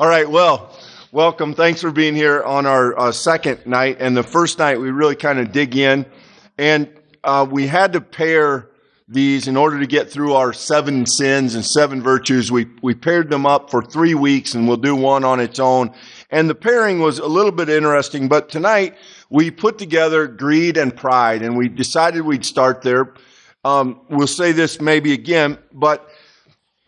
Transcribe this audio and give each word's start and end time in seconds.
All 0.00 0.06
right, 0.06 0.30
well, 0.30 0.78
welcome. 1.10 1.54
Thanks 1.54 1.80
for 1.80 1.90
being 1.90 2.14
here 2.14 2.44
on 2.44 2.66
our 2.66 2.96
uh, 2.96 3.10
second 3.10 3.66
night. 3.66 3.96
And 3.98 4.16
the 4.16 4.22
first 4.22 4.60
night, 4.60 4.78
we 4.78 4.92
really 4.92 5.16
kind 5.16 5.40
of 5.40 5.50
dig 5.50 5.74
in. 5.74 6.06
And 6.56 6.88
uh, 7.24 7.44
we 7.50 7.66
had 7.66 7.92
to 7.94 8.00
pair 8.00 8.68
these 9.08 9.48
in 9.48 9.56
order 9.56 9.80
to 9.80 9.88
get 9.88 10.08
through 10.08 10.34
our 10.34 10.52
seven 10.52 11.04
sins 11.04 11.56
and 11.56 11.64
seven 11.64 12.00
virtues. 12.00 12.52
We, 12.52 12.66
we 12.80 12.94
paired 12.94 13.28
them 13.28 13.44
up 13.44 13.72
for 13.72 13.82
three 13.82 14.14
weeks, 14.14 14.54
and 14.54 14.68
we'll 14.68 14.76
do 14.76 14.94
one 14.94 15.24
on 15.24 15.40
its 15.40 15.58
own. 15.58 15.92
And 16.30 16.48
the 16.48 16.54
pairing 16.54 17.00
was 17.00 17.18
a 17.18 17.26
little 17.26 17.50
bit 17.50 17.68
interesting, 17.68 18.28
but 18.28 18.48
tonight 18.50 18.94
we 19.30 19.50
put 19.50 19.78
together 19.78 20.28
greed 20.28 20.76
and 20.76 20.94
pride, 20.94 21.42
and 21.42 21.56
we 21.56 21.68
decided 21.68 22.20
we'd 22.20 22.44
start 22.44 22.82
there. 22.82 23.14
Um, 23.64 24.02
we'll 24.08 24.28
say 24.28 24.52
this 24.52 24.80
maybe 24.80 25.12
again, 25.12 25.58
but 25.72 26.08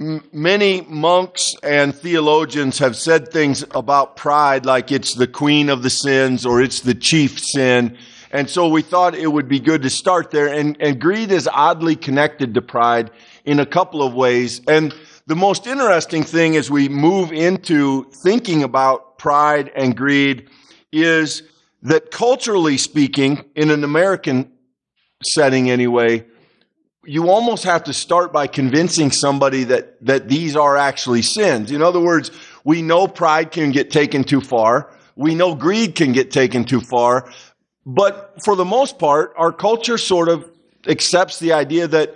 many 0.00 0.80
monks 0.88 1.54
and 1.62 1.94
theologians 1.94 2.78
have 2.78 2.96
said 2.96 3.28
things 3.28 3.64
about 3.72 4.16
pride 4.16 4.64
like 4.64 4.90
it's 4.90 5.14
the 5.14 5.26
queen 5.26 5.68
of 5.68 5.82
the 5.82 5.90
sins 5.90 6.46
or 6.46 6.62
it's 6.62 6.80
the 6.80 6.94
chief 6.94 7.38
sin. 7.38 7.96
And 8.32 8.48
so 8.48 8.66
we 8.68 8.80
thought 8.80 9.14
it 9.14 9.26
would 9.26 9.48
be 9.48 9.60
good 9.60 9.82
to 9.82 9.90
start 9.90 10.30
there. 10.30 10.48
And, 10.48 10.76
and 10.80 10.98
greed 10.98 11.30
is 11.30 11.46
oddly 11.52 11.96
connected 11.96 12.54
to 12.54 12.62
pride 12.62 13.10
in 13.44 13.60
a 13.60 13.66
couple 13.66 14.02
of 14.02 14.14
ways. 14.14 14.62
And 14.66 14.94
the 15.26 15.36
most 15.36 15.66
interesting 15.66 16.22
thing 16.22 16.56
as 16.56 16.70
we 16.70 16.88
move 16.88 17.30
into 17.30 18.04
thinking 18.22 18.62
about 18.62 19.18
pride 19.18 19.70
and 19.76 19.94
greed 19.94 20.48
is 20.92 21.42
that 21.82 22.10
culturally 22.10 22.78
speaking, 22.78 23.44
in 23.54 23.70
an 23.70 23.84
American 23.84 24.50
setting 25.22 25.70
anyway, 25.70 26.24
you 27.04 27.30
almost 27.30 27.64
have 27.64 27.84
to 27.84 27.92
start 27.92 28.32
by 28.32 28.46
convincing 28.46 29.10
somebody 29.10 29.64
that, 29.64 30.04
that 30.04 30.28
these 30.28 30.54
are 30.54 30.76
actually 30.76 31.22
sins. 31.22 31.70
In 31.70 31.82
other 31.82 32.00
words, 32.00 32.30
we 32.64 32.82
know 32.82 33.08
pride 33.08 33.50
can 33.52 33.72
get 33.72 33.90
taken 33.90 34.22
too 34.22 34.40
far. 34.40 34.92
We 35.16 35.34
know 35.34 35.54
greed 35.54 35.94
can 35.94 36.12
get 36.12 36.30
taken 36.30 36.64
too 36.64 36.80
far. 36.80 37.32
But 37.86 38.42
for 38.44 38.54
the 38.54 38.66
most 38.66 38.98
part, 38.98 39.32
our 39.36 39.52
culture 39.52 39.96
sort 39.96 40.28
of 40.28 40.50
accepts 40.86 41.38
the 41.38 41.54
idea 41.54 41.86
that 41.88 42.14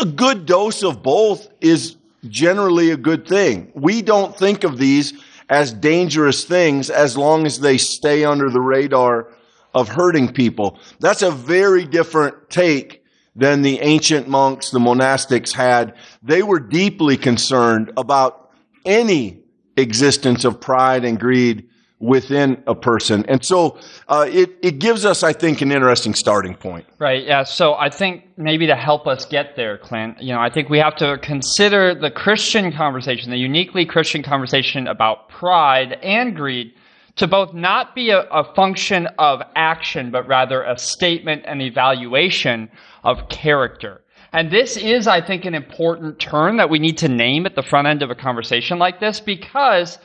a 0.00 0.06
good 0.06 0.44
dose 0.44 0.82
of 0.82 1.02
both 1.02 1.48
is 1.60 1.96
generally 2.28 2.90
a 2.90 2.96
good 2.96 3.26
thing. 3.26 3.70
We 3.74 4.02
don't 4.02 4.36
think 4.36 4.64
of 4.64 4.78
these 4.78 5.12
as 5.48 5.72
dangerous 5.72 6.44
things 6.44 6.90
as 6.90 7.16
long 7.16 7.46
as 7.46 7.60
they 7.60 7.78
stay 7.78 8.24
under 8.24 8.50
the 8.50 8.60
radar 8.60 9.28
of 9.72 9.88
hurting 9.88 10.32
people. 10.32 10.78
That's 10.98 11.22
a 11.22 11.30
very 11.30 11.84
different 11.84 12.50
take 12.50 12.99
than 13.36 13.62
the 13.62 13.80
ancient 13.80 14.28
monks, 14.28 14.70
the 14.70 14.78
monastics 14.78 15.52
had. 15.52 15.94
They 16.22 16.42
were 16.42 16.60
deeply 16.60 17.16
concerned 17.16 17.92
about 17.96 18.50
any 18.84 19.42
existence 19.76 20.44
of 20.44 20.60
pride 20.60 21.04
and 21.04 21.18
greed 21.18 21.68
within 22.00 22.62
a 22.66 22.74
person. 22.74 23.26
And 23.28 23.44
so 23.44 23.78
uh, 24.08 24.26
it, 24.28 24.50
it 24.62 24.78
gives 24.78 25.04
us, 25.04 25.22
I 25.22 25.34
think, 25.34 25.60
an 25.60 25.70
interesting 25.70 26.14
starting 26.14 26.54
point. 26.54 26.86
Right, 26.98 27.24
yeah. 27.24 27.44
So 27.44 27.74
I 27.74 27.90
think 27.90 28.24
maybe 28.38 28.66
to 28.66 28.74
help 28.74 29.06
us 29.06 29.26
get 29.26 29.54
there, 29.54 29.76
Clint, 29.76 30.20
you 30.20 30.32
know, 30.32 30.40
I 30.40 30.48
think 30.48 30.70
we 30.70 30.78
have 30.78 30.96
to 30.96 31.18
consider 31.18 31.94
the 31.94 32.10
Christian 32.10 32.72
conversation, 32.72 33.30
the 33.30 33.36
uniquely 33.36 33.84
Christian 33.84 34.22
conversation 34.22 34.86
about 34.86 35.28
pride 35.28 35.92
and 36.02 36.34
greed 36.34 36.72
to 37.16 37.26
both 37.26 37.52
not 37.52 37.94
be 37.94 38.08
a, 38.10 38.20
a 38.30 38.54
function 38.54 39.06
of 39.18 39.42
action, 39.54 40.10
but 40.10 40.26
rather 40.26 40.62
a 40.62 40.78
statement 40.78 41.42
and 41.46 41.60
evaluation 41.60 42.70
of 43.04 43.28
character. 43.28 44.02
And 44.32 44.50
this 44.50 44.76
is, 44.76 45.06
I 45.06 45.20
think, 45.20 45.44
an 45.44 45.54
important 45.54 46.18
turn 46.20 46.56
that 46.58 46.70
we 46.70 46.78
need 46.78 46.98
to 46.98 47.08
name 47.08 47.46
at 47.46 47.56
the 47.56 47.62
front 47.62 47.88
end 47.88 48.02
of 48.02 48.10
a 48.10 48.14
conversation 48.14 48.78
like 48.78 49.00
this 49.00 49.18
because 49.18 49.98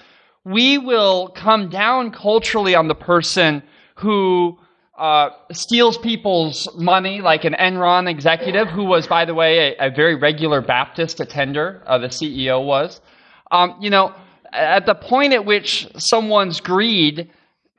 we 0.44 0.78
will 0.78 1.30
come 1.30 1.70
down 1.70 2.12
culturally 2.12 2.76
on 2.76 2.88
the 2.88 2.96
person 2.96 3.62
who 3.96 4.58
uh, 4.98 5.30
steals 5.52 5.98
people's 5.98 6.70
money, 6.76 7.22
like 7.22 7.44
an 7.44 7.54
Enron 7.60 8.10
executive, 8.10 8.68
who 8.70 8.86
was, 8.86 9.08
by 9.08 9.26
the 9.26 9.34
way, 9.34 9.76
a, 9.78 9.88
a 9.88 9.90
very 9.90 10.16
regular 10.16 10.62
Baptist 10.62 11.20
attender. 11.20 11.84
Uh, 11.86 11.98
the 11.98 12.08
CEO 12.08 12.66
was. 12.66 13.02
Um, 13.52 13.76
you 13.80 13.90
know, 13.90 14.14
at 14.54 14.86
the 14.86 14.96
point 14.96 15.34
at 15.34 15.46
which 15.46 15.88
someone's 15.98 16.62
greed 16.62 17.30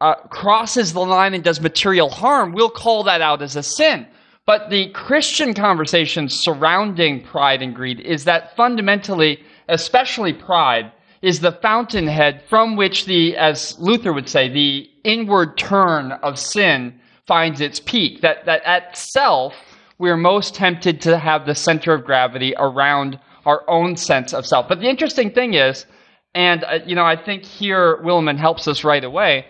uh, 0.00 0.14
crosses 0.28 0.92
the 0.92 1.00
line 1.00 1.34
and 1.34 1.42
does 1.42 1.60
material 1.60 2.10
harm, 2.10 2.52
we'll 2.52 2.70
call 2.70 3.02
that 3.04 3.20
out 3.20 3.40
as 3.42 3.56
a 3.56 3.62
sin. 3.62 4.06
But 4.46 4.70
the 4.70 4.90
Christian 4.90 5.54
conversation 5.54 6.28
surrounding 6.28 7.22
pride 7.22 7.62
and 7.62 7.74
greed 7.74 7.98
is 8.00 8.24
that 8.24 8.54
fundamentally, 8.56 9.42
especially 9.68 10.32
pride, 10.32 10.92
is 11.20 11.40
the 11.40 11.52
fountainhead 11.52 12.42
from 12.48 12.76
which 12.76 13.06
the, 13.06 13.36
as 13.36 13.76
Luther 13.80 14.12
would 14.12 14.28
say, 14.28 14.48
the 14.48 14.88
inward 15.02 15.58
turn 15.58 16.12
of 16.12 16.38
sin 16.38 16.94
finds 17.26 17.60
its 17.60 17.80
peak. 17.80 18.20
That, 18.20 18.46
that 18.46 18.62
at 18.64 18.96
self, 18.96 19.54
we're 19.98 20.16
most 20.16 20.54
tempted 20.54 21.00
to 21.00 21.18
have 21.18 21.44
the 21.44 21.54
center 21.54 21.92
of 21.92 22.04
gravity 22.04 22.54
around 22.56 23.18
our 23.46 23.68
own 23.68 23.96
sense 23.96 24.32
of 24.32 24.46
self. 24.46 24.68
But 24.68 24.80
the 24.80 24.88
interesting 24.88 25.32
thing 25.32 25.54
is, 25.54 25.86
and 26.34 26.62
uh, 26.64 26.78
you 26.86 26.94
know, 26.94 27.04
I 27.04 27.16
think 27.16 27.44
here 27.44 27.96
Willimon 28.04 28.36
helps 28.38 28.68
us 28.68 28.84
right 28.84 29.02
away, 29.02 29.46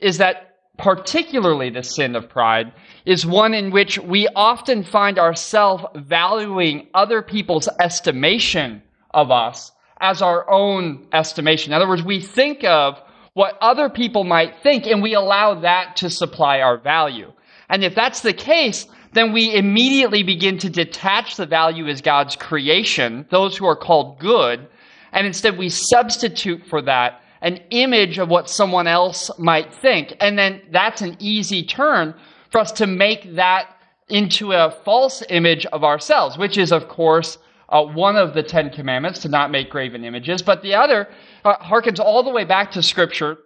is 0.00 0.18
that 0.18 0.56
particularly 0.78 1.68
the 1.68 1.82
sin 1.82 2.14
of 2.14 2.28
pride, 2.28 2.72
is 3.08 3.24
one 3.24 3.54
in 3.54 3.70
which 3.70 3.98
we 3.98 4.28
often 4.36 4.84
find 4.84 5.18
ourselves 5.18 5.82
valuing 5.94 6.86
other 6.92 7.22
people's 7.22 7.66
estimation 7.80 8.82
of 9.14 9.30
us 9.30 9.72
as 10.02 10.20
our 10.20 10.48
own 10.50 11.06
estimation. 11.14 11.72
In 11.72 11.76
other 11.76 11.88
words, 11.88 12.02
we 12.02 12.20
think 12.20 12.64
of 12.64 13.00
what 13.32 13.56
other 13.62 13.88
people 13.88 14.24
might 14.24 14.62
think 14.62 14.86
and 14.86 15.02
we 15.02 15.14
allow 15.14 15.58
that 15.58 15.96
to 15.96 16.10
supply 16.10 16.60
our 16.60 16.76
value. 16.76 17.32
And 17.70 17.82
if 17.82 17.94
that's 17.94 18.20
the 18.20 18.34
case, 18.34 18.86
then 19.14 19.32
we 19.32 19.54
immediately 19.54 20.22
begin 20.22 20.58
to 20.58 20.68
detach 20.68 21.36
the 21.36 21.46
value 21.46 21.88
as 21.88 22.02
God's 22.02 22.36
creation, 22.36 23.24
those 23.30 23.56
who 23.56 23.64
are 23.64 23.74
called 23.74 24.18
good, 24.18 24.68
and 25.12 25.26
instead 25.26 25.56
we 25.56 25.70
substitute 25.70 26.66
for 26.66 26.82
that 26.82 27.22
an 27.40 27.58
image 27.70 28.18
of 28.18 28.28
what 28.28 28.50
someone 28.50 28.86
else 28.86 29.30
might 29.38 29.72
think. 29.72 30.14
And 30.20 30.38
then 30.38 30.60
that's 30.70 31.00
an 31.00 31.16
easy 31.20 31.64
turn 31.64 32.14
for 32.50 32.60
us 32.60 32.72
to 32.72 32.86
make 32.86 33.34
that 33.34 33.76
into 34.08 34.52
a 34.52 34.70
false 34.84 35.22
image 35.28 35.66
of 35.66 35.84
ourselves, 35.84 36.38
which 36.38 36.56
is, 36.56 36.72
of 36.72 36.88
course, 36.88 37.38
uh, 37.68 37.84
one 37.84 38.16
of 38.16 38.34
the 38.34 38.42
Ten 38.42 38.70
Commandments 38.70 39.20
to 39.20 39.28
not 39.28 39.50
make 39.50 39.68
graven 39.68 40.04
images. 40.04 40.40
But 40.42 40.62
the 40.62 40.74
other 40.74 41.08
uh, 41.44 41.56
harkens 41.56 42.00
all 42.00 42.22
the 42.22 42.30
way 42.30 42.44
back 42.44 42.70
to 42.72 42.82
Scripture 42.82 43.38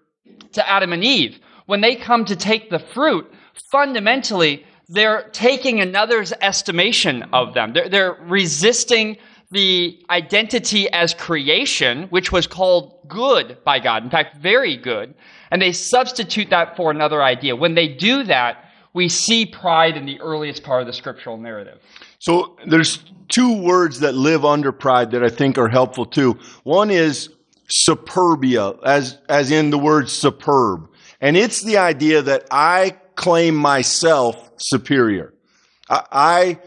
to 0.52 0.68
Adam 0.68 0.92
and 0.92 1.02
Eve. 1.02 1.40
When 1.66 1.80
they 1.80 1.96
come 1.96 2.24
to 2.26 2.36
take 2.36 2.70
the 2.70 2.78
fruit, 2.78 3.30
fundamentally, 3.70 4.64
they're 4.88 5.28
taking 5.32 5.80
another's 5.80 6.32
estimation 6.40 7.24
of 7.32 7.54
them. 7.54 7.72
They're, 7.72 7.88
they're 7.88 8.18
resisting 8.22 9.16
the 9.50 9.98
identity 10.08 10.90
as 10.90 11.14
creation, 11.14 12.04
which 12.04 12.32
was 12.32 12.46
called 12.46 13.06
good 13.06 13.58
by 13.64 13.78
God, 13.78 14.02
in 14.02 14.10
fact, 14.10 14.38
very 14.38 14.76
good, 14.76 15.14
and 15.50 15.60
they 15.60 15.72
substitute 15.72 16.48
that 16.50 16.74
for 16.74 16.90
another 16.90 17.22
idea. 17.22 17.54
When 17.54 17.74
they 17.74 17.88
do 17.88 18.22
that, 18.24 18.64
we 18.94 19.08
see 19.08 19.46
pride 19.46 19.96
in 19.96 20.06
the 20.06 20.20
earliest 20.20 20.62
part 20.62 20.82
of 20.82 20.86
the 20.86 20.92
scriptural 20.92 21.38
narrative. 21.38 21.80
So 22.18 22.56
there's 22.66 22.98
two 23.28 23.62
words 23.62 24.00
that 24.00 24.14
live 24.14 24.44
under 24.44 24.72
pride 24.72 25.10
that 25.12 25.24
I 25.24 25.28
think 25.28 25.58
are 25.58 25.68
helpful 25.68 26.04
too. 26.04 26.38
One 26.64 26.90
is 26.90 27.30
superbia, 27.70 28.78
as, 28.84 29.18
as 29.28 29.50
in 29.50 29.70
the 29.70 29.78
word 29.78 30.10
superb. 30.10 30.88
And 31.20 31.36
it's 31.36 31.62
the 31.62 31.78
idea 31.78 32.20
that 32.22 32.46
I 32.50 32.96
claim 33.14 33.54
myself 33.54 34.50
superior. 34.58 35.32
I, 35.88 36.02
I 36.12 36.58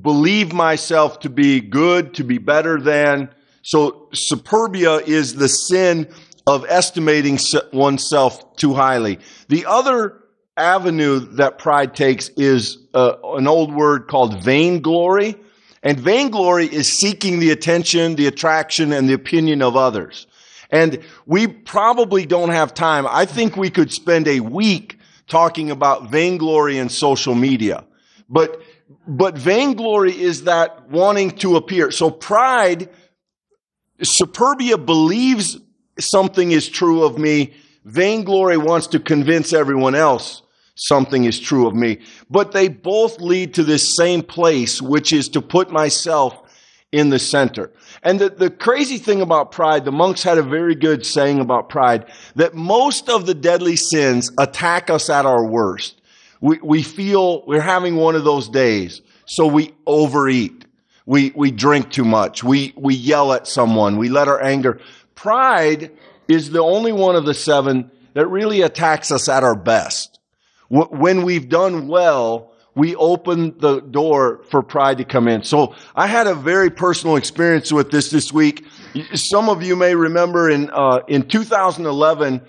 believe 0.00 0.52
myself 0.52 1.20
to 1.20 1.30
be 1.30 1.60
good, 1.60 2.14
to 2.14 2.24
be 2.24 2.38
better 2.38 2.80
than. 2.80 3.28
So 3.62 4.08
superbia 4.12 5.06
is 5.06 5.34
the 5.34 5.48
sin 5.48 6.08
of 6.46 6.64
estimating 6.68 7.38
oneself 7.72 8.56
too 8.56 8.74
highly. 8.74 9.20
The 9.48 9.66
other 9.66 10.21
avenue 10.56 11.20
that 11.36 11.58
pride 11.58 11.94
takes 11.94 12.28
is 12.30 12.78
uh, 12.94 13.14
an 13.36 13.46
old 13.46 13.74
word 13.74 14.08
called 14.08 14.42
vainglory. 14.42 15.36
And 15.82 15.98
vainglory 15.98 16.66
is 16.66 16.92
seeking 16.92 17.40
the 17.40 17.50
attention, 17.50 18.14
the 18.14 18.28
attraction, 18.28 18.92
and 18.92 19.08
the 19.08 19.14
opinion 19.14 19.62
of 19.62 19.76
others. 19.76 20.26
And 20.70 21.00
we 21.26 21.46
probably 21.46 22.24
don't 22.24 22.50
have 22.50 22.72
time. 22.72 23.06
I 23.08 23.26
think 23.26 23.56
we 23.56 23.68
could 23.68 23.92
spend 23.92 24.28
a 24.28 24.40
week 24.40 24.98
talking 25.26 25.70
about 25.70 26.10
vainglory 26.10 26.78
and 26.78 26.90
social 26.90 27.34
media. 27.34 27.84
But 28.28 28.62
but 29.06 29.36
vainglory 29.36 30.12
is 30.12 30.44
that 30.44 30.88
wanting 30.90 31.32
to 31.38 31.56
appear. 31.56 31.90
So 31.90 32.10
pride, 32.10 32.88
superbia 34.00 34.84
believes 34.84 35.58
something 35.98 36.52
is 36.52 36.68
true 36.68 37.04
of 37.04 37.18
me. 37.18 37.54
Vainglory 37.84 38.56
wants 38.56 38.86
to 38.88 39.00
convince 39.00 39.52
everyone 39.52 39.94
else 39.94 40.42
something 40.74 41.24
is 41.24 41.38
true 41.38 41.66
of 41.66 41.74
me. 41.74 41.98
But 42.30 42.52
they 42.52 42.68
both 42.68 43.20
lead 43.20 43.54
to 43.54 43.64
this 43.64 43.94
same 43.96 44.22
place, 44.22 44.80
which 44.80 45.12
is 45.12 45.28
to 45.30 45.42
put 45.42 45.70
myself 45.70 46.38
in 46.92 47.08
the 47.08 47.18
center. 47.18 47.70
And 48.02 48.20
the, 48.20 48.28
the 48.30 48.50
crazy 48.50 48.98
thing 48.98 49.22
about 49.22 49.52
pride, 49.52 49.84
the 49.84 49.92
monks 49.92 50.22
had 50.22 50.38
a 50.38 50.42
very 50.42 50.74
good 50.74 51.06
saying 51.06 51.40
about 51.40 51.68
pride, 51.68 52.06
that 52.36 52.54
most 52.54 53.08
of 53.08 53.26
the 53.26 53.34
deadly 53.34 53.76
sins 53.76 54.30
attack 54.38 54.90
us 54.90 55.08
at 55.08 55.24
our 55.24 55.44
worst. 55.44 56.00
We, 56.40 56.58
we 56.62 56.82
feel 56.82 57.44
we're 57.46 57.60
having 57.60 57.96
one 57.96 58.16
of 58.16 58.24
those 58.24 58.48
days, 58.48 59.00
so 59.26 59.46
we 59.46 59.72
overeat. 59.86 60.66
We, 61.06 61.32
we 61.34 61.50
drink 61.50 61.90
too 61.90 62.04
much. 62.04 62.44
We, 62.44 62.74
we 62.76 62.94
yell 62.94 63.32
at 63.32 63.46
someone. 63.46 63.96
We 63.96 64.08
let 64.08 64.28
our 64.28 64.42
anger. 64.42 64.80
Pride 65.14 65.90
is 66.32 66.50
the 66.50 66.62
only 66.62 66.92
one 66.92 67.16
of 67.16 67.24
the 67.24 67.34
seven 67.34 67.90
that 68.14 68.26
really 68.26 68.62
attacks 68.62 69.10
us 69.10 69.28
at 69.28 69.44
our 69.44 69.54
best. 69.54 70.18
When 70.68 71.22
we've 71.22 71.48
done 71.48 71.86
well, 71.86 72.52
we 72.74 72.96
open 72.96 73.58
the 73.58 73.80
door 73.80 74.42
for 74.50 74.62
pride 74.62 74.98
to 74.98 75.04
come 75.04 75.28
in. 75.28 75.42
So 75.42 75.74
I 75.94 76.06
had 76.06 76.26
a 76.26 76.34
very 76.34 76.70
personal 76.70 77.16
experience 77.16 77.70
with 77.70 77.90
this 77.90 78.10
this 78.10 78.32
week. 78.32 78.64
Some 79.14 79.48
of 79.50 79.62
you 79.62 79.76
may 79.76 79.94
remember 79.94 80.48
in 80.48 80.70
uh, 80.72 81.00
in 81.06 81.28
2011, 81.28 82.40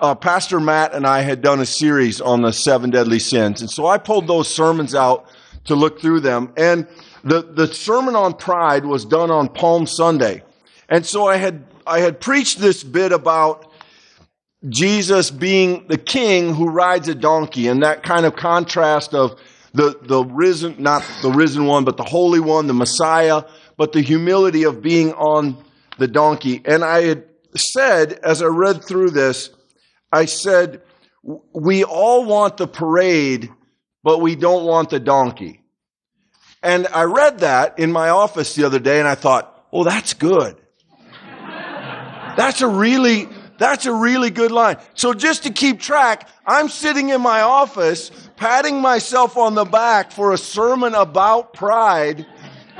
uh, 0.00 0.14
Pastor 0.16 0.58
Matt 0.58 0.94
and 0.94 1.06
I 1.06 1.20
had 1.20 1.42
done 1.42 1.60
a 1.60 1.66
series 1.66 2.20
on 2.20 2.42
the 2.42 2.52
seven 2.52 2.90
deadly 2.90 3.20
sins, 3.20 3.60
and 3.60 3.70
so 3.70 3.86
I 3.86 3.98
pulled 3.98 4.26
those 4.26 4.52
sermons 4.52 4.94
out 4.94 5.26
to 5.66 5.76
look 5.76 6.00
through 6.00 6.20
them. 6.20 6.52
And 6.56 6.88
the 7.22 7.42
the 7.42 7.72
sermon 7.72 8.16
on 8.16 8.34
pride 8.34 8.84
was 8.84 9.04
done 9.04 9.30
on 9.30 9.48
Palm 9.48 9.86
Sunday, 9.86 10.42
and 10.88 11.06
so 11.06 11.28
I 11.28 11.36
had 11.36 11.64
I 11.90 11.98
had 12.00 12.20
preached 12.20 12.60
this 12.60 12.84
bit 12.84 13.10
about 13.10 13.72
Jesus 14.68 15.32
being 15.32 15.88
the 15.88 15.98
king 15.98 16.54
who 16.54 16.68
rides 16.68 17.08
a 17.08 17.16
donkey 17.16 17.66
and 17.66 17.82
that 17.82 18.04
kind 18.04 18.24
of 18.24 18.36
contrast 18.36 19.12
of 19.12 19.40
the, 19.72 19.98
the 20.02 20.24
risen, 20.24 20.76
not 20.78 21.04
the 21.22 21.30
risen 21.30 21.66
one, 21.66 21.84
but 21.84 21.96
the 21.96 22.04
holy 22.04 22.38
one, 22.38 22.68
the 22.68 22.74
Messiah, 22.74 23.42
but 23.76 23.92
the 23.92 24.02
humility 24.02 24.62
of 24.62 24.80
being 24.80 25.12
on 25.14 25.64
the 25.98 26.06
donkey. 26.06 26.62
And 26.64 26.84
I 26.84 27.02
had 27.02 27.24
said, 27.56 28.12
as 28.22 28.40
I 28.40 28.46
read 28.46 28.84
through 28.84 29.10
this, 29.10 29.50
I 30.12 30.26
said, 30.26 30.82
we 31.24 31.82
all 31.82 32.24
want 32.24 32.56
the 32.56 32.68
parade, 32.68 33.50
but 34.04 34.20
we 34.20 34.36
don't 34.36 34.64
want 34.64 34.90
the 34.90 35.00
donkey. 35.00 35.64
And 36.62 36.86
I 36.94 37.02
read 37.02 37.40
that 37.40 37.80
in 37.80 37.90
my 37.90 38.10
office 38.10 38.54
the 38.54 38.62
other 38.62 38.78
day 38.78 39.00
and 39.00 39.08
I 39.08 39.16
thought, 39.16 39.66
oh, 39.72 39.82
that's 39.82 40.14
good. 40.14 40.56
That's 42.40 42.62
a 42.62 42.68
really, 42.68 43.28
that's 43.58 43.84
a 43.84 43.92
really 43.92 44.30
good 44.30 44.50
line. 44.50 44.78
So 44.94 45.12
just 45.12 45.42
to 45.42 45.50
keep 45.50 45.78
track, 45.78 46.26
I'm 46.46 46.70
sitting 46.70 47.10
in 47.10 47.20
my 47.20 47.42
office 47.42 48.10
patting 48.36 48.80
myself 48.80 49.36
on 49.36 49.54
the 49.54 49.66
back 49.66 50.10
for 50.10 50.32
a 50.32 50.38
sermon 50.38 50.94
about 50.94 51.52
pride 51.52 52.26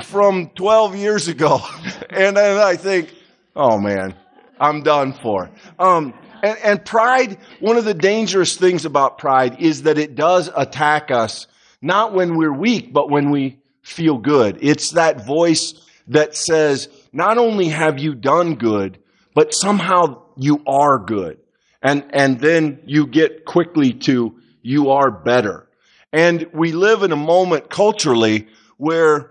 from 0.04 0.48
12 0.54 0.96
years 0.96 1.28
ago. 1.28 1.60
and 2.08 2.38
then 2.38 2.56
I 2.56 2.74
think, 2.76 3.14
oh 3.54 3.78
man, 3.78 4.14
I'm 4.58 4.82
done 4.82 5.12
for. 5.12 5.50
Um, 5.78 6.14
and, 6.42 6.56
and 6.64 6.82
pride, 6.82 7.36
one 7.58 7.76
of 7.76 7.84
the 7.84 7.92
dangerous 7.92 8.56
things 8.56 8.86
about 8.86 9.18
pride 9.18 9.60
is 9.60 9.82
that 9.82 9.98
it 9.98 10.14
does 10.14 10.48
attack 10.56 11.10
us, 11.10 11.46
not 11.82 12.14
when 12.14 12.38
we're 12.38 12.50
weak, 12.50 12.94
but 12.94 13.10
when 13.10 13.28
we 13.30 13.58
feel 13.82 14.16
good. 14.16 14.56
It's 14.62 14.92
that 14.92 15.26
voice 15.26 15.74
that 16.08 16.34
says, 16.34 16.88
not 17.12 17.36
only 17.36 17.68
have 17.68 17.98
you 17.98 18.14
done 18.14 18.54
good, 18.54 18.96
but 19.34 19.54
somehow 19.54 20.22
you 20.36 20.62
are 20.66 20.98
good. 20.98 21.38
And, 21.82 22.04
and 22.10 22.40
then 22.40 22.80
you 22.84 23.06
get 23.06 23.44
quickly 23.44 23.92
to 23.92 24.34
you 24.62 24.90
are 24.90 25.10
better. 25.10 25.68
And 26.12 26.46
we 26.52 26.72
live 26.72 27.02
in 27.02 27.12
a 27.12 27.16
moment 27.16 27.70
culturally 27.70 28.48
where 28.76 29.30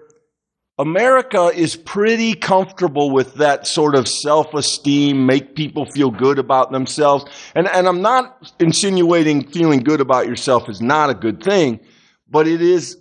America 0.80 1.52
is 1.54 1.76
pretty 1.76 2.34
comfortable 2.34 3.12
with 3.12 3.34
that 3.36 3.68
sort 3.68 3.96
of 3.96 4.08
self-esteem, 4.08 5.26
make 5.26 5.54
people 5.54 5.86
feel 5.86 6.10
good 6.10 6.40
about 6.40 6.72
themselves. 6.72 7.26
And, 7.54 7.68
and 7.68 7.86
I'm 7.86 8.02
not 8.02 8.54
insinuating 8.60 9.50
feeling 9.50 9.82
good 9.82 10.00
about 10.00 10.26
yourself 10.26 10.70
is 10.70 10.82
not 10.82 11.10
a 11.10 11.14
good 11.14 11.44
thing, 11.44 11.82
but 12.30 12.48
it 12.48 12.62
is, 12.62 12.98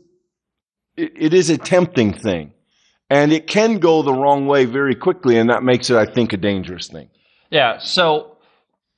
it, 0.97 1.12
it 1.15 1.35
is 1.35 1.50
a 1.50 1.56
tempting 1.56 2.12
thing. 2.12 2.53
And 3.10 3.32
it 3.32 3.46
can 3.46 3.78
go 3.78 4.02
the 4.02 4.12
wrong 4.12 4.46
way 4.46 4.66
very 4.66 4.94
quickly, 4.94 5.38
and 5.38 5.49
that 5.49 5.62
makes 5.62 5.88
it, 5.88 5.96
I 5.96 6.05
think, 6.05 6.32
a 6.32 6.37
dangerous 6.37 6.88
thing. 6.88 7.08
Yeah. 7.50 7.78
So, 7.78 8.37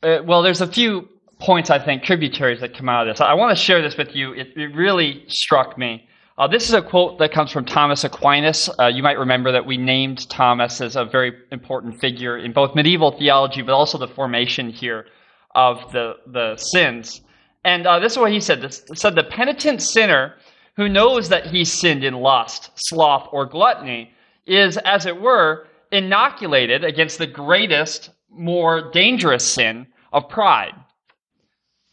uh, 0.02 0.18
well, 0.24 0.42
there's 0.42 0.60
a 0.60 0.66
few 0.66 1.08
points 1.38 1.70
I 1.70 1.78
think 1.78 2.02
tributaries 2.02 2.60
that 2.60 2.76
come 2.76 2.88
out 2.88 3.06
of 3.06 3.14
this. 3.14 3.20
I 3.20 3.34
want 3.34 3.56
to 3.56 3.62
share 3.62 3.80
this 3.80 3.96
with 3.96 4.14
you. 4.14 4.32
It, 4.32 4.48
it 4.56 4.74
really 4.74 5.24
struck 5.28 5.78
me. 5.78 6.06
Uh, 6.38 6.46
this 6.48 6.68
is 6.68 6.74
a 6.74 6.82
quote 6.82 7.18
that 7.18 7.32
comes 7.32 7.52
from 7.52 7.64
Thomas 7.64 8.02
Aquinas. 8.02 8.70
Uh, 8.78 8.86
you 8.86 9.02
might 9.02 9.18
remember 9.18 9.52
that 9.52 9.66
we 9.66 9.76
named 9.76 10.28
Thomas 10.30 10.80
as 10.80 10.96
a 10.96 11.04
very 11.04 11.32
important 11.52 12.00
figure 12.00 12.38
in 12.38 12.52
both 12.52 12.74
medieval 12.74 13.12
theology, 13.12 13.62
but 13.62 13.72
also 13.72 13.98
the 13.98 14.08
formation 14.08 14.70
here 14.70 15.06
of 15.54 15.92
the 15.92 16.14
the 16.26 16.56
sins. 16.56 17.20
And 17.64 17.86
uh, 17.86 17.98
this 17.98 18.12
is 18.12 18.18
what 18.18 18.32
he 18.32 18.40
said. 18.40 18.62
This 18.62 18.82
said 18.94 19.16
the 19.16 19.24
penitent 19.24 19.82
sinner 19.82 20.34
who 20.80 20.88
knows 20.88 21.28
that 21.28 21.44
he 21.44 21.62
sinned 21.62 22.02
in 22.04 22.14
lust, 22.14 22.70
sloth, 22.74 23.28
or 23.32 23.44
gluttony 23.44 24.10
is, 24.46 24.78
as 24.78 25.04
it 25.04 25.20
were, 25.20 25.66
inoculated 25.92 26.84
against 26.84 27.18
the 27.18 27.26
greatest 27.26 28.08
more 28.30 28.90
dangerous 28.90 29.44
sin 29.44 29.86
of 30.10 30.26
pride. 30.30 30.72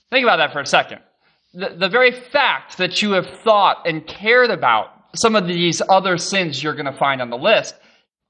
Think 0.09 0.23
about 0.23 0.37
that 0.37 0.53
for 0.53 0.61
a 0.61 0.65
second. 0.65 1.01
The, 1.53 1.75
the 1.77 1.89
very 1.89 2.13
fact 2.13 2.77
that 2.77 3.01
you 3.01 3.11
have 3.11 3.27
thought 3.41 3.85
and 3.85 4.07
cared 4.07 4.51
about 4.51 4.93
some 5.15 5.35
of 5.35 5.47
these 5.47 5.81
other 5.89 6.17
sins 6.17 6.63
you're 6.63 6.73
going 6.73 6.85
to 6.85 6.93
find 6.93 7.21
on 7.21 7.29
the 7.29 7.37
list 7.37 7.75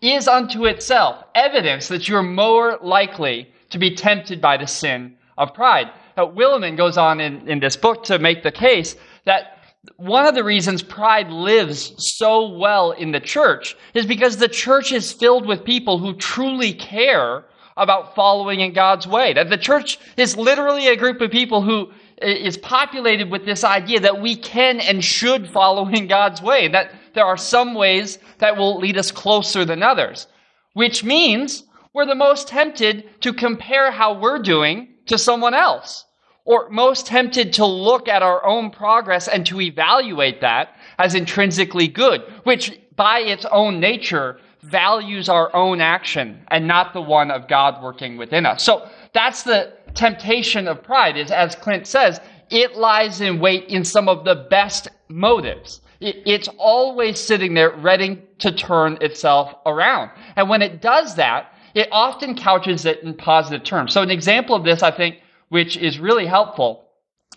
is 0.02 0.28
unto 0.28 0.66
itself 0.66 1.24
evidence 1.36 1.88
that 1.90 2.10
you're 2.10 2.24
more 2.24 2.80
likely 2.82 3.48
to 3.70 3.78
be 3.78 3.94
tempted 3.94 4.42
by 4.42 4.58
the 4.58 4.66
sin 4.66 5.18
of 5.38 5.54
pride. 5.54 5.92
Now, 6.18 6.32
Willimon 6.32 6.78
goes 6.78 6.98
on 6.98 7.22
in, 7.22 7.48
in 7.48 7.60
this 7.60 7.78
book 7.78 8.04
to 8.06 8.18
make 8.18 8.42
the 8.42 8.52
case 8.52 8.96
that 9.26 9.57
one 9.96 10.26
of 10.26 10.36
the 10.36 10.44
reasons 10.44 10.84
pride 10.84 11.30
lives 11.30 11.94
so 11.98 12.50
well 12.50 12.92
in 12.92 13.12
the 13.12 13.20
church 13.20 13.76
is 13.94 14.06
because 14.06 14.38
the 14.38 14.48
church 14.48 14.92
is 14.92 15.12
filled 15.12 15.46
with 15.46 15.64
people 15.64 15.98
who 15.98 16.14
truly 16.16 16.74
care 16.74 17.46
about 17.78 18.16
following 18.16 18.60
in 18.60 18.74
God's 18.74 19.08
way. 19.08 19.34
That 19.34 19.50
the 19.50 19.58
church 19.58 20.00
is 20.18 20.36
literally 20.36 20.88
a 20.88 20.96
group 20.96 21.22
of 21.22 21.32
people 21.32 21.62
who 21.62 21.92
is 22.22 22.58
populated 22.58 23.30
with 23.30 23.46
this 23.46 23.64
idea 23.64 24.00
that 24.00 24.22
we 24.22 24.36
can 24.36 24.80
and 24.80 25.04
should 25.04 25.48
follow 25.48 25.88
in 25.88 26.08
God's 26.08 26.42
way, 26.42 26.68
that 26.70 26.92
there 27.14 27.26
are 27.26 27.38
some 27.38 27.76
ways 27.76 28.18
that 28.40 28.58
will 28.58 28.80
lead 28.80 28.98
us 28.98 29.12
closer 29.12 29.64
than 29.64 29.84
others, 29.84 30.28
which 30.74 31.04
means 31.04 31.64
we're 31.94 32.06
the 32.06 32.16
most 32.16 32.48
tempted 32.48 33.10
to 33.22 33.34
compare 33.34 33.92
how 33.92 34.20
we're 34.20 34.40
doing 34.40 34.96
to 35.06 35.18
someone 35.18 35.54
else, 35.54 36.06
or 36.48 36.70
most 36.70 37.06
tempted 37.06 37.52
to 37.52 37.66
look 37.66 38.08
at 38.08 38.24
our 38.24 38.44
own 38.46 38.72
progress 38.72 39.28
and 39.28 39.46
to 39.46 39.60
evaluate 39.60 40.40
that 40.40 40.76
as 40.98 41.14
intrinsically 41.14 41.90
good, 41.90 42.22
which 42.44 42.80
by 42.96 43.20
its 43.20 43.46
own 43.52 43.82
nature 43.82 44.40
values 44.62 45.28
our 45.28 45.54
own 45.54 45.82
action 45.82 46.42
and 46.48 46.66
not 46.66 46.94
the 46.94 47.02
one 47.02 47.32
of 47.32 47.50
God 47.50 47.84
working 47.84 48.16
within 48.16 48.46
us. 48.46 48.64
So 48.64 48.90
that's 49.14 49.44
the 49.44 49.74
temptation 49.94 50.70
of 50.70 50.82
pride 50.82 51.18
is, 51.18 51.32
as 51.32 51.54
Clint 51.54 51.86
says, 51.86 52.22
it 52.50 52.78
lies 52.78 53.20
in 53.20 53.42
wait 53.42 53.66
in 53.66 53.84
some 53.84 54.08
of 54.08 54.24
the 54.24 54.48
best 54.50 54.88
motives. 55.10 55.82
It, 56.00 56.24
it's 56.26 56.48
always 56.58 57.20
sitting 57.20 57.56
there 57.56 57.72
ready 57.72 58.22
to 58.40 58.54
turn 58.54 58.98
itself 59.02 59.54
around. 59.66 60.12
And 60.38 60.50
when 60.50 60.62
it 60.62 60.82
does 60.82 61.16
that, 61.16 61.52
it 61.74 61.90
often 61.92 62.36
couches 62.36 62.86
it 62.86 63.04
in 63.04 63.16
positive 63.16 63.66
terms. 63.66 63.94
So 63.94 64.02
an 64.02 64.12
example 64.12 64.56
of 64.56 64.64
this, 64.64 64.82
I 64.82 64.92
think, 64.92 65.18
which 65.50 65.78
is 65.78 66.00
really 66.00 66.26
helpful, 66.26 66.86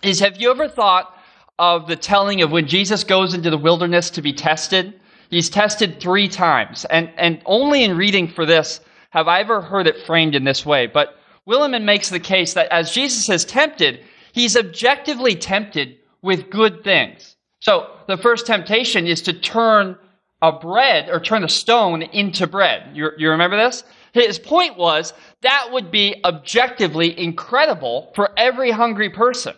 is 0.03 0.21
have 0.21 0.41
you 0.41 0.51
ever 0.51 0.69
thought 0.69 1.17
of 1.59 1.87
the 1.87 1.97
telling 1.97 2.43
of 2.43 2.51
when 2.51 2.67
Jesus 2.67 3.05
goes 3.05 3.35
into 3.35 3.51
the 3.51 3.59
wilderness 3.59 4.11
to 4.11 4.23
be 4.23 4.33
tested? 4.33 4.99
He's 5.29 5.51
tested 5.51 6.01
three 6.01 6.29
times. 6.29 6.85
And, 6.87 7.11
and 7.17 7.41
only 7.47 7.85
in 7.85 7.97
reading 7.97 8.29
for 8.29 8.47
this 8.47 8.81
have 9.11 9.29
I 9.29 9.41
ever 9.41 9.61
heard 9.61 9.87
it 9.87 10.07
framed 10.07 10.35
in 10.35 10.45
this 10.45 10.65
way. 10.65 10.87
But 10.87 11.17
Willimon 11.47 11.85
makes 11.85 12.09
the 12.09 12.21
case 12.21 12.55
that 12.55 12.71
as 12.73 12.93
Jesus 12.93 13.29
is 13.29 13.45
tempted, 13.45 14.05
he's 14.33 14.57
objectively 14.57 15.35
tempted 15.35 15.99
with 16.23 16.51
good 16.51 16.85
things. 16.85 17.37
So 17.61 17.91
the 18.07 18.17
first 18.17 18.47
temptation 18.47 19.07
is 19.07 19.21
to 19.23 19.33
turn 19.33 19.97
a 20.43 20.53
bread 20.53 21.11
or 21.11 21.21
turn 21.21 21.45
a 21.45 21.49
stone 21.49 22.03
into 22.03 22.47
bread. 22.47 22.91
You, 22.95 23.11
you 23.19 23.31
remember 23.31 23.57
this? 23.57 23.85
His 24.13 24.39
point 24.39 24.77
was 24.77 25.13
that 25.43 25.69
would 25.73 25.91
be 25.91 26.21
objectively 26.25 27.19
incredible 27.19 28.13
for 28.15 28.31
every 28.37 28.71
hungry 28.71 29.11
person. 29.11 29.55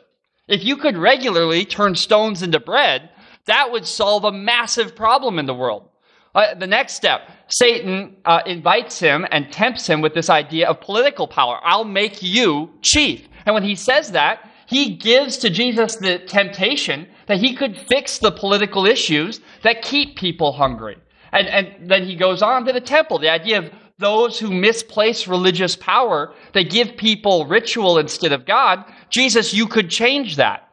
If 0.48 0.64
you 0.64 0.76
could 0.76 0.96
regularly 0.96 1.64
turn 1.64 1.94
stones 1.94 2.42
into 2.42 2.60
bread, 2.60 3.10
that 3.46 3.70
would 3.70 3.86
solve 3.86 4.24
a 4.24 4.32
massive 4.32 4.94
problem 4.94 5.38
in 5.38 5.46
the 5.46 5.54
world. 5.54 5.88
Uh, 6.34 6.54
the 6.54 6.66
next 6.66 6.94
step, 6.94 7.28
Satan 7.48 8.16
uh, 8.24 8.40
invites 8.46 8.98
him 8.98 9.26
and 9.30 9.52
tempts 9.52 9.86
him 9.86 10.00
with 10.00 10.14
this 10.14 10.30
idea 10.30 10.68
of 10.68 10.80
political 10.80 11.28
power. 11.28 11.60
I'll 11.62 11.84
make 11.84 12.22
you 12.22 12.70
chief. 12.80 13.28
And 13.44 13.54
when 13.54 13.62
he 13.62 13.74
says 13.74 14.12
that, 14.12 14.50
he 14.66 14.96
gives 14.96 15.36
to 15.38 15.50
Jesus 15.50 15.96
the 15.96 16.20
temptation 16.20 17.06
that 17.26 17.38
he 17.38 17.54
could 17.54 17.76
fix 17.76 18.18
the 18.18 18.32
political 18.32 18.86
issues 18.86 19.40
that 19.62 19.82
keep 19.82 20.16
people 20.16 20.52
hungry. 20.52 20.96
And, 21.32 21.48
and 21.48 21.90
then 21.90 22.04
he 22.04 22.16
goes 22.16 22.40
on 22.42 22.64
to 22.64 22.72
the 22.72 22.80
temple, 22.80 23.18
the 23.18 23.30
idea 23.30 23.58
of 23.58 23.70
those 24.02 24.38
who 24.38 24.50
misplace 24.50 25.26
religious 25.26 25.76
power, 25.76 26.34
they 26.52 26.64
give 26.64 26.96
people 26.96 27.46
ritual 27.46 27.98
instead 27.98 28.32
of 28.32 28.44
God. 28.44 28.84
Jesus, 29.08 29.54
you 29.54 29.66
could 29.66 29.88
change 29.88 30.36
that. 30.36 30.68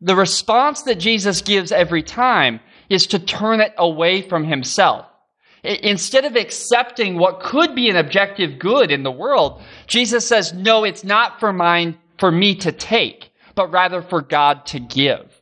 The 0.00 0.16
response 0.16 0.82
that 0.82 0.96
Jesus 0.96 1.42
gives 1.42 1.70
every 1.72 2.02
time 2.02 2.60
is 2.88 3.06
to 3.08 3.18
turn 3.18 3.60
it 3.60 3.74
away 3.78 4.22
from 4.22 4.44
himself. 4.44 5.06
Instead 5.62 6.24
of 6.24 6.36
accepting 6.36 7.18
what 7.18 7.40
could 7.40 7.74
be 7.74 7.90
an 7.90 7.96
objective 7.96 8.58
good 8.58 8.90
in 8.90 9.02
the 9.02 9.10
world, 9.10 9.60
Jesus 9.86 10.26
says, 10.26 10.54
no, 10.54 10.84
it's 10.84 11.04
not 11.04 11.38
for 11.38 11.52
mine, 11.52 11.98
for 12.18 12.32
me 12.32 12.54
to 12.56 12.72
take, 12.72 13.30
but 13.54 13.70
rather 13.70 14.00
for 14.00 14.22
God 14.22 14.64
to 14.66 14.80
give. 14.80 15.40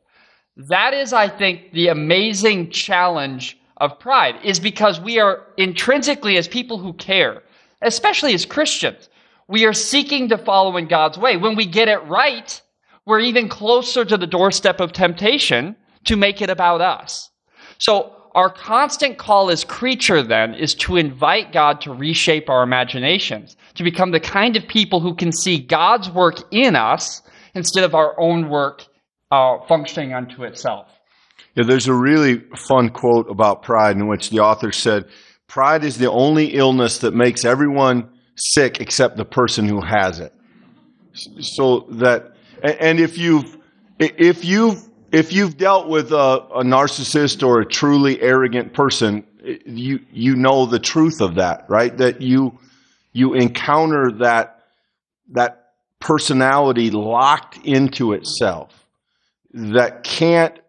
That 0.57 0.93
is, 0.93 1.13
I 1.13 1.29
think, 1.29 1.71
the 1.73 1.89
amazing 1.89 2.71
challenge 2.73 3.57
of 3.79 3.99
pride 3.99 4.37
is 4.45 4.61
because 4.61 5.01
we 5.01 5.19
are 5.19 5.45
intrinsically, 5.57 6.37
as 6.37 6.49
people 6.49 6.79
who 6.79 6.93
care, 6.95 7.43
especially 7.83 8.35
as 8.35 8.45
Christians, 8.45 9.09
we 9.49 9.65
are 9.65 9.73
seeking 9.73 10.29
to 10.29 10.39
follow 10.39 10.77
in 10.77 10.89
God's 10.89 11.19
way. 11.19 11.37
When 11.37 11.57
we 11.57 11.65
get 11.65 11.89
it 11.89 11.99
right, 12.05 12.61
we're 13.07 13.21
even 13.21 13.49
closer 13.49 14.05
to 14.05 14.17
the 14.17 14.27
doorstep 14.27 14.81
of 14.81 14.93
temptation 14.93 15.75
to 16.05 16.17
make 16.17 16.43
it 16.43 16.51
about 16.51 16.81
us. 16.81 17.31
So 17.79 18.15
our 18.35 18.51
constant 18.51 19.19
call 19.19 19.51
as 19.51 19.65
creature 19.65 20.23
then 20.23 20.55
is 20.55 20.75
to 20.77 20.97
invite 20.97 21.53
God 21.53 21.81
to 21.83 21.93
reshape 21.93 22.51
our 22.51 22.63
imaginations, 22.63 23.57
to 23.75 23.83
become 23.83 24.11
the 24.11 24.21
kind 24.21 24.57
of 24.57 24.69
people 24.69 25.01
who 25.01 25.15
can 25.15 25.33
see 25.33 25.59
God's 25.59 26.11
work 26.11 26.43
in 26.51 26.77
us 26.77 27.23
instead 27.55 27.85
of 27.85 27.95
our 27.95 28.19
own 28.21 28.49
work 28.49 28.85
uh, 29.31 29.59
functioning 29.67 30.13
unto 30.13 30.45
itself. 30.45 30.89
There's 31.67 31.89
a 31.89 31.95
really 31.95 32.41
fun 32.57 32.91
quote 32.91 33.31
about 33.31 33.63
pride 33.63 33.97
in 33.97 34.07
which 34.07 34.31
the 34.31 34.41
author 34.41 34.73
said, 34.73 35.07
Pride 35.47 35.83
is 35.83 35.99
the 35.99 36.11
only 36.11 36.55
illness 36.55 36.99
that 36.99 37.15
makes 37.15 37.45
everyone 37.45 38.09
sick 38.37 38.81
except 38.81 39.17
the 39.17 39.25
person 39.25 39.67
who 39.67 39.81
has 39.81 40.21
it. 40.21 40.33
So 41.13 41.87
that, 41.91 42.37
and 42.63 43.01
if 43.01 43.19
you've, 43.19 43.57
if 43.99 44.45
you've, 44.45 44.89
if 45.11 45.33
you've 45.33 45.57
dealt 45.57 45.89
with 45.89 46.13
a, 46.13 46.47
a 46.55 46.63
narcissist 46.63 47.47
or 47.47 47.61
a 47.61 47.67
truly 47.67 48.21
arrogant 48.21 48.75
person, 48.75 49.25
you, 49.65 50.01
you 50.13 50.37
know 50.37 50.67
the 50.67 50.79
truth 50.79 51.21
of 51.21 51.37
that, 51.37 51.65
right? 51.69 51.97
That 51.97 52.21
you, 52.21 52.59
you 53.13 53.35
encounter 53.35 54.13
that, 54.13 54.67
that 55.31 55.73
personality 55.99 56.91
locked 56.91 57.59
into 57.65 58.13
itself 58.13 58.87
that 59.53 60.05
can't 60.05 60.61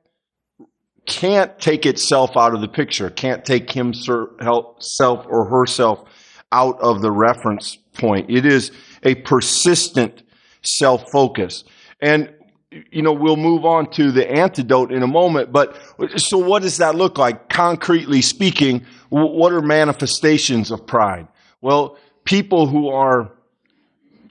can't 1.10 1.60
take 1.60 1.86
itself 1.86 2.38
out 2.38 2.54
of 2.54 2.62
the 2.62 2.68
picture, 2.68 3.10
can't 3.10 3.44
take 3.44 3.72
himself 3.72 4.30
or 4.40 5.46
herself 5.46 6.08
out 6.52 6.80
of 6.80 7.02
the 7.02 7.12
reference 7.12 7.78
point. 7.94 8.30
It 8.30 8.46
is 8.46 8.72
a 9.04 9.16
persistent 9.16 10.24
self 10.62 11.10
focus. 11.12 11.64
And, 12.02 12.32
you 12.92 13.02
know, 13.02 13.12
we'll 13.12 13.36
move 13.36 13.66
on 13.66 13.90
to 13.92 14.12
the 14.12 14.32
antidote 14.32 14.92
in 14.92 15.04
a 15.04 15.08
moment, 15.08 15.52
but 15.52 15.76
so 16.16 16.38
what 16.38 16.62
does 16.62 16.78
that 16.78 16.96
look 16.96 17.18
like? 17.18 17.50
Concretely 17.50 18.22
speaking, 18.22 18.86
what 19.10 19.52
are 19.52 19.62
manifestations 19.62 20.70
of 20.72 20.86
pride? 20.86 21.28
Well, 21.62 21.98
people 22.24 22.68
who 22.68 22.90
are 22.90 23.32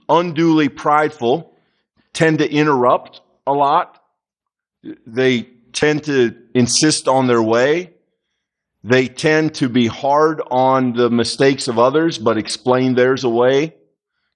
unduly 0.07 0.69
prideful 0.69 1.53
tend 2.13 2.39
to 2.39 2.49
interrupt 2.49 3.21
a 3.45 3.53
lot. 3.53 4.01
They 5.05 5.49
tend 5.73 6.03
to 6.05 6.35
insist 6.53 7.07
on 7.07 7.27
their 7.27 7.41
way. 7.41 7.93
They 8.83 9.07
tend 9.07 9.55
to 9.55 9.69
be 9.69 9.87
hard 9.87 10.41
on 10.49 10.93
the 10.93 11.09
mistakes 11.09 11.67
of 11.67 11.77
others, 11.77 12.17
but 12.17 12.37
explain 12.37 12.95
theirs 12.95 13.23
away. 13.23 13.75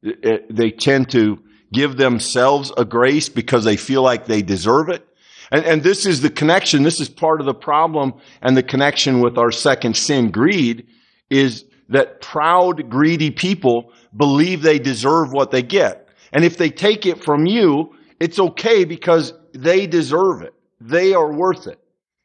They 0.01 0.71
tend 0.71 1.09
to 1.11 1.39
give 1.71 1.97
themselves 1.97 2.71
a 2.77 2.85
grace 2.85 3.29
because 3.29 3.63
they 3.63 3.77
feel 3.77 4.01
like 4.01 4.25
they 4.25 4.41
deserve 4.41 4.89
it. 4.89 5.07
And, 5.51 5.65
and 5.65 5.83
this 5.83 6.05
is 6.05 6.21
the 6.21 6.29
connection. 6.29 6.83
This 6.83 6.99
is 6.99 7.09
part 7.09 7.39
of 7.39 7.45
the 7.45 7.53
problem 7.53 8.13
and 8.41 8.57
the 8.57 8.63
connection 8.63 9.21
with 9.21 9.37
our 9.37 9.51
second 9.51 9.95
sin, 9.95 10.31
greed, 10.31 10.87
is 11.29 11.65
that 11.89 12.21
proud, 12.21 12.89
greedy 12.89 13.31
people 13.31 13.91
believe 14.15 14.61
they 14.61 14.79
deserve 14.79 15.31
what 15.31 15.51
they 15.51 15.61
get. 15.61 16.09
And 16.31 16.43
if 16.43 16.57
they 16.57 16.69
take 16.69 17.05
it 17.05 17.23
from 17.23 17.45
you, 17.45 17.95
it's 18.19 18.39
okay 18.39 18.83
because 18.83 19.33
they 19.53 19.85
deserve 19.85 20.41
it. 20.41 20.53
They 20.85 21.13
are 21.13 21.31
worth 21.31 21.67
it. 21.67 21.79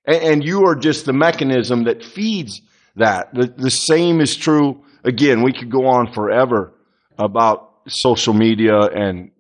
And 0.05 0.43
you 0.43 0.67
are 0.67 0.75
just 0.75 1.05
the 1.05 1.13
mechanism 1.13 1.85
that 1.85 2.03
feeds 2.03 2.61
that. 2.97 3.33
The, 3.35 3.47
the 3.47 3.71
same 3.71 4.21
is 4.21 4.37
true. 4.37 4.83
Again, 5.05 5.43
we 5.43 5.53
could 5.53 5.71
go 5.71 5.87
on 5.87 6.13
forever 6.13 6.73
about 7.19 7.73
social 7.87 8.35
media 8.35 8.81
and 8.81 9.31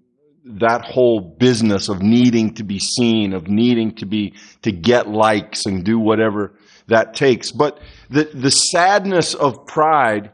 that 0.44 0.82
whole 0.82 1.20
business 1.20 1.88
of 1.88 2.00
needing 2.00 2.54
to 2.54 2.64
be 2.64 2.78
seen, 2.78 3.32
of 3.32 3.48
needing 3.48 3.94
to 3.96 4.06
be, 4.06 4.34
to 4.62 4.72
get 4.72 5.08
likes 5.08 5.66
and 5.66 5.84
do 5.84 5.98
whatever 5.98 6.54
that 6.86 7.14
takes. 7.14 7.50
But 7.50 7.80
the, 8.08 8.24
the 8.32 8.50
sadness 8.50 9.34
of 9.34 9.66
pride 9.66 10.30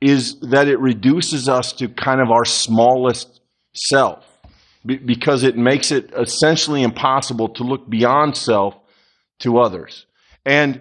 is 0.00 0.38
that 0.40 0.68
it 0.68 0.78
reduces 0.78 1.48
us 1.48 1.72
to 1.74 1.88
kind 1.88 2.20
of 2.20 2.30
our 2.30 2.44
smallest 2.44 3.40
self 3.74 4.31
because 4.84 5.42
it 5.42 5.56
makes 5.56 5.90
it 5.90 6.12
essentially 6.16 6.82
impossible 6.82 7.48
to 7.50 7.62
look 7.62 7.88
beyond 7.88 8.36
self 8.36 8.76
to 9.40 9.58
others. 9.58 10.06
And, 10.44 10.80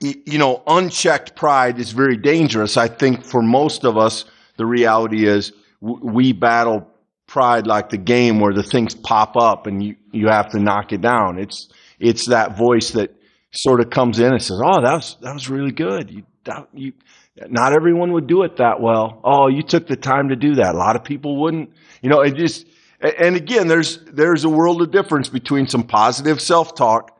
you 0.00 0.38
know, 0.38 0.62
unchecked 0.66 1.36
pride 1.36 1.78
is 1.78 1.92
very 1.92 2.16
dangerous. 2.16 2.76
I 2.76 2.88
think 2.88 3.24
for 3.24 3.42
most 3.42 3.84
of 3.84 3.98
us, 3.98 4.24
the 4.56 4.66
reality 4.66 5.26
is 5.26 5.52
we 5.80 6.32
battle 6.32 6.88
pride 7.26 7.66
like 7.66 7.90
the 7.90 7.98
game 7.98 8.40
where 8.40 8.52
the 8.52 8.62
things 8.62 8.94
pop 8.94 9.36
up 9.36 9.66
and 9.66 9.82
you, 9.82 9.96
you 10.12 10.28
have 10.28 10.50
to 10.50 10.58
knock 10.58 10.92
it 10.92 11.00
down. 11.00 11.38
It's, 11.38 11.68
it's 11.98 12.26
that 12.26 12.56
voice 12.56 12.90
that 12.90 13.14
sort 13.52 13.80
of 13.80 13.90
comes 13.90 14.18
in 14.18 14.32
and 14.32 14.42
says, 14.42 14.60
Oh, 14.62 14.80
that 14.80 14.94
was, 14.94 15.16
that 15.20 15.34
was 15.34 15.48
really 15.48 15.72
good. 15.72 16.10
You, 16.10 16.22
that, 16.44 16.68
you, 16.74 16.92
not 17.48 17.72
everyone 17.72 18.12
would 18.12 18.26
do 18.26 18.42
it 18.42 18.56
that 18.56 18.80
well. 18.80 19.20
Oh, 19.24 19.48
you 19.48 19.62
took 19.62 19.86
the 19.86 19.96
time 19.96 20.28
to 20.28 20.36
do 20.36 20.56
that. 20.56 20.74
A 20.74 20.78
lot 20.78 20.96
of 20.96 21.04
people 21.04 21.40
wouldn't. 21.40 21.70
You 22.02 22.10
know, 22.10 22.20
it 22.20 22.36
just, 22.36 22.66
and 23.00 23.36
again, 23.36 23.68
there's, 23.68 23.98
there's 24.04 24.44
a 24.44 24.48
world 24.48 24.82
of 24.82 24.90
difference 24.90 25.28
between 25.28 25.66
some 25.66 25.82
positive 25.84 26.40
self-talk 26.40 27.18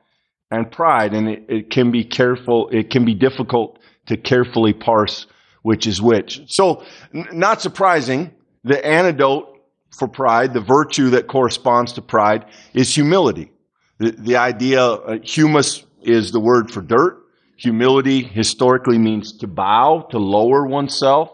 and 0.51 0.71
pride, 0.71 1.15
and 1.15 1.29
it, 1.29 1.45
it 1.49 1.71
can 1.71 1.91
be 1.91 2.05
careful, 2.05 2.69
it 2.71 2.91
can 2.91 3.05
be 3.05 3.15
difficult 3.15 3.79
to 4.07 4.17
carefully 4.17 4.73
parse 4.73 5.27
which 5.63 5.87
is 5.87 6.03
which. 6.03 6.43
So, 6.49 6.85
n- 7.15 7.29
not 7.33 7.63
surprising, 7.63 8.33
the 8.65 8.85
antidote 8.85 9.61
for 9.97 10.09
pride, 10.09 10.53
the 10.53 10.61
virtue 10.61 11.11
that 11.11 11.29
corresponds 11.29 11.93
to 11.95 12.03
pride, 12.03 12.47
is 12.75 12.95
humility. 12.95 13.53
The, 13.99 14.11
the 14.11 14.37
idea, 14.37 14.83
uh, 14.83 15.19
humus 15.23 15.85
is 16.03 16.33
the 16.33 16.41
word 16.41 16.71
for 16.71 16.81
dirt. 16.81 17.22
Humility 17.63 18.25
historically 18.25 18.99
means 18.99 19.39
to 19.39 19.47
bow, 19.47 20.09
to 20.11 20.19
lower 20.19 20.67
oneself. 20.67 21.33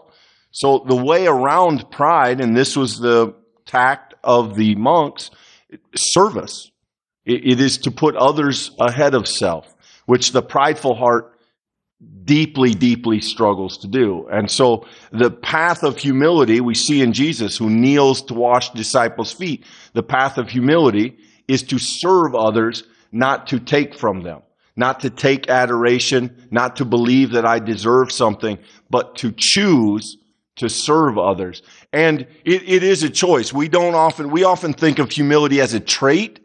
So 0.51 0.85
the 0.87 0.95
way 0.95 1.25
around 1.25 1.89
pride, 1.89 2.39
and 2.39 2.55
this 2.55 2.77
was 2.77 2.99
the 2.99 3.33
tact 3.65 4.13
of 4.23 4.55
the 4.55 4.75
monks, 4.75 5.31
service. 5.95 6.69
it 7.25 7.59
is 7.59 7.79
to 7.79 7.89
put 7.89 8.15
others 8.15 8.69
ahead 8.79 9.15
of 9.15 9.27
self, 9.27 9.75
which 10.05 10.31
the 10.31 10.43
prideful 10.43 10.93
heart 10.93 11.33
deeply, 12.25 12.75
deeply 12.75 13.21
struggles 13.21 13.79
to 13.79 13.87
do. 13.87 14.27
And 14.31 14.51
so 14.51 14.85
the 15.11 15.31
path 15.31 15.83
of 15.83 15.97
humility 15.97 16.61
we 16.61 16.75
see 16.75 17.01
in 17.01 17.11
Jesus 17.11 17.57
who 17.57 17.71
kneels 17.71 18.21
to 18.23 18.35
wash 18.35 18.69
disciples' 18.69 19.31
feet. 19.31 19.65
The 19.93 20.03
path 20.03 20.37
of 20.37 20.49
humility 20.49 21.17
is 21.47 21.63
to 21.63 21.79
serve 21.79 22.35
others, 22.35 22.83
not 23.11 23.47
to 23.47 23.59
take 23.59 23.95
from 23.95 24.21
them 24.21 24.43
not 24.79 25.01
to 25.01 25.09
take 25.09 25.49
adoration, 25.49 26.47
not 26.51 26.77
to 26.77 26.85
believe 26.85 27.31
that 27.31 27.45
I 27.45 27.59
deserve 27.59 28.11
something, 28.13 28.57
but 28.89 29.17
to 29.17 29.33
choose 29.33 30.17
to 30.55 30.69
serve 30.69 31.17
others. 31.17 31.61
And 31.91 32.21
it, 32.45 32.63
it 32.67 32.81
is 32.81 33.03
a 33.03 33.09
choice. 33.09 33.51
We 33.53 33.67
don't 33.67 33.93
often, 33.93 34.31
we 34.31 34.45
often 34.45 34.73
think 34.73 34.97
of 34.99 35.11
humility 35.11 35.59
as 35.59 35.73
a 35.73 35.81
trait, 35.81 36.39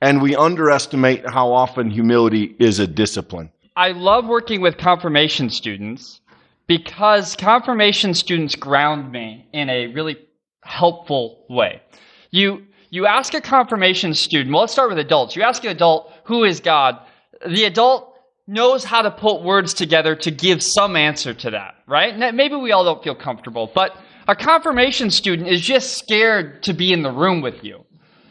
and 0.00 0.22
we 0.22 0.34
underestimate 0.34 1.28
how 1.28 1.52
often 1.52 1.90
humility 1.90 2.56
is 2.58 2.78
a 2.78 2.86
discipline. 2.86 3.50
I 3.76 3.92
love 3.92 4.26
working 4.26 4.62
with 4.62 4.78
confirmation 4.78 5.50
students 5.50 6.20
because 6.66 7.36
confirmation 7.36 8.14
students 8.14 8.54
ground 8.54 9.12
me 9.12 9.46
in 9.52 9.68
a 9.68 9.88
really 9.88 10.16
helpful 10.62 11.44
way. 11.50 11.82
You, 12.30 12.64
you 12.88 13.06
ask 13.06 13.34
a 13.34 13.42
confirmation 13.42 14.14
student, 14.14 14.52
well, 14.52 14.62
let's 14.62 14.72
start 14.72 14.88
with 14.88 14.98
adults. 14.98 15.36
You 15.36 15.42
ask 15.42 15.62
an 15.64 15.70
adult, 15.70 16.12
who 16.24 16.44
is 16.44 16.60
God? 16.60 16.98
The 17.46 17.64
adult 17.64 18.14
knows 18.46 18.84
how 18.84 19.02
to 19.02 19.10
put 19.10 19.42
words 19.42 19.72
together 19.72 20.14
to 20.14 20.30
give 20.30 20.62
some 20.62 20.96
answer 20.96 21.32
to 21.32 21.50
that, 21.50 21.76
right? 21.86 22.34
Maybe 22.34 22.56
we 22.56 22.72
all 22.72 22.84
don't 22.84 23.02
feel 23.02 23.14
comfortable, 23.14 23.70
but 23.74 23.96
a 24.28 24.36
confirmation 24.36 25.10
student 25.10 25.48
is 25.48 25.60
just 25.60 25.98
scared 25.98 26.62
to 26.64 26.72
be 26.72 26.92
in 26.92 27.02
the 27.02 27.10
room 27.10 27.40
with 27.40 27.64
you. 27.64 27.84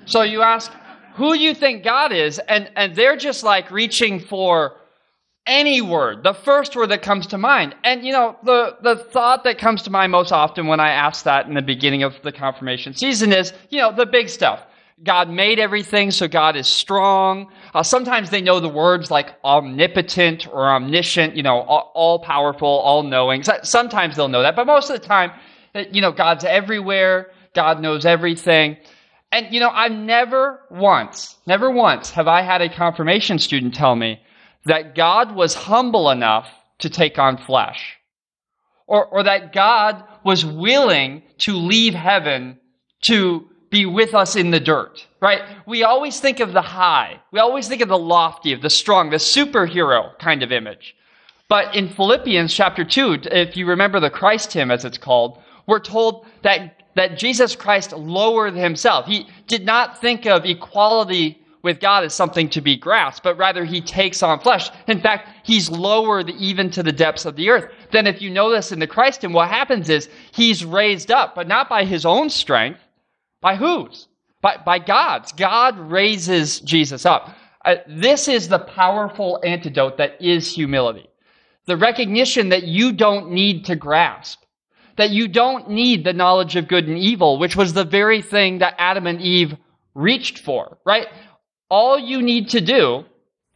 So 0.06 0.22
you 0.22 0.42
ask, 0.42 0.72
who 1.16 1.34
do 1.34 1.40
you 1.40 1.54
think 1.54 1.84
God 1.84 2.12
is? 2.12 2.40
And, 2.40 2.70
and 2.76 2.96
they're 2.96 3.18
just 3.18 3.44
like 3.44 3.72
reaching 3.72 4.20
for 4.20 4.78
any 5.46 5.82
word, 5.82 6.24
the 6.24 6.34
first 6.34 6.76
word 6.76 6.88
that 6.88 7.02
comes 7.02 7.28
to 7.28 7.38
mind. 7.38 7.76
And 7.84 8.06
you 8.06 8.14
know, 8.14 8.38
the, 8.44 8.78
the 8.82 8.96
thought 8.96 9.44
that 9.44 9.58
comes 9.58 9.84
to 9.84 9.90
mind 9.90 10.12
most 10.12 10.32
often 10.32 10.68
when 10.68 10.80
I 10.80 10.92
ask 10.92 11.26
that 11.26 11.48
in 11.48 11.54
the 11.54 11.62
beginning 11.62 12.04
of 12.04 12.16
the 12.24 12.32
confirmation 12.32 12.94
season 12.94 13.34
is, 13.34 13.52
you 13.70 13.80
know, 13.80 13.92
the 13.92 14.06
big 14.06 14.30
stuff. 14.30 14.62
God 15.04 15.30
made 15.30 15.60
everything, 15.60 16.12
so 16.12 16.28
God 16.28 16.56
is 16.56 16.68
strong. 16.68 17.52
Uh, 17.74 17.84
sometimes 17.84 18.30
they 18.30 18.42
know 18.42 18.60
the 18.60 18.70
words 18.70 19.12
like 19.12 19.36
omnipotent 19.44 20.48
or 20.48 20.70
omniscient, 20.70 21.36
you 21.36 21.44
know, 21.44 21.60
all, 21.60 22.20
powerful, 22.20 22.68
all 22.68 23.04
knowing. 23.04 23.44
So, 23.44 23.58
sometimes 23.64 24.16
they'll 24.16 24.30
know 24.30 24.42
that, 24.44 24.56
but 24.56 24.66
most 24.66 24.90
of 24.90 25.00
the 25.00 25.06
time, 25.06 25.32
you 25.92 26.02
know, 26.02 26.12
God's 26.12 26.46
everywhere. 26.46 27.32
God 27.54 27.82
knows 27.82 28.06
everything. 28.06 28.78
And, 29.32 29.52
you 29.52 29.60
know, 29.60 29.70
I've 29.70 29.92
never 29.92 30.62
once, 30.70 31.38
never 31.48 31.70
once 31.70 32.12
have 32.12 32.28
I 32.28 32.42
had 32.42 32.62
a 32.62 32.70
confirmation 32.70 33.40
student 33.40 33.74
tell 33.74 33.96
me 33.96 34.22
that 34.66 34.96
God 34.96 35.36
was 35.36 35.56
humble 35.56 36.10
enough 36.10 36.48
to 36.80 36.90
take 36.90 37.18
on 37.18 37.38
flesh. 37.38 37.98
Or, 38.86 39.06
or 39.06 39.24
that 39.24 39.54
God 39.54 40.04
was 40.24 40.46
willing 40.46 41.24
to 41.40 41.56
leave 41.56 41.94
heaven 41.94 42.60
to 43.06 43.50
be 43.74 43.86
with 43.88 44.14
us 44.14 44.36
in 44.36 44.52
the 44.52 44.60
dirt, 44.60 45.06
right? 45.20 45.42
We 45.66 45.84
always 45.84 46.20
think 46.20 46.40
of 46.40 46.54
the 46.54 46.62
high. 46.62 47.20
We 47.32 47.40
always 47.40 47.68
think 47.68 47.82
of 47.82 47.90
the 47.90 47.98
lofty, 47.98 48.54
of 48.54 48.62
the 48.62 48.70
strong, 48.70 49.10
the 49.10 49.18
superhero 49.18 50.18
kind 50.20 50.44
of 50.44 50.52
image. 50.52 50.96
But 51.50 51.76
in 51.76 51.90
Philippians 51.90 52.54
chapter 52.54 52.86
2, 52.86 53.24
if 53.32 53.58
you 53.58 53.66
remember 53.66 54.00
the 54.00 54.12
Christ 54.12 54.54
hymn 54.54 54.70
as 54.70 54.86
it's 54.86 55.00
called, 55.00 55.42
we're 55.66 55.80
told 55.80 56.28
that 56.44 56.84
that 56.96 57.18
Jesus 57.18 57.56
Christ 57.56 57.92
lowered 57.94 58.54
himself. 58.54 59.08
He 59.08 59.28
did 59.48 59.66
not 59.66 60.00
think 60.00 60.28
of 60.28 60.46
equality 60.46 61.44
with 61.64 61.80
God 61.80 62.04
as 62.04 62.14
something 62.14 62.50
to 62.50 62.62
be 62.62 62.78
grasped, 62.78 63.24
but 63.24 63.38
rather 63.38 63.66
he 63.66 63.82
takes 63.82 64.22
on 64.22 64.40
flesh. 64.40 64.70
In 64.88 65.00
fact, 65.00 65.30
he's 65.42 65.72
lowered 65.72 66.30
even 66.30 66.70
to 66.70 66.84
the 66.84 66.92
depths 66.92 67.26
of 67.26 67.36
the 67.36 67.50
earth. 67.50 67.72
Then 67.92 68.06
if 68.06 68.22
you 68.22 68.30
notice 68.30 68.72
in 68.72 68.78
the 68.78 68.86
Christ 68.86 69.24
and 69.24 69.34
what 69.34 69.50
happens 69.50 69.90
is 69.90 70.10
he's 70.34 70.64
raised 70.64 71.10
up, 71.10 71.34
but 71.34 71.48
not 71.48 71.70
by 71.70 71.86
his 71.86 72.06
own 72.06 72.30
strength. 72.30 72.80
By 73.44 73.56
whose? 73.56 74.08
By, 74.42 74.58
by 74.58 74.80
God's. 74.80 75.32
God 75.34 75.78
raises 75.78 76.60
Jesus 76.62 77.06
up. 77.06 77.36
Uh, 77.64 77.76
this 77.88 78.28
is 78.28 78.50
the 78.50 78.60
powerful 78.60 79.40
antidote 79.44 79.98
that 79.98 80.20
is 80.20 80.52
humility. 80.52 81.08
The 81.68 81.78
recognition 81.78 82.50
that 82.50 82.64
you 82.64 82.92
don't 82.92 83.32
need 83.32 83.66
to 83.66 83.76
grasp 83.76 84.44
that 84.98 85.10
you 85.10 85.28
don't 85.28 85.70
need 85.70 86.04
the 86.04 86.14
knowledge 86.14 86.56
of 86.56 86.68
good 86.68 86.88
and 86.88 86.98
evil, 86.98 87.40
which 87.40 87.56
was 87.56 87.74
the 87.74 87.84
very 87.84 88.22
thing 88.22 88.60
that 88.60 88.76
Adam 88.78 89.08
and 89.08 89.22
Eve 89.22 89.56
reached 89.96 90.40
for, 90.40 90.78
right? 90.86 91.08
All 91.70 91.98
you 91.98 92.22
need 92.22 92.50
to 92.50 92.62
do, 92.62 93.06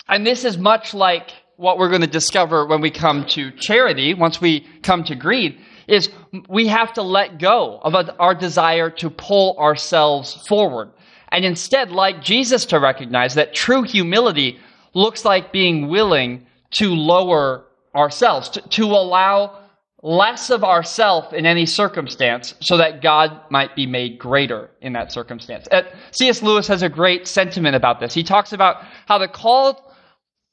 and 0.08 0.26
this 0.26 0.46
is 0.46 0.58
much 0.58 0.94
like 0.94 1.32
what 1.58 1.78
we're 1.78 1.90
going 1.90 2.02
to 2.02 2.08
discover 2.08 2.66
when 2.66 2.82
we 2.82 2.92
come 2.92 3.26
to 3.26 3.52
charity, 3.52 4.14
once 4.14 4.42
we 4.42 4.62
come 4.82 5.04
to 5.04 5.16
greed, 5.16 5.60
is 5.88 6.10
we 6.50 6.68
have 6.68 6.94
to 6.94 7.02
let 7.02 7.40
go 7.40 7.80
of 7.84 7.96
our 8.20 8.36
desire 8.36 8.90
to 8.92 9.10
pull 9.10 9.58
ourselves 9.58 10.34
forward. 10.48 10.90
And 11.32 11.44
instead, 11.44 11.92
like 11.92 12.22
Jesus, 12.22 12.66
to 12.68 12.80
recognize 12.80 13.34
that 13.36 13.54
true 13.54 13.84
humility 13.84 14.60
looks 14.94 15.26
like 15.26 15.52
being 15.52 15.88
willing 15.88 16.46
to 16.72 16.94
lower 16.94 17.66
ourselves, 17.96 18.50
to, 18.50 18.62
to 18.62 18.86
allow 18.86 19.60
less 20.04 20.50
of 20.50 20.64
ourself 20.64 21.34
in 21.34 21.46
any 21.46 21.66
circumstance 21.66 22.54
so 22.62 22.78
that 22.78 23.02
God 23.02 23.42
might 23.50 23.76
be 23.76 23.86
made 23.86 24.20
greater 24.20 24.70
in 24.82 24.94
that 24.94 25.12
circumstance. 25.12 25.68
C.S. 26.12 26.42
Lewis 26.42 26.68
has 26.68 26.84
a 26.84 26.90
great 26.90 27.28
sentiment 27.28 27.76
about 27.76 28.00
this. 28.00 28.14
He 28.14 28.24
talks 28.24 28.54
about 28.54 28.84
how 29.08 29.18
the 29.18 29.28
call 29.28 29.94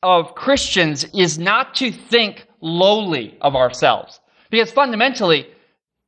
of 0.03 0.35
Christians 0.35 1.05
is 1.15 1.39
not 1.39 1.75
to 1.77 1.93
think 1.93 2.47
lowly 2.61 3.37
of 3.41 3.55
ourselves. 3.55 4.21
Because 4.51 4.71
fundamentally, 4.71 5.49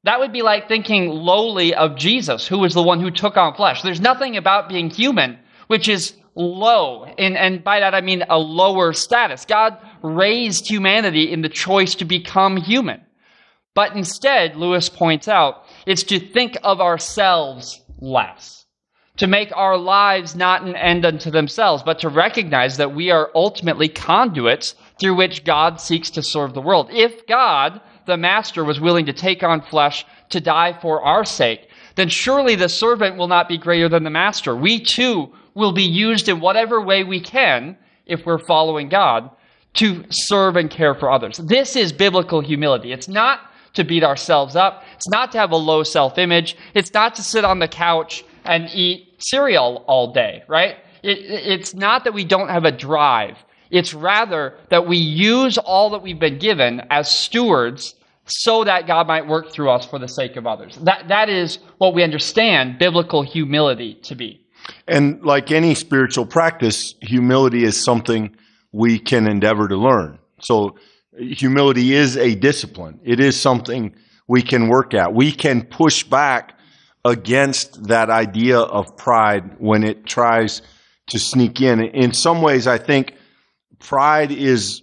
that 0.07 0.21
would 0.21 0.33
be 0.33 0.43
like 0.43 0.69
thinking 0.69 1.09
lowly 1.09 1.75
of 1.75 1.97
Jesus, 1.97 2.47
who 2.47 2.59
was 2.59 2.75
the 2.75 2.83
one 2.83 3.01
who 3.01 3.11
took 3.11 3.37
on 3.37 3.55
flesh. 3.55 3.83
There's 3.83 4.01
nothing 4.01 4.37
about 4.37 4.69
being 4.69 4.89
human 4.89 5.39
which 5.67 5.89
is 5.89 6.15
low. 6.37 7.05
And, 7.05 7.37
and 7.37 7.65
by 7.65 7.81
that 7.81 7.95
I 7.95 8.01
mean 8.01 8.23
a 8.29 8.39
lower 8.39 8.93
status. 8.93 9.45
God 9.45 9.77
raised 10.03 10.69
humanity 10.69 11.33
in 11.33 11.43
the 11.43 11.49
choice 11.49 11.97
to 11.97 12.05
become 12.05 12.57
human. 12.57 13.01
But 13.75 13.97
instead, 13.97 14.57
Lewis 14.57 14.89
points 14.89 15.29
out, 15.29 15.65
it's 15.87 16.05
to 16.05 16.21
think 16.21 16.57
of 16.63 16.81
ourselves 16.81 17.83
less. 17.99 18.65
To 19.19 19.27
make 19.27 19.51
our 19.57 19.77
lives 19.77 20.37
not 20.37 20.63
an 20.63 20.77
end 20.77 21.05
unto 21.05 21.31
themselves, 21.31 21.83
but 21.83 21.99
to 22.01 22.09
recognize 22.09 22.77
that 22.77 22.95
we 22.95 23.11
are 23.11 23.31
ultimately 23.35 23.89
conduits 23.89 24.75
through 25.01 25.17
which 25.17 25.45
God 25.45 25.81
seeks 25.81 26.11
to 26.11 26.23
serve 26.23 26.55
the 26.55 26.61
world. 26.61 26.91
If 26.93 27.27
God, 27.27 27.81
the 28.07 28.17
Master, 28.17 28.65
was 28.65 28.81
willing 28.81 29.07
to 29.07 29.13
take 29.13 29.43
on 29.43 29.61
flesh 29.63 30.07
to 30.31 30.41
die 30.41 30.79
for 30.81 31.03
our 31.03 31.25
sake, 31.25 31.69
then 31.97 32.09
surely 32.09 32.55
the 32.55 32.69
servant 32.69 33.17
will 33.17 33.29
not 33.29 33.49
be 33.49 33.59
greater 33.59 33.89
than 33.89 34.05
the 34.05 34.11
Master. 34.11 34.55
We 34.55 34.81
too 34.81 35.33
will 35.55 35.73
be 35.73 35.83
used 35.83 36.29
in 36.29 36.41
whatever 36.41 36.81
way 36.81 37.05
we 37.05 37.21
can, 37.21 37.77
if 38.07 38.25
we're 38.27 38.39
following 38.39 38.89
God, 38.89 39.31
to 39.75 40.05
serve 40.11 40.57
and 40.57 40.71
care 40.71 40.95
for 40.95 41.11
others. 41.11 41.39
This 41.39 41.77
is 41.77 41.93
biblical 41.93 42.41
humility. 42.41 42.93
It's 42.93 43.09
not 43.09 43.41
to 43.75 43.85
beat 43.85 44.05
ourselves 44.05 44.57
up. 44.57 44.85
It's 44.95 45.09
not 45.09 45.33
to 45.33 45.39
have 45.39 45.53
a 45.53 45.57
low 45.57 45.83
self 45.83 46.19
image. 46.19 46.57
It's 46.75 46.93
not 46.93 47.15
to 47.17 47.23
sit 47.23 47.45
on 47.45 47.59
the 47.59 47.69
couch 47.69 48.25
and 48.45 48.71
eat 48.75 49.15
cereal 49.19 49.85
all 49.87 50.13
day, 50.13 50.45
right? 50.49 50.77
It, 51.03 51.19
it's 51.19 51.75
not 51.75 52.05
that 52.05 52.15
we 52.15 52.25
don't 52.25 52.49
have 52.49 52.65
a 52.65 52.73
drive. 52.73 53.37
It's 53.71 53.93
rather 53.93 54.55
that 54.71 54.87
we 54.87 54.97
use 54.97 55.59
all 55.59 55.91
that 55.91 56.03
we've 56.03 56.19
been 56.19 56.39
given 56.39 56.83
as 56.91 57.11
stewards 57.11 57.96
so 58.27 58.65
that 58.65 58.87
God 58.87 59.07
might 59.07 59.27
work 59.27 59.51
through 59.53 59.71
us 59.71 59.87
for 59.87 59.99
the 59.99 60.09
sake 60.09 60.37
of 60.37 60.47
others. 60.47 60.77
That, 60.83 61.09
that 61.09 61.29
is 61.29 61.59
what 61.79 61.95
we 61.95 62.03
understand 62.03 62.79
biblical 62.79 63.23
humility 63.23 63.95
to 64.03 64.15
be. 64.15 64.45
And 64.89 65.23
like 65.25 65.53
any 65.53 65.75
spiritual 65.75 66.27
practice, 66.27 66.95
humility 67.01 67.65
is 67.65 67.83
something 67.83 68.37
we 68.73 68.99
can 68.99 69.29
endeavor 69.29 69.69
to 69.69 69.77
learn. 69.77 70.19
So 70.41 70.77
humility 71.17 71.95
is 71.95 72.17
a 72.17 72.35
discipline. 72.35 73.01
It 73.05 73.21
is 73.21 73.41
something 73.41 73.95
we 74.29 74.43
can 74.43 74.69
work 74.69 74.93
at. 74.93 75.15
We 75.15 75.33
can 75.33 75.63
push 75.63 76.03
back 76.03 76.59
against 77.05 77.85
that 77.85 78.11
idea 78.11 78.59
of 78.59 78.97
pride 78.97 79.55
when 79.59 79.85
it 79.85 80.05
tries 80.05 80.63
to 81.09 81.19
sneak 81.21 81.61
in. 81.61 81.81
In 81.81 82.13
some 82.13 82.43
ways, 82.43 82.67
I 82.67 82.79
think 82.79 83.15
pride 83.79 84.33
is 84.33 84.83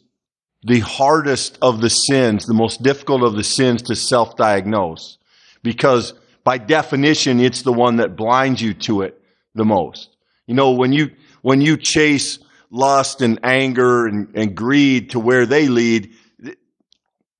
the 0.63 0.79
hardest 0.79 1.57
of 1.61 1.81
the 1.81 1.89
sins, 1.89 2.45
the 2.45 2.53
most 2.53 2.83
difficult 2.83 3.23
of 3.23 3.35
the 3.35 3.43
sins 3.43 3.81
to 3.83 3.95
self 3.95 4.35
diagnose 4.35 5.17
because 5.61 6.13
by 6.43 6.57
definition, 6.57 7.39
it's 7.39 7.61
the 7.61 7.73
one 7.73 7.97
that 7.97 8.15
blinds 8.15 8.61
you 8.61 8.73
to 8.73 9.01
it 9.01 9.21
the 9.55 9.65
most. 9.65 10.09
You 10.45 10.55
know, 10.55 10.71
when 10.71 10.91
you, 10.91 11.11
when 11.41 11.61
you 11.61 11.77
chase 11.77 12.39
lust 12.69 13.21
and 13.21 13.39
anger 13.43 14.07
and, 14.07 14.29
and 14.35 14.55
greed 14.55 15.11
to 15.11 15.19
where 15.19 15.45
they 15.45 15.67
lead, 15.67 16.13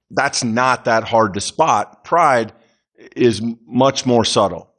that's 0.10 0.44
not 0.44 0.86
that 0.86 1.04
hard 1.04 1.34
to 1.34 1.42
spot. 1.42 2.04
Pride 2.04 2.54
is 3.16 3.42
much 3.66 4.06
more 4.06 4.24
subtle 4.24 4.74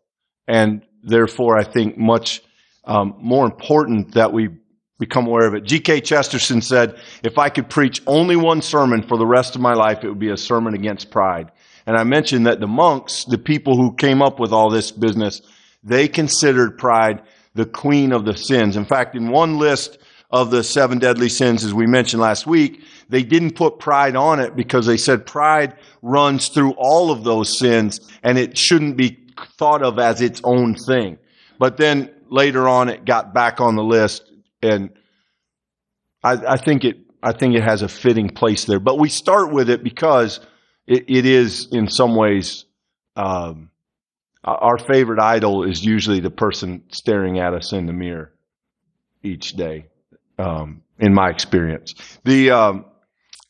and 0.47 0.83
therefore 1.03 1.59
I 1.59 1.65
think 1.65 1.97
much 1.97 2.43
um, 2.85 3.15
more 3.19 3.45
important 3.45 4.15
that 4.15 4.33
we 4.33 4.51
become 4.99 5.27
aware 5.27 5.47
of 5.47 5.55
it. 5.55 5.65
G.K. 5.65 6.01
Chesterton 6.01 6.63
said, 6.63 6.99
if 7.23 7.39
I 7.39 7.49
could 7.49 7.69
preach 7.69 8.01
only 8.07 8.37
one 8.37 8.63
sermon 8.63 9.03
for 9.03 9.17
the 9.17 9.27
rest 9.27 9.55
of 9.55 9.61
my 9.61 9.75
life, 9.75 10.05
it 10.05 10.09
would 10.09 10.19
be 10.19 10.31
a 10.31 10.37
sermon 10.37 10.75
against 10.75 11.11
pride. 11.11 11.51
And 11.87 11.97
I 11.97 12.05
mentioned 12.05 12.47
that 12.47 12.61
the 12.61 12.67
monks, 12.67 13.25
the 13.25 13.39
people 13.39 13.77
who 13.77 13.95
came 13.95 14.23
up 14.23 14.39
with 14.39 14.53
all 14.53 14.71
this 14.71 14.91
business, 14.91 15.43
they 15.83 16.09
considered 16.09 16.79
pride 16.79 17.23
the 17.55 17.67
queen 17.67 18.13
of 18.13 18.25
the 18.25 18.37
sins. 18.37 18.77
In 18.77 18.85
fact, 18.85 19.15
in 19.15 19.31
one 19.31 19.59
list 19.59 19.99
of 20.31 20.51
the 20.51 20.65
seven 20.65 20.99
deadly 20.99 21.29
sins, 21.29 21.65
as 21.65 21.75
we 21.75 21.87
mentioned 21.87 22.23
last 22.23 22.47
week, 22.47 22.83
they 23.09 23.23
didn't 23.23 23.55
put 23.55 23.79
pride 23.79 24.17
on 24.17 24.41
it 24.41 24.57
because 24.57 24.87
they 24.87 24.97
said 24.97 25.27
pride 25.27 25.77
runs 26.03 26.49
through 26.49 26.73
all 26.73 27.11
of 27.11 27.23
those 27.23 27.59
sins 27.59 28.01
and 28.23 28.39
it 28.39 28.57
shouldn't 28.57 28.97
be 28.97 29.19
thought 29.59 29.83
of 29.83 29.99
as 29.99 30.21
its 30.21 30.41
own 30.45 30.75
thing. 30.75 31.19
But 31.59 31.77
then 31.77 32.11
later 32.31 32.67
on, 32.67 32.89
it 32.89 33.05
got 33.05 33.35
back 33.35 33.61
on 33.61 33.77
the 33.77 33.85
list, 33.85 34.33
and 34.65 34.91
I, 36.23 36.55
I 36.55 36.57
think 36.57 36.85
it 36.85 36.97
I 37.23 37.33
think 37.33 37.55
it 37.55 37.63
has 37.63 37.83
a 37.83 37.89
fitting 37.89 38.29
place 38.29 38.65
there. 38.65 38.81
But 38.81 38.99
we 38.99 39.09
start 39.09 39.53
with 39.53 39.71
it 39.71 39.83
because 39.83 40.41
it, 40.87 41.05
it 41.09 41.27
is 41.27 41.69
in 41.73 41.89
some 41.89 42.17
ways. 42.17 42.65
Um, 43.17 43.71
our 44.45 44.77
favorite 44.77 45.21
idol 45.21 45.65
is 45.65 45.83
usually 45.83 46.21
the 46.21 46.31
person 46.31 46.83
staring 46.93 47.39
at 47.39 47.55
us 47.55 47.73
in 47.73 47.87
the 47.87 47.95
mirror 47.95 48.31
each 49.23 49.53
day, 49.53 49.87
um, 50.39 50.83
in 50.99 51.15
my 51.15 51.31
experience. 51.31 51.95
The 52.25 52.51
um, 52.51 52.85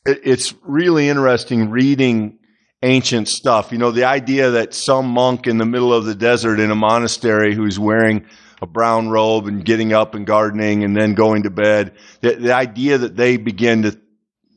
it's 0.05 0.53
really 0.61 1.09
interesting 1.09 1.69
reading 1.69 2.39
ancient 2.81 3.27
stuff. 3.27 3.71
You 3.71 3.77
know, 3.77 3.91
the 3.91 4.05
idea 4.05 4.51
that 4.51 4.73
some 4.73 5.07
monk 5.07 5.47
in 5.47 5.57
the 5.57 5.65
middle 5.65 5.93
of 5.93 6.05
the 6.05 6.15
desert 6.15 6.59
in 6.59 6.71
a 6.71 6.75
monastery 6.75 7.55
who's 7.55 7.79
wearing 7.79 8.25
a 8.61 8.67
brown 8.67 9.09
robe 9.09 9.47
and 9.47 9.65
getting 9.65 9.93
up 9.93 10.15
and 10.15 10.25
gardening 10.25 10.83
and 10.83 10.95
then 10.95 11.13
going 11.13 11.43
to 11.43 11.49
bed, 11.49 11.93
the, 12.21 12.35
the 12.35 12.53
idea 12.53 12.97
that 12.97 13.15
they 13.15 13.37
begin 13.37 13.83
to 13.83 13.99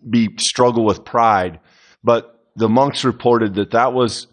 be 0.08 0.30
struggle 0.38 0.84
with 0.84 1.04
pride, 1.04 1.60
but 2.04 2.38
the 2.56 2.68
monks 2.68 3.04
reported 3.04 3.54
that 3.54 3.72
that 3.72 3.92
was 3.92 4.26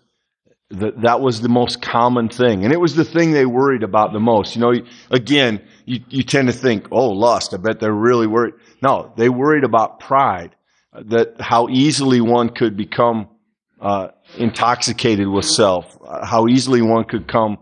that 0.72 1.02
that 1.02 1.22
was 1.22 1.42
the 1.42 1.50
most 1.50 1.82
common 1.82 2.28
thing, 2.28 2.64
and 2.64 2.74
it 2.74 2.80
was 2.80 2.96
the 2.96 3.04
thing 3.04 3.32
they 3.32 3.46
worried 3.46 3.84
about 3.84 4.14
the 4.14 4.20
most. 4.20 4.56
You 4.56 4.62
know, 4.62 4.74
again, 5.12 5.62
you, 5.86 6.00
you 6.10 6.24
tend 6.24 6.48
to 6.48 6.54
think, 6.54 6.88
oh, 6.92 7.10
lust. 7.10 7.54
I 7.54 7.58
bet 7.58 7.80
they're 7.80 7.94
really 7.94 8.26
worried. 8.26 8.56
No, 8.82 9.14
they 9.16 9.30
worried 9.30 9.64
about 9.64 10.00
pride, 10.00 10.56
that 10.94 11.40
how 11.40 11.70
easily 11.70 12.20
one 12.20 12.50
could 12.50 12.76
become 12.76 13.30
uh, 13.80 14.10
intoxicated 14.38 15.28
with 15.28 15.46
self, 15.46 15.98
how 16.24 16.48
easily 16.48 16.82
one 16.82 17.04
could 17.04 17.28
come 17.28 17.60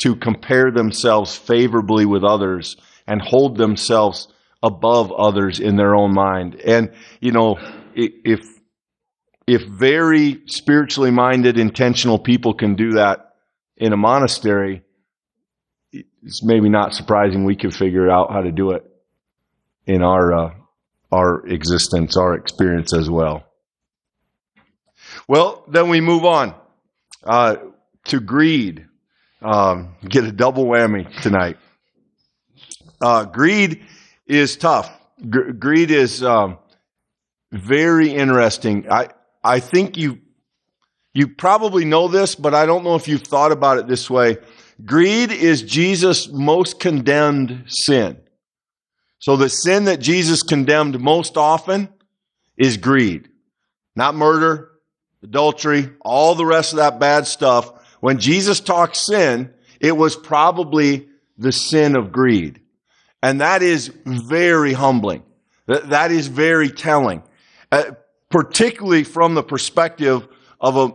to 0.00 0.16
compare 0.16 0.70
themselves 0.70 1.36
favorably 1.36 2.06
with 2.06 2.24
others 2.24 2.76
and 3.06 3.20
hold 3.20 3.56
themselves 3.56 4.28
above 4.62 5.12
others 5.12 5.60
in 5.60 5.76
their 5.76 5.94
own 5.94 6.12
mind. 6.12 6.54
And, 6.60 6.92
you 7.20 7.32
know, 7.32 7.58
if, 7.94 8.40
if 9.46 9.62
very 9.62 10.42
spiritually 10.46 11.10
minded, 11.10 11.58
intentional 11.58 12.18
people 12.18 12.54
can 12.54 12.76
do 12.76 12.92
that 12.92 13.34
in 13.76 13.92
a 13.92 13.96
monastery, 13.96 14.82
it's 15.92 16.44
maybe 16.44 16.68
not 16.68 16.94
surprising 16.94 17.44
we 17.44 17.56
could 17.56 17.74
figure 17.74 18.10
out 18.10 18.30
how 18.30 18.42
to 18.42 18.52
do 18.52 18.72
it 18.72 18.84
in 19.86 20.02
our, 20.02 20.32
uh, 20.32 20.54
our 21.10 21.46
existence, 21.46 22.16
our 22.16 22.34
experience 22.34 22.94
as 22.94 23.10
well. 23.10 23.44
Well, 25.26 25.64
then 25.68 25.88
we 25.88 26.00
move 26.00 26.24
on 26.24 26.54
uh, 27.24 27.56
to 28.04 28.20
greed. 28.20 28.86
Um, 29.42 29.94
get 30.06 30.24
a 30.24 30.32
double 30.32 30.66
whammy 30.66 31.08
tonight. 31.22 31.56
Uh, 33.00 33.24
greed 33.24 33.82
is 34.26 34.56
tough. 34.56 34.90
G- 35.18 35.52
greed 35.58 35.90
is 35.90 36.22
um, 36.22 36.58
very 37.50 38.10
interesting. 38.10 38.90
I 38.90 39.08
I 39.42 39.60
think 39.60 39.96
you 39.96 40.18
you 41.14 41.28
probably 41.28 41.84
know 41.84 42.08
this, 42.08 42.34
but 42.34 42.54
I 42.54 42.66
don't 42.66 42.84
know 42.84 42.94
if 42.94 43.08
you've 43.08 43.22
thought 43.22 43.52
about 43.52 43.78
it 43.78 43.88
this 43.88 44.10
way. 44.10 44.36
Greed 44.84 45.32
is 45.32 45.62
Jesus' 45.62 46.28
most 46.28 46.78
condemned 46.78 47.64
sin. 47.66 48.18
So 49.18 49.36
the 49.36 49.48
sin 49.48 49.84
that 49.84 50.00
Jesus 50.00 50.42
condemned 50.42 51.00
most 51.00 51.36
often 51.36 51.88
is 52.56 52.76
greed, 52.76 53.28
not 53.96 54.14
murder, 54.14 54.70
adultery, 55.22 55.90
all 56.00 56.34
the 56.34 56.46
rest 56.46 56.72
of 56.72 56.78
that 56.78 56.98
bad 56.98 57.26
stuff. 57.26 57.72
When 58.00 58.18
Jesus 58.18 58.60
talked 58.60 58.96
sin, 58.96 59.52
it 59.80 59.96
was 59.96 60.16
probably 60.16 61.08
the 61.38 61.52
sin 61.52 61.96
of 61.96 62.12
greed. 62.12 62.60
And 63.22 63.40
that 63.40 63.62
is 63.62 63.92
very 64.04 64.72
humbling. 64.72 65.22
That, 65.66 66.10
is 66.10 66.26
very 66.26 66.68
telling, 66.68 67.22
uh, 67.70 67.92
particularly 68.28 69.04
from 69.04 69.34
the 69.34 69.42
perspective 69.42 70.26
of 70.60 70.76
a 70.76 70.92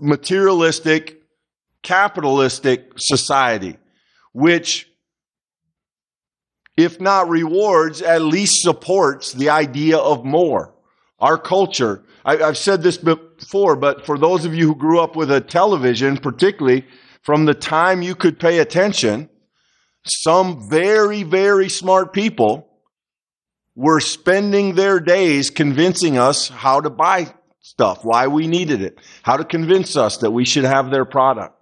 materialistic, 0.00 1.22
capitalistic 1.82 2.92
society, 2.96 3.78
which, 4.32 4.90
if 6.76 7.00
not 7.00 7.28
rewards, 7.28 8.02
at 8.02 8.22
least 8.22 8.62
supports 8.62 9.32
the 9.32 9.50
idea 9.50 9.96
of 9.96 10.24
more. 10.24 10.74
Our 11.20 11.38
culture, 11.38 12.02
I, 12.24 12.36
have 12.36 12.58
said 12.58 12.82
this 12.82 12.96
before, 12.96 13.76
but 13.76 14.06
for 14.06 14.16
those 14.16 14.44
of 14.44 14.54
you 14.54 14.68
who 14.68 14.74
grew 14.74 15.00
up 15.00 15.14
with 15.14 15.30
a 15.30 15.40
television, 15.40 16.16
particularly 16.16 16.86
from 17.22 17.44
the 17.44 17.54
time 17.54 18.02
you 18.02 18.14
could 18.14 18.38
pay 18.38 18.58
attention, 18.58 19.28
some 20.06 20.68
very, 20.68 21.22
very 21.22 21.68
smart 21.68 22.12
people 22.12 22.68
were 23.74 24.00
spending 24.00 24.74
their 24.74 25.00
days 25.00 25.50
convincing 25.50 26.16
us 26.16 26.48
how 26.48 26.80
to 26.80 26.90
buy 26.90 27.32
stuff, 27.60 28.04
why 28.04 28.28
we 28.28 28.46
needed 28.46 28.82
it, 28.82 28.98
how 29.22 29.36
to 29.36 29.44
convince 29.44 29.96
us 29.96 30.18
that 30.18 30.30
we 30.30 30.44
should 30.44 30.64
have 30.64 30.90
their 30.90 31.04
product. 31.04 31.58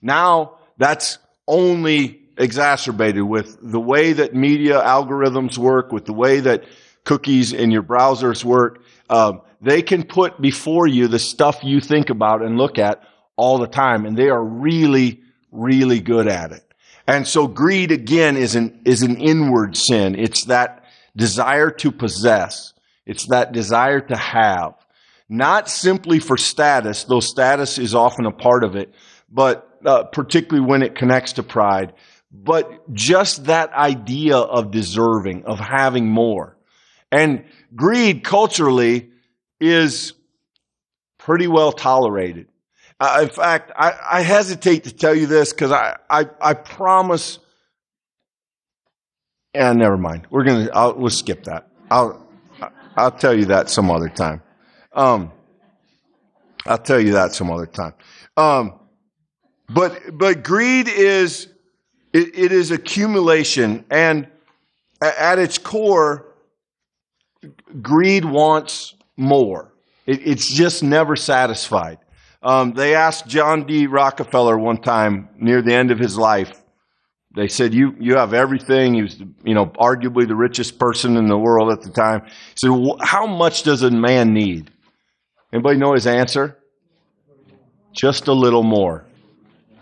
Now 0.00 0.58
that's 0.78 1.18
only 1.46 2.22
exacerbated 2.38 3.22
with 3.22 3.58
the 3.60 3.80
way 3.80 4.14
that 4.14 4.34
media 4.34 4.80
algorithms 4.80 5.58
work, 5.58 5.92
with 5.92 6.06
the 6.06 6.12
way 6.12 6.40
that 6.40 6.64
cookies 7.04 7.52
in 7.52 7.70
your 7.70 7.82
browsers 7.82 8.44
work. 8.44 8.82
Um, 9.10 9.42
they 9.60 9.82
can 9.82 10.04
put 10.04 10.40
before 10.40 10.86
you 10.86 11.08
the 11.08 11.18
stuff 11.18 11.62
you 11.62 11.80
think 11.80 12.10
about 12.10 12.42
and 12.42 12.56
look 12.56 12.78
at 12.78 13.02
all 13.36 13.58
the 13.58 13.66
time, 13.66 14.06
and 14.06 14.16
they 14.16 14.28
are 14.28 14.42
really, 14.42 15.20
really 15.50 16.00
good 16.00 16.28
at 16.28 16.52
it. 16.52 16.64
And 17.06 17.26
so 17.26 17.46
greed 17.46 17.90
again 17.90 18.36
is 18.36 18.54
an, 18.54 18.82
is 18.84 19.02
an 19.02 19.16
inward 19.16 19.76
sin. 19.76 20.14
It's 20.18 20.44
that 20.44 20.84
desire 21.16 21.70
to 21.70 21.90
possess. 21.90 22.72
It's 23.06 23.26
that 23.28 23.52
desire 23.52 24.00
to 24.00 24.16
have. 24.16 24.74
Not 25.28 25.68
simply 25.68 26.18
for 26.20 26.36
status, 26.36 27.04
though 27.04 27.20
status 27.20 27.78
is 27.78 27.94
often 27.94 28.26
a 28.26 28.32
part 28.32 28.64
of 28.64 28.76
it, 28.76 28.94
but 29.30 29.78
uh, 29.84 30.04
particularly 30.04 30.66
when 30.66 30.82
it 30.82 30.94
connects 30.94 31.34
to 31.34 31.42
pride, 31.42 31.94
but 32.32 32.92
just 32.92 33.44
that 33.46 33.72
idea 33.72 34.36
of 34.36 34.70
deserving, 34.70 35.44
of 35.44 35.58
having 35.58 36.06
more. 36.06 36.56
And 37.10 37.44
greed 37.74 38.22
culturally 38.22 39.10
is 39.60 40.14
pretty 41.18 41.46
well 41.46 41.72
tolerated. 41.72 42.46
Uh, 42.98 43.20
in 43.22 43.28
fact, 43.28 43.72
I, 43.76 43.94
I, 44.10 44.20
hesitate 44.20 44.84
to 44.84 44.92
tell 44.92 45.14
you 45.14 45.26
this 45.26 45.52
because 45.52 45.72
I, 45.72 45.96
I, 46.10 46.26
I, 46.40 46.52
promise. 46.52 47.38
And 49.54 49.78
never 49.78 49.96
mind. 49.96 50.26
We're 50.28 50.44
gonna. 50.44 50.68
I'll, 50.74 50.94
we'll 50.94 51.08
skip 51.08 51.44
that. 51.44 51.68
I'll 51.90 52.26
I'll 52.96 53.10
tell 53.10 53.32
you 53.32 53.46
that 53.46 53.70
some 53.70 53.90
other 53.90 54.10
time. 54.10 54.42
Um, 54.92 55.32
I'll 56.66 56.78
tell 56.78 57.00
you 57.00 57.12
that 57.12 57.32
some 57.32 57.50
other 57.50 57.66
time. 57.66 57.94
Um, 58.36 58.78
but 59.70 59.98
but 60.12 60.42
greed 60.42 60.86
is 60.86 61.48
it, 62.12 62.38
it 62.38 62.52
is 62.52 62.70
accumulation, 62.70 63.86
and 63.90 64.28
at 65.00 65.38
its 65.38 65.56
core, 65.56 66.26
greed 67.80 68.26
wants 68.26 68.94
more. 69.20 69.72
It, 70.06 70.26
it's 70.26 70.52
just 70.52 70.82
never 70.82 71.14
satisfied. 71.14 71.98
Um, 72.42 72.72
they 72.72 72.94
asked 72.94 73.26
John 73.26 73.66
D. 73.66 73.86
Rockefeller 73.86 74.58
one 74.58 74.78
time 74.78 75.28
near 75.36 75.60
the 75.60 75.74
end 75.74 75.90
of 75.90 75.98
his 75.98 76.16
life. 76.16 76.56
They 77.36 77.48
said, 77.48 77.74
"You 77.74 77.94
you 78.00 78.16
have 78.16 78.34
everything." 78.34 78.94
He 78.94 79.02
was, 79.02 79.20
you 79.44 79.54
know, 79.54 79.66
arguably 79.66 80.26
the 80.26 80.34
richest 80.34 80.78
person 80.78 81.16
in 81.16 81.26
the 81.28 81.38
world 81.38 81.70
at 81.70 81.82
the 81.82 81.90
time. 81.90 82.22
He 82.24 82.56
said, 82.56 82.70
"How 83.02 83.26
much 83.26 83.62
does 83.62 83.82
a 83.82 83.90
man 83.90 84.32
need?" 84.32 84.70
Anybody 85.52 85.78
know 85.78 85.92
his 85.92 86.06
answer? 86.06 86.56
Just 87.92 88.28
a 88.28 88.32
little 88.32 88.62
more. 88.62 89.04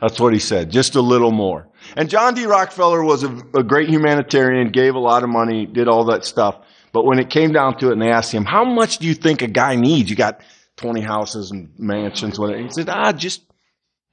That's 0.01 0.18
what 0.20 0.33
he 0.33 0.38
said. 0.38 0.70
Just 0.70 0.94
a 0.94 1.01
little 1.01 1.31
more. 1.31 1.68
And 1.96 2.09
John 2.09 2.35
D. 2.35 2.46
Rockefeller 2.46 3.03
was 3.05 3.22
a, 3.22 3.31
a 3.55 3.62
great 3.62 3.88
humanitarian, 3.88 4.70
gave 4.70 4.94
a 4.94 4.98
lot 4.98 5.22
of 5.22 5.29
money, 5.29 5.66
did 5.66 5.88
all 5.88 6.05
that 6.07 6.24
stuff. 6.24 6.57
But 6.98 7.04
when 7.04 7.20
it 7.20 7.30
came 7.30 7.52
down 7.52 7.78
to 7.78 7.90
it 7.90 7.92
and 7.92 8.02
they 8.02 8.11
asked 8.11 8.34
him, 8.34 8.44
how 8.44 8.64
much 8.64 8.98
do 8.98 9.06
you 9.06 9.14
think 9.14 9.40
a 9.40 9.46
guy 9.46 9.76
needs? 9.76 10.11
You 10.11 10.16
got 10.16 10.40
20 10.78 11.00
houses 11.00 11.52
and 11.52 11.70
mansions, 11.78 12.40
whatever. 12.40 12.61
He 12.61 12.68
said, 12.70 12.88
ah, 12.88 13.12
just, 13.12 13.40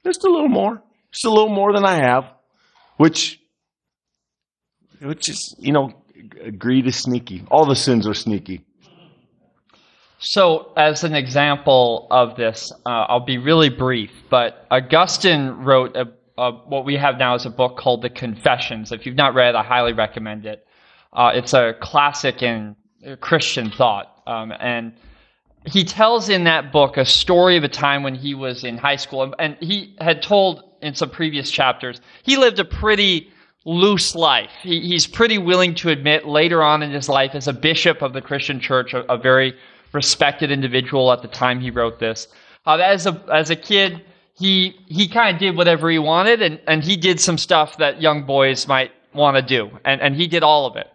just 0.05 0.23
a 0.23 0.29
little 0.29 0.49
more. 0.49 0.83
Just 1.11 1.25
a 1.25 1.31
little 1.31 1.49
more 1.49 1.73
than 1.73 1.83
I 1.83 1.95
have. 1.95 2.25
Which, 2.97 3.41
which 5.01 5.29
is, 5.29 5.55
you 5.57 5.71
know, 5.71 5.93
greed 6.59 6.85
is 6.85 6.97
sneaky. 6.97 7.43
All 7.49 7.65
the 7.65 7.75
sins 7.75 8.07
are 8.07 8.13
sneaky. 8.13 8.63
So, 10.19 10.71
as 10.77 11.03
an 11.03 11.15
example 11.15 12.05
of 12.11 12.37
this, 12.37 12.71
uh, 12.85 12.89
I'll 12.89 13.25
be 13.25 13.39
really 13.39 13.69
brief, 13.69 14.11
but 14.29 14.67
Augustine 14.69 15.63
wrote 15.63 15.95
a, 15.95 16.05
a, 16.37 16.51
what 16.51 16.85
we 16.85 16.97
have 16.97 17.17
now 17.17 17.33
is 17.33 17.47
a 17.47 17.49
book 17.49 17.77
called 17.77 18.03
The 18.03 18.11
Confessions. 18.11 18.91
If 18.91 19.07
you've 19.07 19.15
not 19.15 19.33
read 19.33 19.55
it, 19.55 19.55
I 19.55 19.63
highly 19.63 19.93
recommend 19.93 20.45
it. 20.45 20.67
Uh, 21.15 21.31
it's 21.33 21.53
a 21.53 21.75
classic 21.79 22.43
in 22.43 22.75
Christian 23.21 23.71
thought. 23.71 24.21
Um, 24.27 24.53
and 24.59 24.93
he 25.65 25.83
tells 25.83 26.29
in 26.29 26.43
that 26.43 26.71
book 26.71 26.97
a 26.97 27.05
story 27.05 27.57
of 27.57 27.63
a 27.63 27.69
time 27.69 28.03
when 28.03 28.15
he 28.15 28.35
was 28.35 28.63
in 28.63 28.77
high 28.77 28.97
school. 28.97 29.33
And 29.39 29.57
he 29.59 29.95
had 29.99 30.21
told 30.21 30.63
in 30.81 30.93
some 30.93 31.09
previous 31.09 31.49
chapters, 31.49 32.01
he 32.23 32.37
lived 32.37 32.59
a 32.59 32.65
pretty 32.65 33.31
loose 33.65 34.13
life. 34.13 34.51
He, 34.61 34.81
he's 34.81 35.07
pretty 35.07 35.37
willing 35.37 35.73
to 35.75 35.89
admit 35.89 36.27
later 36.27 36.61
on 36.61 36.83
in 36.83 36.91
his 36.91 37.09
life, 37.09 37.31
as 37.33 37.47
a 37.47 37.53
bishop 37.53 38.01
of 38.01 38.13
the 38.13 38.21
Christian 38.21 38.59
church, 38.59 38.93
a, 38.93 39.11
a 39.11 39.17
very 39.17 39.55
respected 39.91 40.51
individual 40.51 41.11
at 41.11 41.21
the 41.21 41.27
time 41.27 41.59
he 41.59 41.71
wrote 41.71 41.99
this. 41.99 42.27
Uh, 42.67 42.75
as 42.75 43.07
a 43.07 43.23
as 43.33 43.49
a 43.49 43.55
kid, 43.55 44.03
he 44.37 44.75
he 44.87 45.07
kind 45.07 45.35
of 45.35 45.39
did 45.39 45.55
whatever 45.55 45.89
he 45.89 45.97
wanted, 45.99 46.41
and, 46.41 46.59
and 46.67 46.83
he 46.83 46.95
did 46.95 47.19
some 47.19 47.37
stuff 47.37 47.77
that 47.77 48.01
young 48.01 48.25
boys 48.25 48.67
might 48.67 48.91
want 49.13 49.37
to 49.37 49.41
do, 49.41 49.71
and, 49.85 50.01
and 50.01 50.15
he 50.15 50.27
did 50.27 50.43
all 50.43 50.65
of 50.65 50.75
it. 50.75 50.87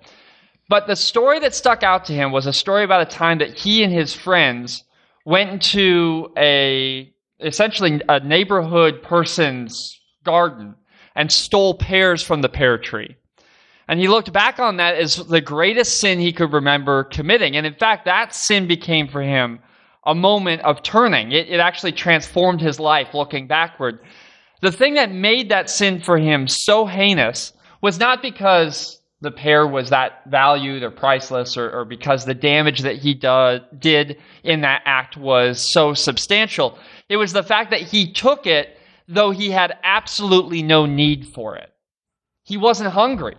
But 0.70 0.86
the 0.86 0.94
story 0.94 1.40
that 1.40 1.52
stuck 1.52 1.82
out 1.82 2.04
to 2.04 2.12
him 2.12 2.30
was 2.30 2.46
a 2.46 2.52
story 2.52 2.84
about 2.84 3.02
a 3.02 3.16
time 3.16 3.38
that 3.38 3.58
he 3.58 3.82
and 3.82 3.92
his 3.92 4.14
friends 4.14 4.84
went 5.24 5.50
into 5.50 6.32
a 6.38 7.12
essentially 7.40 8.00
a 8.08 8.20
neighborhood 8.20 9.02
person's 9.02 10.00
garden 10.22 10.76
and 11.16 11.32
stole 11.32 11.74
pears 11.74 12.22
from 12.22 12.40
the 12.40 12.48
pear 12.48 12.78
tree. 12.78 13.16
And 13.88 13.98
he 13.98 14.06
looked 14.06 14.32
back 14.32 14.60
on 14.60 14.76
that 14.76 14.94
as 14.94 15.16
the 15.16 15.40
greatest 15.40 15.98
sin 15.98 16.20
he 16.20 16.32
could 16.32 16.52
remember 16.52 17.02
committing. 17.02 17.56
And 17.56 17.66
in 17.66 17.74
fact, 17.74 18.04
that 18.04 18.32
sin 18.32 18.68
became 18.68 19.08
for 19.08 19.22
him 19.22 19.58
a 20.06 20.14
moment 20.14 20.62
of 20.62 20.84
turning. 20.84 21.32
It, 21.32 21.48
it 21.48 21.58
actually 21.58 21.92
transformed 21.92 22.60
his 22.60 22.78
life 22.78 23.12
looking 23.12 23.48
backward. 23.48 23.98
The 24.62 24.70
thing 24.70 24.94
that 24.94 25.10
made 25.10 25.48
that 25.48 25.68
sin 25.68 26.00
for 26.00 26.16
him 26.16 26.46
so 26.46 26.86
heinous 26.86 27.54
was 27.82 27.98
not 27.98 28.22
because 28.22 28.99
the 29.20 29.30
pear 29.30 29.66
was 29.66 29.90
that 29.90 30.22
valued 30.26 30.82
or 30.82 30.90
priceless 30.90 31.56
or, 31.56 31.70
or 31.70 31.84
because 31.84 32.24
the 32.24 32.34
damage 32.34 32.80
that 32.80 32.96
he 32.96 33.14
do, 33.14 33.60
did 33.78 34.18
in 34.42 34.62
that 34.62 34.82
act 34.86 35.16
was 35.16 35.60
so 35.60 35.92
substantial. 35.92 36.78
It 37.08 37.16
was 37.16 37.32
the 37.32 37.42
fact 37.42 37.70
that 37.70 37.82
he 37.82 38.12
took 38.12 38.46
it 38.46 38.78
though 39.10 39.32
he 39.32 39.50
had 39.50 39.76
absolutely 39.82 40.62
no 40.62 40.86
need 40.86 41.26
for 41.26 41.56
it. 41.56 41.72
He 42.44 42.56
wasn't 42.56 42.92
hungry. 42.92 43.36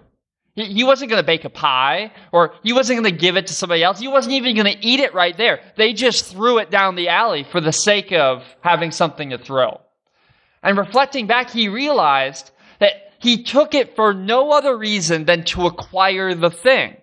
He 0.53 0.83
wasn't 0.83 1.09
going 1.09 1.21
to 1.21 1.25
bake 1.25 1.45
a 1.45 1.49
pie 1.49 2.11
or 2.33 2.53
he 2.61 2.73
wasn't 2.73 2.99
going 2.99 3.11
to 3.11 3.17
give 3.17 3.37
it 3.37 3.47
to 3.47 3.53
somebody 3.53 3.81
else. 3.81 3.97
He 3.97 4.09
wasn't 4.09 4.33
even 4.33 4.53
going 4.53 4.71
to 4.71 4.85
eat 4.85 4.99
it 4.99 5.13
right 5.13 5.35
there. 5.37 5.61
They 5.77 5.93
just 5.93 6.25
threw 6.25 6.57
it 6.57 6.69
down 6.69 6.95
the 6.95 7.07
alley 7.07 7.45
for 7.45 7.61
the 7.61 7.71
sake 7.71 8.11
of 8.11 8.43
having 8.59 8.91
something 8.91 9.29
to 9.29 9.37
throw. 9.37 9.79
And 10.61 10.77
reflecting 10.77 11.25
back, 11.25 11.49
he 11.49 11.69
realized 11.69 12.51
he 13.21 13.43
took 13.43 13.75
it 13.75 13.95
for 13.95 14.13
no 14.13 14.51
other 14.51 14.77
reason 14.77 15.25
than 15.25 15.43
to 15.45 15.67
acquire 15.67 16.33
the 16.33 16.49
thing. 16.49 16.97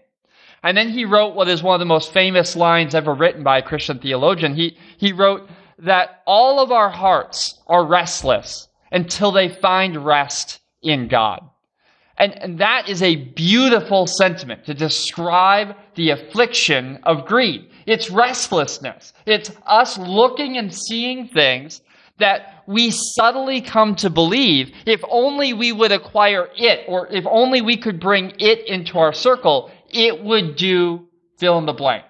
And 0.62 0.76
then 0.76 0.88
he 0.88 1.04
wrote 1.04 1.34
what 1.34 1.48
is 1.48 1.62
one 1.62 1.74
of 1.74 1.80
the 1.80 1.86
most 1.86 2.12
famous 2.12 2.56
lines 2.56 2.94
ever 2.94 3.14
written 3.14 3.44
by 3.44 3.58
a 3.58 3.62
Christian 3.62 4.00
theologian. 4.00 4.54
He, 4.54 4.76
he 4.96 5.12
wrote 5.12 5.48
that 5.78 6.22
all 6.26 6.60
of 6.60 6.72
our 6.72 6.90
hearts 6.90 7.60
are 7.68 7.86
restless 7.86 8.68
until 8.90 9.30
they 9.30 9.48
find 9.48 10.04
rest 10.04 10.60
in 10.82 11.06
God. 11.06 11.40
And, 12.16 12.36
and 12.42 12.58
that 12.58 12.88
is 12.88 13.00
a 13.00 13.14
beautiful 13.14 14.08
sentiment 14.08 14.64
to 14.66 14.74
describe 14.74 15.76
the 15.94 16.10
affliction 16.10 16.98
of 17.04 17.26
greed. 17.26 17.70
It's 17.86 18.10
restlessness. 18.10 19.12
It's 19.24 19.52
us 19.66 19.96
looking 19.98 20.56
and 20.56 20.74
seeing 20.74 21.28
things 21.28 21.80
that 22.18 22.57
we 22.68 22.90
subtly 22.90 23.62
come 23.62 23.94
to 23.96 24.10
believe 24.10 24.70
if 24.84 25.02
only 25.08 25.54
we 25.54 25.72
would 25.72 25.90
acquire 25.90 26.50
it 26.54 26.84
or 26.86 27.08
if 27.08 27.26
only 27.26 27.62
we 27.62 27.78
could 27.78 27.98
bring 27.98 28.34
it 28.38 28.68
into 28.68 28.98
our 28.98 29.14
circle, 29.14 29.70
it 29.88 30.22
would 30.22 30.54
do 30.54 31.08
fill 31.38 31.56
in 31.56 31.64
the 31.64 31.72
blank. 31.72 32.04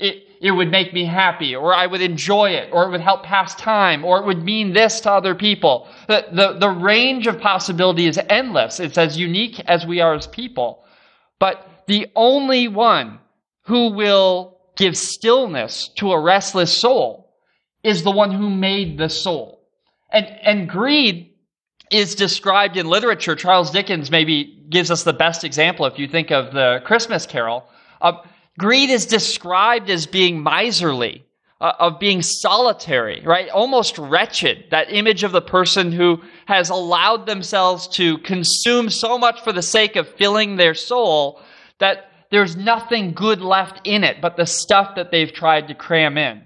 It, 0.00 0.24
it 0.40 0.50
would 0.50 0.68
make 0.68 0.92
me 0.92 1.04
happy, 1.04 1.54
or 1.54 1.72
I 1.72 1.86
would 1.86 2.00
enjoy 2.00 2.50
it, 2.50 2.70
or 2.72 2.86
it 2.86 2.90
would 2.90 3.02
help 3.02 3.22
pass 3.22 3.54
time, 3.54 4.04
or 4.04 4.18
it 4.18 4.26
would 4.26 4.42
mean 4.42 4.72
this 4.72 5.00
to 5.02 5.12
other 5.12 5.36
people. 5.36 5.86
The, 6.08 6.26
the, 6.32 6.52
the 6.58 6.70
range 6.70 7.28
of 7.28 7.38
possibility 7.38 8.06
is 8.06 8.18
endless. 8.28 8.80
It's 8.80 8.98
as 8.98 9.16
unique 9.16 9.60
as 9.66 9.86
we 9.86 10.00
are 10.00 10.14
as 10.14 10.26
people. 10.26 10.82
But 11.38 11.84
the 11.86 12.08
only 12.16 12.66
one 12.66 13.20
who 13.66 13.90
will 13.90 14.58
give 14.74 14.96
stillness 14.96 15.88
to 15.98 16.10
a 16.10 16.20
restless 16.20 16.72
soul 16.72 17.32
is 17.84 18.02
the 18.02 18.10
one 18.10 18.32
who 18.32 18.50
made 18.50 18.98
the 18.98 19.08
soul. 19.08 19.59
And, 20.12 20.26
and 20.42 20.68
greed 20.68 21.32
is 21.90 22.14
described 22.14 22.76
in 22.76 22.86
literature. 22.86 23.34
Charles 23.34 23.70
Dickens 23.70 24.10
maybe 24.10 24.64
gives 24.68 24.90
us 24.90 25.02
the 25.02 25.12
best 25.12 25.44
example 25.44 25.86
if 25.86 25.98
you 25.98 26.06
think 26.06 26.30
of 26.30 26.52
the 26.52 26.80
Christmas 26.84 27.26
Carol. 27.26 27.64
Uh, 28.00 28.12
Greed 28.58 28.90
is 28.90 29.06
described 29.06 29.88
as 29.88 30.06
being 30.06 30.42
miserly, 30.42 31.24
uh, 31.60 31.72
of 31.78 31.98
being 31.98 32.20
solitary, 32.20 33.22
right? 33.24 33.48
Almost 33.48 33.96
wretched. 33.96 34.66
That 34.70 34.92
image 34.92 35.24
of 35.24 35.32
the 35.32 35.40
person 35.40 35.92
who 35.92 36.22
has 36.46 36.68
allowed 36.68 37.26
themselves 37.26 37.88
to 37.88 38.18
consume 38.18 38.90
so 38.90 39.18
much 39.18 39.40
for 39.40 39.52
the 39.52 39.62
sake 39.62 39.96
of 39.96 40.08
filling 40.08 40.56
their 40.56 40.74
soul 40.74 41.40
that 41.78 42.10
there's 42.30 42.56
nothing 42.56 43.12
good 43.12 43.40
left 43.40 43.80
in 43.84 44.04
it 44.04 44.20
but 44.20 44.36
the 44.36 44.46
stuff 44.46 44.94
that 44.96 45.10
they've 45.10 45.32
tried 45.32 45.68
to 45.68 45.74
cram 45.74 46.18
in. 46.18 46.42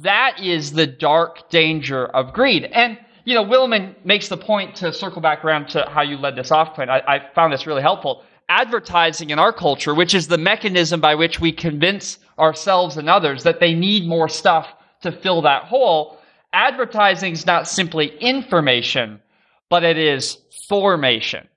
That 0.00 0.40
is 0.40 0.72
the 0.72 0.86
dark 0.86 1.50
danger 1.50 2.06
of 2.06 2.32
greed. 2.32 2.64
And, 2.64 2.98
you 3.24 3.34
know, 3.34 3.44
Willimon 3.44 3.94
makes 4.04 4.28
the 4.28 4.36
point 4.36 4.76
to 4.76 4.92
circle 4.92 5.20
back 5.20 5.44
around 5.44 5.68
to 5.70 5.88
how 5.88 6.02
you 6.02 6.16
led 6.16 6.36
this 6.36 6.50
off, 6.50 6.74
Clint. 6.74 6.90
I, 6.90 7.02
I 7.06 7.34
found 7.34 7.52
this 7.52 7.66
really 7.66 7.82
helpful 7.82 8.24
advertising 8.48 9.30
in 9.30 9.38
our 9.38 9.52
culture, 9.52 9.94
which 9.94 10.14
is 10.14 10.28
the 10.28 10.38
mechanism 10.38 11.00
by 11.00 11.14
which 11.14 11.40
we 11.40 11.52
convince 11.52 12.18
ourselves 12.38 12.96
and 12.96 13.08
others 13.08 13.44
that 13.44 13.60
they 13.60 13.72
need 13.72 14.06
more 14.06 14.28
stuff 14.28 14.66
to 15.02 15.10
fill 15.10 15.42
that 15.42 15.64
hole, 15.64 16.18
advertising 16.52 17.32
is 17.32 17.46
not 17.46 17.66
simply 17.66 18.16
information, 18.18 19.20
but 19.70 19.84
it 19.84 19.96
is 19.96 20.38
formation. 20.68 21.48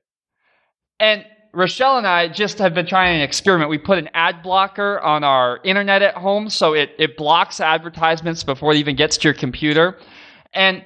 And 0.99 1.25
Rochelle 1.55 1.97
and 1.97 2.05
I 2.05 2.27
just 2.27 2.59
have 2.59 2.73
been 2.73 2.85
trying 2.85 3.15
an 3.15 3.21
experiment. 3.21 3.69
We 3.69 3.77
put 3.77 3.97
an 3.97 4.09
ad 4.13 4.43
blocker 4.43 4.99
on 4.99 5.23
our 5.23 5.61
internet 5.63 6.01
at 6.01 6.15
home 6.15 6.49
so 6.49 6.73
it, 6.73 6.91
it 6.99 7.15
blocks 7.15 7.61
advertisements 7.61 8.43
before 8.43 8.73
it 8.73 8.77
even 8.77 8.97
gets 8.97 9.17
to 9.17 9.23
your 9.29 9.33
computer. 9.33 9.97
And 10.53 10.83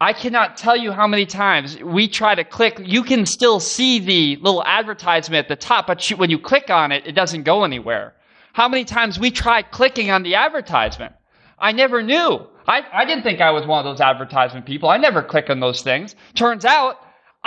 I 0.00 0.12
cannot 0.12 0.56
tell 0.56 0.76
you 0.76 0.92
how 0.92 1.08
many 1.08 1.26
times 1.26 1.76
we 1.82 2.06
try 2.06 2.36
to 2.36 2.44
click. 2.44 2.80
You 2.84 3.02
can 3.02 3.26
still 3.26 3.58
see 3.58 3.98
the 3.98 4.36
little 4.36 4.64
advertisement 4.64 5.44
at 5.44 5.48
the 5.48 5.56
top, 5.56 5.88
but 5.88 6.08
when 6.10 6.30
you 6.30 6.38
click 6.38 6.70
on 6.70 6.92
it, 6.92 7.04
it 7.04 7.12
doesn't 7.12 7.42
go 7.42 7.64
anywhere. 7.64 8.14
How 8.52 8.68
many 8.68 8.84
times 8.84 9.18
we 9.18 9.32
tried 9.32 9.72
clicking 9.72 10.12
on 10.12 10.22
the 10.22 10.36
advertisement? 10.36 11.14
I 11.58 11.72
never 11.72 12.00
knew. 12.00 12.46
I, 12.68 12.82
I 12.92 13.04
didn't 13.04 13.24
think 13.24 13.40
I 13.40 13.50
was 13.50 13.66
one 13.66 13.84
of 13.84 13.84
those 13.84 14.00
advertisement 14.00 14.66
people. 14.66 14.88
I 14.88 14.98
never 14.98 15.20
click 15.20 15.50
on 15.50 15.58
those 15.58 15.82
things. 15.82 16.14
Turns 16.34 16.64
out 16.64 16.98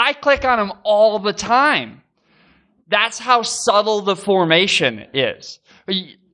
I 0.02 0.14
click 0.14 0.44
on 0.46 0.58
them 0.58 0.74
all 0.84 1.20
the 1.20 1.32
time. 1.32 2.02
That's 2.88 3.20
how 3.20 3.44
subtle 3.44 4.02
the 4.02 4.16
formation 4.16 5.06
is. 5.14 5.60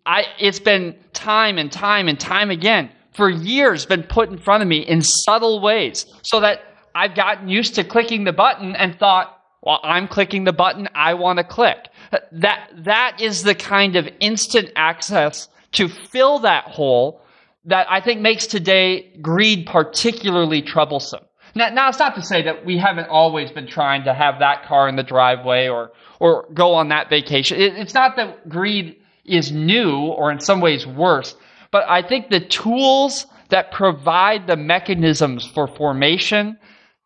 I, 0.06 0.26
it's 0.40 0.60
been 0.60 0.96
time 1.12 1.58
and 1.58 1.70
time 1.70 2.08
and 2.08 2.18
time 2.18 2.50
again 2.50 2.90
for 3.12 3.30
years 3.30 3.86
been 3.86 4.04
put 4.04 4.30
in 4.30 4.38
front 4.38 4.64
of 4.64 4.70
me 4.70 4.80
in 4.80 5.02
subtle 5.02 5.60
ways 5.60 6.06
so 6.22 6.40
that 6.40 6.62
I've 6.96 7.14
gotten 7.14 7.50
used 7.50 7.76
to 7.76 7.84
clicking 7.84 8.24
the 8.24 8.32
button 8.32 8.74
and 8.78 8.98
thought, 8.98 9.38
well, 9.62 9.82
I'm 9.84 10.08
clicking 10.08 10.46
the 10.46 10.54
button 10.54 10.88
I 10.96 11.16
want 11.16 11.38
to 11.40 11.44
click. 11.44 11.90
That, 12.32 12.72
that 12.86 13.18
is 13.20 13.44
the 13.44 13.54
kind 13.54 13.98
of 13.98 14.08
instant 14.22 14.72
access 14.78 15.50
to 15.74 15.90
fill 15.90 16.40
that 16.40 16.64
hole 16.64 17.22
that 17.66 17.86
I 17.90 18.00
think 18.00 18.22
makes 18.22 18.48
today 18.48 19.12
greed 19.22 19.66
particularly 19.66 20.62
troublesome. 20.62 21.27
Now, 21.58 21.70
now, 21.70 21.90
it's 21.90 22.00
not 22.00 22.16
to 22.16 22.22
say 22.22 22.44
that 22.44 22.66
we 22.66 22.78
haven't 22.78 23.10
always 23.10 23.52
been 23.52 23.68
trying 23.68 24.04
to 24.04 24.14
have 24.14 24.40
that 24.40 24.66
car 24.66 24.88
in 24.88 24.96
the 24.96 25.04
driveway 25.04 25.68
or, 25.68 25.92
or 26.20 26.48
go 26.54 26.76
on 26.76 26.90
that 26.90 27.10
vacation. 27.10 27.60
It, 27.60 27.76
it's 27.76 27.94
not 27.94 28.16
that 28.18 28.48
greed 28.48 28.98
is 29.26 29.52
new 29.52 29.98
or 29.98 30.32
in 30.32 30.40
some 30.40 30.62
ways 30.62 30.86
worse. 30.86 31.36
But 31.72 31.84
I 31.90 32.08
think 32.08 32.30
the 32.30 32.40
tools 32.40 33.26
that 33.50 33.72
provide 33.72 34.46
the 34.46 34.56
mechanisms 34.56 35.46
for 35.48 35.68
formation 35.68 36.58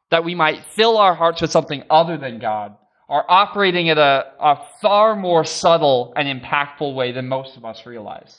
that 0.09 0.23
we 0.23 0.35
might 0.35 0.65
fill 0.65 0.97
our 0.97 1.15
hearts 1.15 1.41
with 1.41 1.51
something 1.51 1.83
other 1.89 2.17
than 2.17 2.39
God 2.39 2.75
are 3.07 3.25
operating 3.27 3.89
at 3.89 3.97
a, 3.97 4.25
a 4.39 4.57
far 4.81 5.15
more 5.15 5.45
subtle 5.45 6.13
and 6.15 6.41
impactful 6.41 6.93
way 6.93 7.11
than 7.11 7.27
most 7.27 7.57
of 7.57 7.65
us 7.65 7.85
realize. 7.85 8.37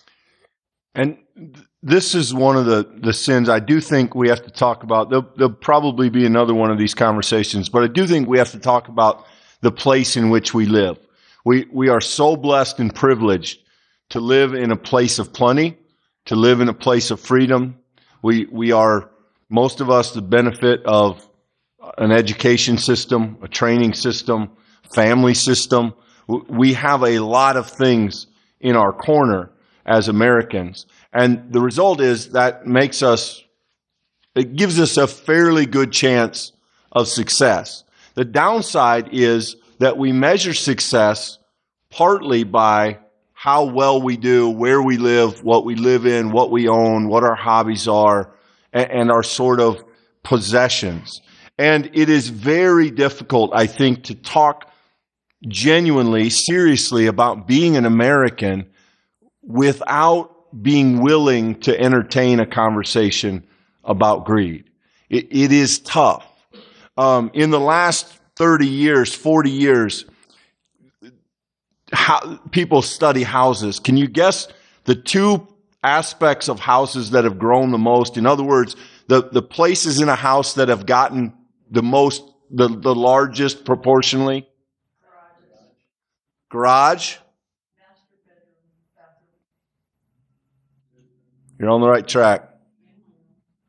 And 0.94 1.16
this 1.82 2.14
is 2.14 2.34
one 2.34 2.56
of 2.56 2.66
the, 2.66 2.88
the 3.02 3.12
sins 3.12 3.48
I 3.48 3.60
do 3.60 3.80
think 3.80 4.14
we 4.14 4.28
have 4.28 4.44
to 4.44 4.50
talk 4.50 4.82
about. 4.82 5.10
There'll, 5.10 5.28
there'll 5.36 5.52
probably 5.52 6.10
be 6.10 6.26
another 6.26 6.54
one 6.54 6.70
of 6.70 6.78
these 6.78 6.94
conversations, 6.94 7.68
but 7.68 7.82
I 7.82 7.86
do 7.86 8.06
think 8.06 8.28
we 8.28 8.38
have 8.38 8.52
to 8.52 8.58
talk 8.58 8.88
about 8.88 9.26
the 9.62 9.72
place 9.72 10.16
in 10.16 10.30
which 10.30 10.52
we 10.52 10.66
live. 10.66 10.98
We, 11.44 11.66
we 11.72 11.88
are 11.88 12.00
so 12.00 12.36
blessed 12.36 12.78
and 12.78 12.94
privileged 12.94 13.60
to 14.10 14.20
live 14.20 14.54
in 14.54 14.70
a 14.70 14.76
place 14.76 15.18
of 15.18 15.32
plenty 15.32 15.78
to 16.26 16.36
live 16.36 16.60
in 16.60 16.68
a 16.68 16.74
place 16.74 17.10
of 17.10 17.20
freedom. 17.20 17.78
We, 18.22 18.46
we 18.50 18.72
are, 18.72 19.10
most 19.48 19.80
of 19.80 19.90
us, 19.90 20.12
the 20.12 20.22
benefit 20.22 20.84
of 20.84 21.26
an 21.98 22.12
education 22.12 22.78
system, 22.78 23.38
a 23.42 23.48
training 23.48 23.94
system, 23.94 24.50
family 24.94 25.34
system. 25.34 25.94
We 26.28 26.74
have 26.74 27.02
a 27.02 27.18
lot 27.18 27.56
of 27.56 27.70
things 27.70 28.26
in 28.60 28.76
our 28.76 28.92
corner 28.92 29.50
as 29.86 30.08
Americans. 30.08 30.86
And 31.12 31.52
the 31.52 31.60
result 31.60 32.00
is 32.00 32.30
that 32.30 32.66
makes 32.66 33.02
us, 33.02 33.42
it 34.34 34.56
gives 34.56 34.80
us 34.80 34.96
a 34.96 35.06
fairly 35.06 35.66
good 35.66 35.92
chance 35.92 36.52
of 36.92 37.08
success. 37.08 37.84
The 38.14 38.24
downside 38.24 39.08
is 39.12 39.56
that 39.78 39.96
we 39.98 40.12
measure 40.12 40.54
success 40.54 41.38
partly 41.90 42.44
by 42.44 42.98
how 43.32 43.64
well 43.64 44.00
we 44.00 44.16
do, 44.16 44.48
where 44.48 44.80
we 44.80 44.98
live, 44.98 45.42
what 45.42 45.64
we 45.64 45.74
live 45.74 46.06
in, 46.06 46.30
what 46.30 46.50
we 46.50 46.68
own, 46.68 47.08
what 47.08 47.24
our 47.24 47.34
hobbies 47.34 47.88
are, 47.88 48.32
and, 48.72 48.90
and 48.90 49.10
our 49.10 49.22
sort 49.22 49.60
of 49.60 49.82
possessions. 50.22 51.20
And 51.58 51.90
it 51.92 52.08
is 52.08 52.28
very 52.28 52.90
difficult, 52.90 53.50
I 53.52 53.66
think, 53.66 54.04
to 54.04 54.14
talk 54.14 54.70
genuinely, 55.48 56.30
seriously 56.30 57.06
about 57.06 57.46
being 57.46 57.76
an 57.76 57.84
American 57.84 58.70
without 59.42 60.62
being 60.62 61.00
willing 61.00 61.58
to 61.60 61.78
entertain 61.78 62.40
a 62.40 62.46
conversation 62.46 63.42
about 63.84 64.24
greed. 64.24 64.64
it, 65.08 65.26
it 65.30 65.52
is 65.52 65.78
tough. 65.80 66.26
Um, 66.96 67.30
in 67.34 67.50
the 67.50 67.60
last 67.60 68.06
30 68.36 68.66
years, 68.66 69.14
40 69.14 69.50
years, 69.50 70.04
how 71.92 72.36
people 72.50 72.82
study 72.82 73.22
houses. 73.22 73.78
Can 73.78 73.96
you 73.96 74.06
guess 74.06 74.48
the 74.84 74.94
two 74.94 75.46
aspects 75.82 76.48
of 76.48 76.60
houses 76.60 77.10
that 77.10 77.24
have 77.24 77.38
grown 77.38 77.70
the 77.70 77.78
most? 77.78 78.16
In 78.16 78.26
other 78.26 78.42
words, 78.42 78.76
the, 79.08 79.28
the 79.30 79.42
places 79.42 80.00
in 80.00 80.08
a 80.08 80.14
house 80.14 80.54
that 80.54 80.68
have 80.68 80.86
gotten 80.86 81.32
the 81.70 81.82
most, 81.82 82.22
the, 82.50 82.68
the 82.68 82.94
largest 82.94 83.64
proportionally? 83.64 84.48
Garage. 86.50 87.16
You're 91.58 91.70
on 91.70 91.80
the 91.80 91.88
right 91.88 92.06
track. 92.06 92.48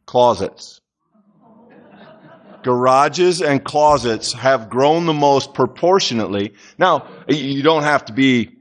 Closets. 0.05 0.81
Garages 2.63 3.41
and 3.41 3.63
closets 3.63 4.31
have 4.33 4.69
grown 4.69 5.05
the 5.05 5.13
most 5.13 5.53
proportionately. 5.53 6.53
Now, 6.77 7.07
you 7.27 7.61
don't 7.61 7.83
have 7.83 8.05
to 8.05 8.13
be 8.13 8.55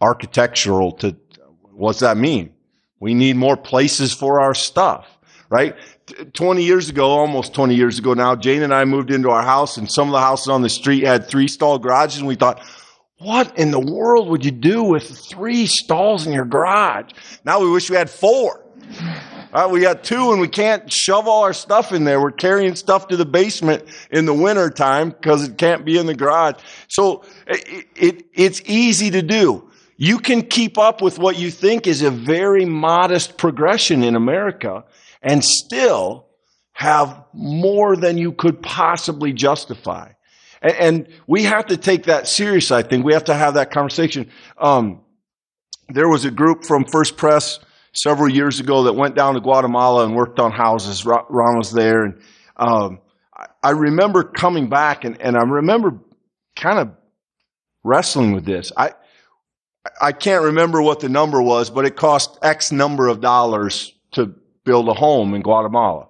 architectural 0.00 0.92
to, 0.92 1.16
what's 1.72 2.00
that 2.00 2.16
mean? 2.16 2.52
We 3.00 3.14
need 3.14 3.36
more 3.36 3.56
places 3.56 4.12
for 4.12 4.40
our 4.40 4.54
stuff, 4.54 5.18
right? 5.48 5.74
20 6.34 6.62
years 6.62 6.88
ago, 6.88 7.08
almost 7.08 7.52
20 7.52 7.74
years 7.74 7.98
ago 7.98 8.14
now, 8.14 8.36
Jane 8.36 8.62
and 8.62 8.72
I 8.74 8.84
moved 8.84 9.10
into 9.10 9.30
our 9.30 9.42
house 9.42 9.76
and 9.76 9.90
some 9.90 10.08
of 10.08 10.12
the 10.12 10.20
houses 10.20 10.48
on 10.48 10.62
the 10.62 10.68
street 10.68 11.04
had 11.04 11.26
three 11.26 11.48
stall 11.48 11.78
garages 11.78 12.18
and 12.18 12.28
we 12.28 12.36
thought, 12.36 12.62
what 13.20 13.58
in 13.58 13.70
the 13.70 13.80
world 13.80 14.28
would 14.28 14.46
you 14.46 14.50
do 14.50 14.82
with 14.82 15.06
three 15.06 15.66
stalls 15.66 16.26
in 16.26 16.32
your 16.32 16.46
garage? 16.46 17.12
Now 17.44 17.60
we 17.60 17.70
wish 17.70 17.90
we 17.90 17.96
had 17.96 18.08
four. 18.08 18.64
Uh, 19.52 19.68
we 19.70 19.80
got 19.80 20.02
two 20.02 20.32
and 20.32 20.40
we 20.40 20.48
can't 20.48 20.90
shove 20.90 21.28
all 21.28 21.42
our 21.42 21.52
stuff 21.52 21.92
in 21.92 22.04
there. 22.04 22.20
We're 22.20 22.30
carrying 22.30 22.74
stuff 22.76 23.08
to 23.08 23.16
the 23.16 23.26
basement 23.26 23.84
in 24.10 24.24
the 24.24 24.32
winter 24.32 24.70
time 24.70 25.10
because 25.10 25.46
it 25.46 25.58
can't 25.58 25.84
be 25.84 25.98
in 25.98 26.06
the 26.06 26.14
garage. 26.14 26.62
So 26.88 27.24
it, 27.46 27.86
it, 27.94 28.26
it's 28.32 28.62
easy 28.64 29.10
to 29.10 29.20
do. 29.20 29.70
You 29.98 30.18
can 30.18 30.40
keep 30.40 30.78
up 30.78 31.02
with 31.02 31.18
what 31.18 31.38
you 31.38 31.50
think 31.50 31.86
is 31.86 32.00
a 32.00 32.10
very 32.10 32.64
modest 32.64 33.36
progression 33.36 34.02
in 34.02 34.16
America 34.16 34.84
and 35.20 35.44
still 35.44 36.26
have 36.72 37.22
more 37.34 37.96
than 37.96 38.16
you 38.16 38.32
could 38.32 38.62
possibly 38.62 39.34
justify. 39.34 40.12
And, 40.62 40.74
and 40.76 41.08
we 41.26 41.44
have 41.44 41.66
to 41.66 41.76
take 41.76 42.04
that 42.04 42.28
serious, 42.28 42.70
I 42.70 42.82
think. 42.82 43.04
We 43.04 43.12
have 43.12 43.24
to 43.24 43.34
have 43.34 43.54
that 43.54 43.70
conversation. 43.70 44.30
Um, 44.58 45.00
there 45.88 46.08
was 46.08 46.24
a 46.24 46.30
group 46.30 46.64
from 46.64 46.84
First 46.84 47.16
Pres 47.16 47.60
several 47.92 48.28
years 48.28 48.60
ago 48.60 48.84
that 48.84 48.92
went 48.92 49.16
down 49.16 49.34
to 49.34 49.40
Guatemala 49.40 50.04
and 50.04 50.14
worked 50.14 50.38
on 50.38 50.52
houses. 50.52 51.04
Ron 51.04 51.58
was 51.58 51.72
there. 51.72 52.04
And 52.04 52.20
um, 52.56 53.00
I 53.62 53.70
remember 53.70 54.22
coming 54.22 54.68
back 54.68 55.04
and, 55.04 55.20
and 55.20 55.36
I 55.36 55.42
remember 55.42 55.98
kind 56.56 56.78
of 56.78 56.90
wrestling 57.82 58.32
with 58.32 58.44
this. 58.44 58.70
I, 58.76 58.92
I 60.00 60.12
can't 60.12 60.44
remember 60.44 60.82
what 60.82 61.00
the 61.00 61.08
number 61.08 61.40
was, 61.42 61.70
but 61.70 61.86
it 61.86 61.96
cost 61.96 62.38
X 62.42 62.70
number 62.70 63.08
of 63.08 63.20
dollars 63.20 63.94
to 64.12 64.34
build 64.64 64.88
a 64.88 64.94
home 64.94 65.34
in 65.34 65.42
Guatemala. 65.42 66.09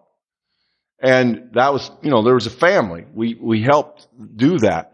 And 1.00 1.48
that 1.52 1.72
was, 1.72 1.90
you 2.02 2.10
know, 2.10 2.22
there 2.22 2.34
was 2.34 2.46
a 2.46 2.50
family. 2.50 3.06
We, 3.14 3.34
we 3.34 3.62
helped 3.62 4.06
do 4.36 4.58
that. 4.58 4.92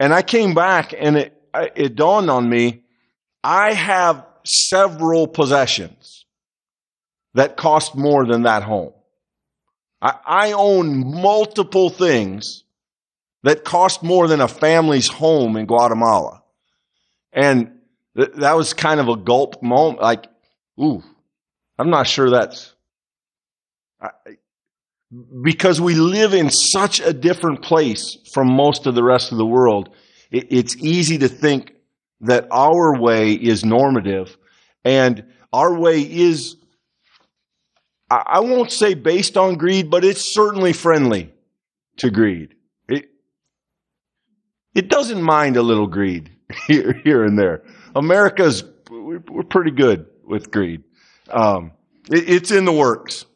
And 0.00 0.14
I 0.14 0.22
came 0.22 0.54
back 0.54 0.94
and 0.98 1.16
it, 1.16 1.42
it 1.54 1.94
dawned 1.94 2.30
on 2.30 2.48
me, 2.48 2.82
I 3.44 3.72
have 3.72 4.24
several 4.44 5.26
possessions 5.26 6.24
that 7.34 7.56
cost 7.56 7.94
more 7.94 8.26
than 8.26 8.42
that 8.42 8.62
home. 8.62 8.92
I, 10.00 10.14
I 10.24 10.52
own 10.52 11.20
multiple 11.20 11.90
things 11.90 12.64
that 13.42 13.64
cost 13.64 14.02
more 14.02 14.28
than 14.28 14.40
a 14.40 14.48
family's 14.48 15.08
home 15.08 15.56
in 15.56 15.66
Guatemala. 15.66 16.42
And 17.32 17.78
th- 18.16 18.32
that 18.36 18.52
was 18.52 18.72
kind 18.72 19.00
of 19.00 19.08
a 19.08 19.16
gulp 19.16 19.62
moment. 19.62 20.00
Like, 20.00 20.26
ooh, 20.80 21.02
I'm 21.78 21.90
not 21.90 22.06
sure 22.06 22.30
that's, 22.30 22.72
I, 24.00 24.10
because 25.42 25.80
we 25.80 25.94
live 25.94 26.32
in 26.32 26.50
such 26.50 27.00
a 27.00 27.12
different 27.12 27.62
place 27.62 28.16
from 28.32 28.52
most 28.52 28.86
of 28.86 28.94
the 28.94 29.02
rest 29.02 29.32
of 29.32 29.38
the 29.38 29.46
world, 29.46 29.90
it, 30.30 30.46
it's 30.50 30.76
easy 30.76 31.18
to 31.18 31.28
think 31.28 31.72
that 32.20 32.46
our 32.50 32.98
way 32.98 33.32
is 33.32 33.64
normative 33.64 34.36
and 34.84 35.24
our 35.52 35.78
way 35.78 36.00
is, 36.00 36.56
I, 38.10 38.22
I 38.26 38.40
won't 38.40 38.70
say 38.70 38.94
based 38.94 39.36
on 39.36 39.56
greed, 39.56 39.90
but 39.90 40.04
it's 40.04 40.22
certainly 40.22 40.72
friendly 40.72 41.32
to 41.98 42.10
greed. 42.10 42.54
It, 42.88 43.10
it 44.74 44.88
doesn't 44.88 45.22
mind 45.22 45.56
a 45.56 45.62
little 45.62 45.88
greed 45.88 46.30
here, 46.66 46.94
here 47.04 47.24
and 47.24 47.38
there. 47.38 47.62
America's, 47.94 48.64
we're, 48.90 49.22
we're 49.28 49.42
pretty 49.42 49.72
good 49.72 50.06
with 50.24 50.50
greed. 50.50 50.84
Um, 51.28 51.72
it, 52.10 52.28
it's 52.30 52.50
in 52.50 52.64
the 52.64 52.72
works. 52.72 53.26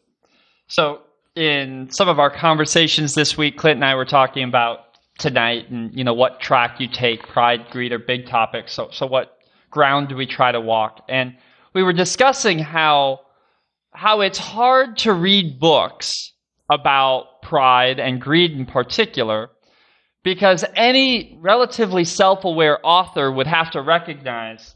So 0.69 1.03
in 1.37 1.89
some 1.91 2.09
of 2.09 2.19
our 2.19 2.31
conversations 2.31 3.15
this 3.15 3.37
week, 3.37 3.59
Clint 3.59 3.77
and 3.77 3.85
I 3.85 3.95
were 3.95 4.07
talking 4.07 4.43
about 4.43 4.81
tonight 5.19 5.71
and 5.71 5.95
you 5.97 6.05
know 6.05 6.15
what 6.15 6.41
track 6.41 6.81
you 6.81 6.89
take, 6.89 7.23
pride, 7.29 7.67
greed 7.71 7.93
are 7.93 7.99
big 7.99 8.27
topics. 8.27 8.73
So 8.73 8.89
so 8.91 9.07
what 9.07 9.39
ground 9.71 10.09
do 10.09 10.17
we 10.17 10.27
try 10.27 10.53
to 10.53 10.61
walk? 10.61 11.05
And 11.09 11.37
we 11.75 11.83
were 11.83 11.93
discussing 11.93 12.59
how 12.59 13.21
how 13.93 14.21
it's 14.21 14.39
hard 14.39 14.97
to 14.99 15.13
read 15.13 15.61
books 15.61 16.33
about 16.71 17.43
pride 17.43 18.01
and 18.01 18.21
greed 18.21 18.53
in 18.53 18.67
particular 18.67 19.51
because 20.25 20.65
any 20.75 21.39
relatively 21.41 22.05
self-aware 22.05 22.79
author 22.83 23.31
would 23.31 23.47
have 23.47 23.71
to 23.71 23.81
recognize 23.81 24.75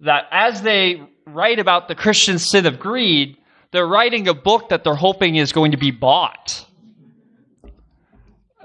that 0.00 0.24
as 0.30 0.62
they 0.62 1.00
write 1.26 1.58
about 1.58 1.88
the 1.88 1.94
Christian 1.94 2.38
sin 2.38 2.66
of 2.66 2.78
greed, 2.78 3.36
they're 3.72 3.86
writing 3.86 4.28
a 4.28 4.34
book 4.34 4.68
that 4.70 4.84
they're 4.84 4.94
hoping 4.94 5.36
is 5.36 5.52
going 5.52 5.70
to 5.70 5.76
be 5.76 5.90
bought. 5.90 6.66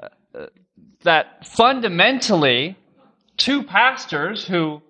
Uh, 0.01 0.47
that 1.03 1.45
fundamentally, 1.45 2.75
two 3.37 3.63
pastors 3.63 4.45
who 4.45 4.81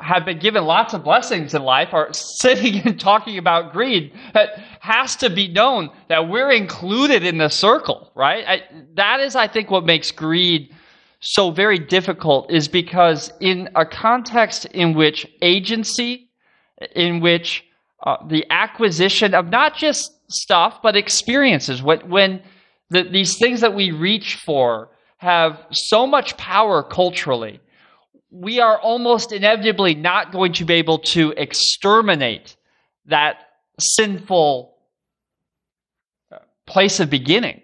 have 0.00 0.24
been 0.24 0.38
given 0.38 0.64
lots 0.64 0.94
of 0.94 1.04
blessings 1.04 1.54
in 1.54 1.62
life 1.62 1.92
are 1.92 2.12
sitting 2.12 2.80
and 2.84 2.98
talking 2.98 3.38
about 3.38 3.72
greed. 3.72 4.12
It 4.34 4.50
has 4.80 5.16
to 5.16 5.30
be 5.30 5.48
known 5.48 5.90
that 6.08 6.28
we're 6.28 6.50
included 6.50 7.24
in 7.24 7.38
the 7.38 7.48
circle, 7.48 8.10
right? 8.14 8.44
I, 8.46 8.62
that 8.94 9.20
is, 9.20 9.36
I 9.36 9.48
think, 9.48 9.70
what 9.70 9.84
makes 9.84 10.10
greed 10.10 10.74
so 11.20 11.50
very 11.50 11.78
difficult 11.78 12.50
is 12.50 12.68
because 12.68 13.32
in 13.40 13.70
a 13.76 13.86
context 13.86 14.66
in 14.66 14.92
which 14.92 15.26
agency, 15.40 16.28
in 16.94 17.20
which 17.20 17.64
uh, 18.04 18.16
the 18.28 18.44
acquisition 18.50 19.34
of 19.34 19.48
not 19.48 19.76
just 19.76 20.12
stuff, 20.30 20.80
but 20.82 20.94
experiences. 20.94 21.82
When, 21.82 22.00
when 22.08 22.42
the, 22.90 23.02
these 23.02 23.38
things 23.38 23.60
that 23.62 23.74
we 23.74 23.90
reach 23.90 24.36
for 24.36 24.90
have 25.18 25.58
so 25.72 26.06
much 26.06 26.36
power 26.36 26.82
culturally, 26.82 27.60
we 28.30 28.60
are 28.60 28.78
almost 28.80 29.32
inevitably 29.32 29.94
not 29.94 30.32
going 30.32 30.52
to 30.52 30.64
be 30.64 30.74
able 30.74 30.98
to 30.98 31.32
exterminate 31.36 32.56
that 33.06 33.36
sinful 33.78 34.76
uh, 36.32 36.38
place 36.66 37.00
of 37.00 37.08
beginning. 37.08 37.62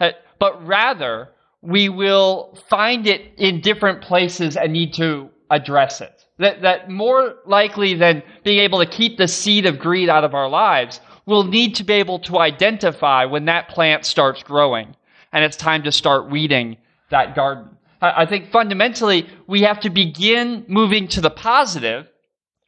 Uh, 0.00 0.12
but 0.38 0.66
rather, 0.66 1.28
we 1.60 1.88
will 1.88 2.58
find 2.68 3.06
it 3.06 3.32
in 3.36 3.60
different 3.60 4.00
places 4.02 4.56
and 4.56 4.72
need 4.72 4.94
to 4.94 5.28
address 5.50 6.00
it. 6.00 6.24
That, 6.42 6.60
that 6.62 6.90
more 6.90 7.36
likely 7.46 7.94
than 7.94 8.22
being 8.42 8.58
able 8.58 8.80
to 8.80 8.86
keep 8.86 9.16
the 9.16 9.28
seed 9.28 9.64
of 9.64 9.78
greed 9.78 10.08
out 10.08 10.24
of 10.24 10.34
our 10.34 10.48
lives, 10.48 11.00
we'll 11.24 11.44
need 11.44 11.76
to 11.76 11.84
be 11.84 11.94
able 11.94 12.18
to 12.18 12.40
identify 12.40 13.24
when 13.24 13.44
that 13.44 13.68
plant 13.68 14.04
starts 14.04 14.42
growing 14.42 14.96
and 15.32 15.44
it's 15.44 15.56
time 15.56 15.84
to 15.84 15.92
start 15.92 16.28
weeding 16.28 16.76
that 17.10 17.36
garden. 17.36 17.68
I, 18.00 18.26
think 18.26 18.50
fundamentally 18.50 19.28
we 19.46 19.62
have 19.62 19.78
to 19.80 19.90
begin 19.90 20.64
moving 20.66 21.06
to 21.08 21.20
the 21.20 21.30
positive. 21.30 22.08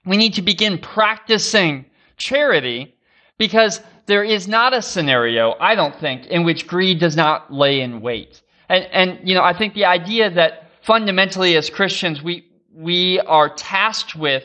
We 0.07 0.17
need 0.17 0.35
to 0.35 0.43
begin 0.43 0.79
practicing 0.79 1.87
charity 2.17 2.95
because 3.39 3.81
there 4.07 4.23
is 4.23 4.47
not 4.47 4.73
a 4.73 4.83
scenario, 4.83 5.57
I 5.59 5.75
don't 5.75 5.97
think, 5.97 6.27
in 6.27 6.45
which 6.45 6.69
greed 6.69 7.01
does 7.01 7.17
not 7.17 7.53
lay 7.53 7.81
in 7.81 8.01
wait. 8.01 8.43
And, 8.69 8.85
and 8.93 9.29
you 9.29 9.35
know, 9.35 9.43
I 9.43 9.53
think 9.53 9.75
the 9.75 9.87
idea 9.87 10.31
that 10.31 10.71
fundamentally 10.83 11.57
as 11.57 11.69
Christians 11.69 12.23
we, 12.23 12.47
we 12.75 13.21
are 13.21 13.49
tasked 13.49 14.17
with 14.17 14.45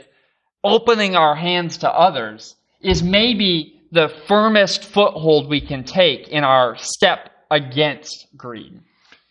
opening 0.63 1.15
our 1.15 1.35
hands 1.35 1.77
to 1.77 1.89
others 1.89 2.55
is 2.81 3.01
maybe 3.01 3.81
the 3.91 4.09
firmest 4.27 4.85
foothold 4.85 5.49
we 5.49 5.59
can 5.59 5.83
take 5.83 6.27
in 6.27 6.43
our 6.43 6.77
step 6.77 7.31
against 7.49 8.27
greed. 8.37 8.79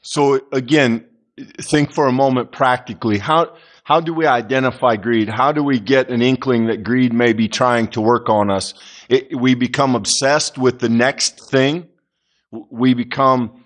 So 0.03 0.41
again, 0.53 1.05
think 1.61 1.93
for 1.93 2.07
a 2.07 2.13
moment 2.13 2.51
practically. 2.53 3.19
How 3.19 3.57
how 3.85 4.01
do 4.01 4.13
we 4.13 4.27
identify 4.27 4.97
greed? 4.97 5.31
How 5.31 5.51
do 5.53 5.63
we 5.63 5.81
get 5.81 6.11
an 6.11 6.21
inkling 6.21 6.67
that 6.67 6.83
greed 6.83 7.13
may 7.15 7.33
be 7.33 7.49
trying 7.49 7.89
to 7.89 8.03
work 8.03 8.29
on 8.29 8.51
us? 8.51 8.75
It, 9.09 9.35
we 9.35 9.55
become 9.55 9.95
obsessed 9.95 10.59
with 10.59 10.81
the 10.81 10.91
next 10.91 11.51
thing. 11.51 11.89
We 12.51 12.93
become 12.93 13.65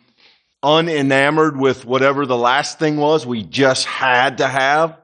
unenamored 0.63 1.59
with 1.59 1.85
whatever 1.85 2.25
the 2.25 2.37
last 2.37 2.79
thing 2.79 2.99
was 2.99 3.27
we 3.27 3.43
just 3.43 3.85
had 3.85 4.39
to 4.39 4.47
have 4.47 5.02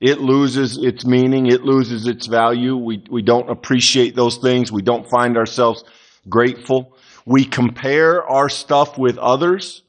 it 0.00 0.20
loses 0.20 0.78
its 0.78 1.04
meaning. 1.04 1.46
It 1.46 1.62
loses 1.62 2.06
its 2.06 2.26
value. 2.26 2.76
We, 2.76 3.04
we 3.10 3.22
don't 3.22 3.50
appreciate 3.50 4.16
those 4.16 4.38
things. 4.38 4.72
We 4.72 4.82
don't 4.82 5.08
find 5.08 5.36
ourselves 5.36 5.84
grateful. 6.28 6.96
We 7.26 7.44
compare 7.44 8.26
our 8.26 8.48
stuff 8.48 8.96
with 8.96 9.18
others 9.18 9.82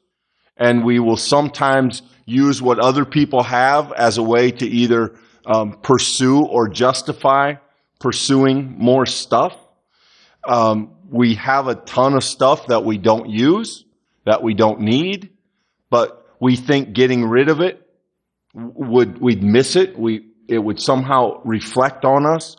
and 0.57 0.83
we 0.83 0.99
will 0.99 1.17
sometimes 1.17 2.01
use 2.25 2.61
what 2.61 2.79
other 2.79 3.05
people 3.05 3.41
have 3.43 3.91
as 3.93 4.17
a 4.17 4.23
way 4.23 4.51
to 4.51 4.67
either 4.67 5.15
um, 5.45 5.79
pursue 5.81 6.45
or 6.45 6.67
justify 6.67 7.55
pursuing 7.99 8.75
more 8.77 9.05
stuff. 9.05 9.55
Um, 10.43 10.95
we 11.09 11.35
have 11.35 11.67
a 11.67 11.75
ton 11.75 12.15
of 12.15 12.23
stuff 12.23 12.67
that 12.67 12.83
we 12.83 12.97
don't 12.97 13.29
use, 13.29 13.85
that 14.25 14.43
we 14.43 14.53
don't 14.53 14.81
need, 14.81 15.29
but 15.89 16.25
we 16.39 16.55
think 16.55 16.93
getting 16.93 17.25
rid 17.25 17.47
of 17.47 17.61
it 17.61 17.80
would 18.53 19.19
we'd 19.19 19.43
miss 19.43 19.75
it. 19.75 19.97
We 19.97 20.25
it 20.47 20.59
would 20.59 20.79
somehow 20.79 21.41
reflect 21.43 22.05
on 22.05 22.25
us. 22.25 22.57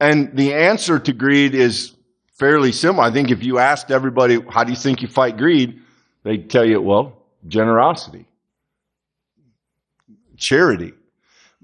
And 0.00 0.36
the 0.36 0.52
answer 0.52 0.98
to 0.98 1.12
greed 1.12 1.54
is 1.54 1.94
fairly 2.34 2.72
simple. 2.72 3.02
I 3.02 3.10
think 3.10 3.30
if 3.30 3.42
you 3.42 3.58
asked 3.58 3.90
everybody, 3.90 4.38
how 4.50 4.64
do 4.64 4.70
you 4.70 4.76
think 4.76 5.02
you 5.02 5.08
fight 5.08 5.36
greed? 5.36 5.80
They'd 6.24 6.50
tell 6.50 6.64
you, 6.64 6.80
well, 6.80 7.16
generosity, 7.46 8.26
charity, 10.36 10.92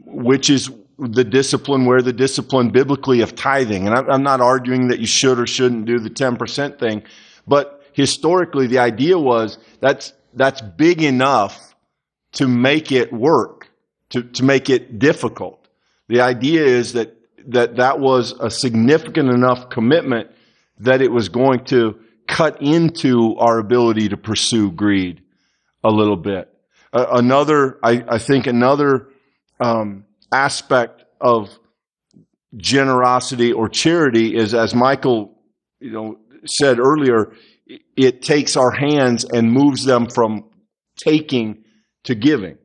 which 0.05 0.49
is 0.49 0.71
the 0.99 1.25
discipline 1.25 1.87
where 1.87 2.03
the 2.03 2.13
discipline 2.13 2.71
biblically 2.71 3.21
of 3.21 3.35
tithing. 3.35 3.87
And 3.87 3.97
I'm 3.97 4.23
not 4.23 4.41
arguing 4.41 4.89
that 4.89 5.01
you 5.01 5.07
should 5.07 5.39
or 5.39 5.47
shouldn't 5.47 5.87
do 5.87 5.99
the 5.99 6.11
10% 6.11 6.79
thing, 6.79 7.03
but 7.47 7.83
historically 7.93 8.67
the 8.67 8.79
idea 8.79 9.19
was 9.19 9.59
that's, 9.81 10.13
that's 10.35 10.61
big 10.61 11.03
enough 11.03 11.70
to 12.33 12.47
make 12.47 12.93
it 12.93 13.13
work, 13.13 13.69
to, 14.11 14.23
to 14.23 14.45
make 14.45 14.71
it 14.71 14.99
difficult. 14.99 15.69
The 16.09 16.21
idea 16.21 16.65
is 16.65 16.93
that, 16.95 17.17
that 17.49 17.77
that 17.77 18.01
was 18.01 18.33
a 18.41 18.51
significant 18.51 19.31
enough 19.31 19.71
commitment 19.71 20.31
that 20.79 21.03
it 21.03 21.11
was 21.11 21.29
going 21.29 21.65
to 21.67 21.99
cut 22.27 22.63
into 22.63 23.37
our 23.39 23.59
ability 23.59 24.09
to 24.09 24.17
pursue 24.17 24.71
greed 24.71 25.23
a 25.83 25.91
little 25.91 26.17
bit. 26.17 26.49
Uh, 26.93 27.07
another, 27.13 27.79
I, 27.83 28.05
I, 28.09 28.19
think 28.19 28.47
another 28.47 29.09
um, 29.61 30.05
aspect 30.33 31.05
of 31.21 31.51
generosity 32.57 33.53
or 33.53 33.69
charity 33.69 34.35
is, 34.35 34.55
as 34.55 34.75
Michael, 34.75 35.39
you 35.81 35.91
know, 35.91 36.19
said 36.47 36.79
earlier, 36.79 37.33
it 37.97 38.23
takes 38.23 38.57
our 38.57 38.71
hands 38.71 39.25
and 39.25 39.53
moves 39.53 39.85
them 39.85 40.09
from 40.09 40.45
taking 40.97 41.65
to 42.05 42.15
giving, 42.15 42.59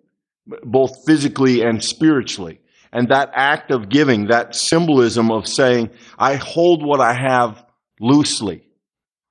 both 0.64 1.06
physically 1.06 1.62
and 1.62 1.84
spiritually. 1.84 2.60
And 2.92 3.10
that 3.10 3.32
act 3.34 3.72
of 3.72 3.90
giving, 3.90 4.28
that 4.28 4.56
symbolism 4.56 5.32
of 5.32 5.48
saying, 5.48 5.90
I 6.18 6.36
hold 6.36 6.86
what 6.86 7.02
I 7.02 7.14
have 7.14 7.66
loosely. 8.00 8.64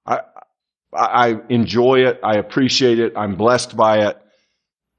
I, 0.04 0.20
I 0.92 1.40
enjoy 1.48 2.00
it. 2.06 2.20
I 2.22 2.36
appreciate 2.36 2.98
it. 2.98 3.14
I'm 3.16 3.36
blessed 3.36 3.76
by 3.76 4.08
it. 4.08 4.18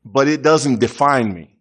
But 0.03 0.27
it 0.27 0.41
doesn't 0.41 0.79
define 0.79 1.33
me. 1.33 1.55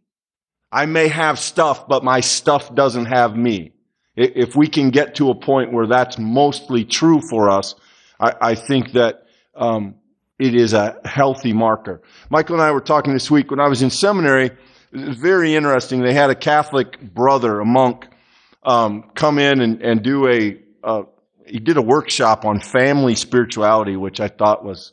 I 0.73 0.87
may 0.87 1.09
have 1.09 1.39
stuff, 1.39 1.87
but 1.87 2.03
my 2.03 2.21
stuff 2.21 2.75
doesn't 2.75 3.07
have 3.07 3.37
me. 3.37 3.75
If 4.17 4.57
we 4.57 4.67
can 4.67 4.91
get 4.91 5.17
to 5.17 5.31
a 5.31 5.35
point 5.35 5.73
where 5.73 5.87
that's 5.87 6.19
mostly 6.19 6.85
true 6.85 7.21
for 7.21 7.51
us, 7.51 7.75
I, 8.19 8.35
I 8.41 8.55
think 8.55 8.93
that 8.93 9.27
um, 9.55 9.97
it 10.39 10.55
is 10.55 10.73
a 10.73 10.99
healthy 11.05 11.53
marker. 11.53 12.03
Michael 12.31 12.57
and 12.57 12.63
I 12.63 12.73
were 12.73 12.81
talking 12.81 13.13
this 13.13 13.31
week 13.31 13.51
when 13.51 13.61
I 13.61 13.69
was 13.69 13.83
in 13.83 13.91
seminary. 13.91 14.51
It 14.93 15.09
was 15.09 15.17
very 15.17 15.55
interesting. 15.55 16.03
They 16.03 16.15
had 16.15 16.31
a 16.31 16.35
Catholic 16.35 17.01
brother, 17.01 17.61
a 17.61 17.65
monk, 17.65 18.09
um, 18.63 19.11
come 19.15 19.39
in 19.39 19.61
and, 19.61 19.83
and 19.83 20.03
do 20.03 20.29
a, 20.29 20.59
uh, 20.83 21.03
he 21.47 21.59
did 21.59 21.77
a 21.77 21.83
workshop 21.83 22.45
on 22.45 22.61
family 22.61 23.15
spirituality, 23.15 23.97
which 23.97 24.21
I 24.21 24.29
thought 24.29 24.65
was 24.65 24.93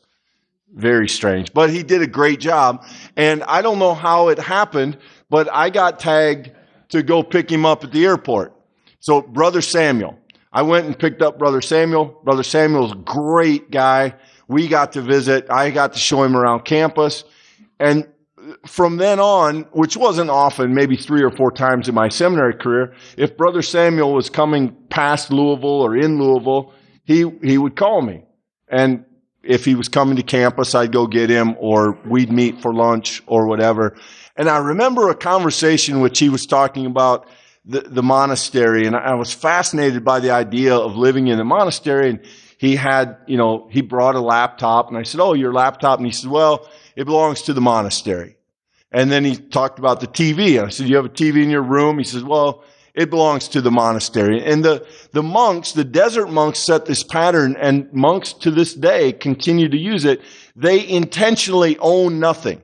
very 0.73 1.09
strange, 1.09 1.53
but 1.53 1.69
he 1.69 1.83
did 1.83 2.01
a 2.01 2.07
great 2.07 2.39
job. 2.39 2.85
And 3.17 3.43
I 3.43 3.61
don't 3.61 3.79
know 3.79 3.93
how 3.93 4.29
it 4.29 4.39
happened, 4.39 4.97
but 5.29 5.51
I 5.51 5.69
got 5.69 5.99
tagged 5.99 6.51
to 6.89 7.03
go 7.03 7.23
pick 7.23 7.49
him 7.49 7.65
up 7.65 7.83
at 7.83 7.91
the 7.91 8.05
airport. 8.05 8.53
So 8.99 9.21
brother 9.21 9.61
Samuel, 9.61 10.17
I 10.53 10.61
went 10.61 10.85
and 10.85 10.97
picked 10.97 11.21
up 11.21 11.39
brother 11.39 11.61
Samuel. 11.61 12.21
Brother 12.23 12.43
Samuel's 12.43 12.91
a 12.91 12.95
great 12.95 13.71
guy. 13.71 14.13
We 14.51 14.67
got 14.67 14.91
to 14.93 15.01
visit. 15.01 15.49
I 15.49 15.71
got 15.71 15.93
to 15.93 15.99
show 15.99 16.23
him 16.23 16.35
around 16.35 16.65
campus. 16.65 17.23
And 17.79 18.05
from 18.67 18.97
then 18.97 19.17
on, 19.17 19.61
which 19.71 19.95
wasn't 19.95 20.29
often, 20.29 20.73
maybe 20.73 20.97
three 20.97 21.23
or 21.23 21.31
four 21.31 21.51
times 21.51 21.87
in 21.87 21.95
my 21.95 22.09
seminary 22.09 22.55
career, 22.55 22.93
if 23.15 23.37
Brother 23.37 23.61
Samuel 23.61 24.13
was 24.13 24.29
coming 24.29 24.75
past 24.89 25.31
Louisville 25.31 25.81
or 25.81 25.95
in 25.95 26.19
Louisville, 26.19 26.73
he, 27.05 27.31
he 27.41 27.57
would 27.57 27.77
call 27.77 28.01
me. 28.01 28.25
And 28.67 29.05
if 29.41 29.63
he 29.63 29.73
was 29.73 29.87
coming 29.87 30.17
to 30.17 30.23
campus, 30.23 30.75
I'd 30.75 30.91
go 30.91 31.07
get 31.07 31.29
him 31.29 31.55
or 31.57 31.97
we'd 32.05 32.31
meet 32.31 32.61
for 32.61 32.73
lunch 32.73 33.23
or 33.27 33.47
whatever. 33.47 33.95
And 34.35 34.49
I 34.49 34.57
remember 34.57 35.09
a 35.09 35.15
conversation 35.15 36.01
which 36.01 36.19
he 36.19 36.27
was 36.27 36.45
talking 36.45 36.85
about 36.85 37.25
the, 37.63 37.81
the 37.81 38.03
monastery 38.03 38.85
and 38.85 38.97
I 38.97 39.13
was 39.13 39.33
fascinated 39.33 40.03
by 40.03 40.19
the 40.19 40.31
idea 40.31 40.75
of 40.75 40.97
living 40.97 41.27
in 41.27 41.37
the 41.37 41.45
monastery 41.45 42.09
and 42.09 42.19
he 42.61 42.75
had, 42.75 43.17
you 43.25 43.37
know, 43.37 43.67
he 43.71 43.81
brought 43.81 44.13
a 44.13 44.21
laptop 44.21 44.89
and 44.89 44.95
I 44.95 45.01
said, 45.01 45.19
Oh, 45.19 45.33
your 45.33 45.51
laptop? 45.51 45.97
And 45.97 46.05
he 46.05 46.11
said, 46.11 46.29
well, 46.29 46.69
it 46.95 47.05
belongs 47.05 47.41
to 47.43 47.53
the 47.53 47.59
monastery. 47.59 48.37
And 48.91 49.11
then 49.11 49.25
he 49.25 49.35
talked 49.35 49.79
about 49.79 49.99
the 49.99 50.05
TV. 50.05 50.59
And 50.59 50.67
I 50.67 50.69
said, 50.69 50.87
you 50.87 50.95
have 50.97 51.05
a 51.05 51.09
TV 51.09 51.41
in 51.41 51.49
your 51.49 51.63
room? 51.63 51.97
He 51.97 52.03
says, 52.03 52.23
well, 52.23 52.63
it 52.93 53.09
belongs 53.09 53.47
to 53.47 53.61
the 53.61 53.71
monastery. 53.71 54.45
And 54.45 54.63
the, 54.63 54.85
the 55.11 55.23
monks, 55.23 55.71
the 55.71 55.83
desert 55.83 56.27
monks 56.27 56.59
set 56.59 56.85
this 56.85 57.01
pattern 57.01 57.57
and 57.59 57.91
monks 57.93 58.31
to 58.33 58.51
this 58.51 58.75
day 58.75 59.11
continue 59.11 59.67
to 59.67 59.77
use 59.77 60.05
it. 60.05 60.21
They 60.55 60.87
intentionally 60.87 61.79
own 61.79 62.19
nothing. 62.19 62.61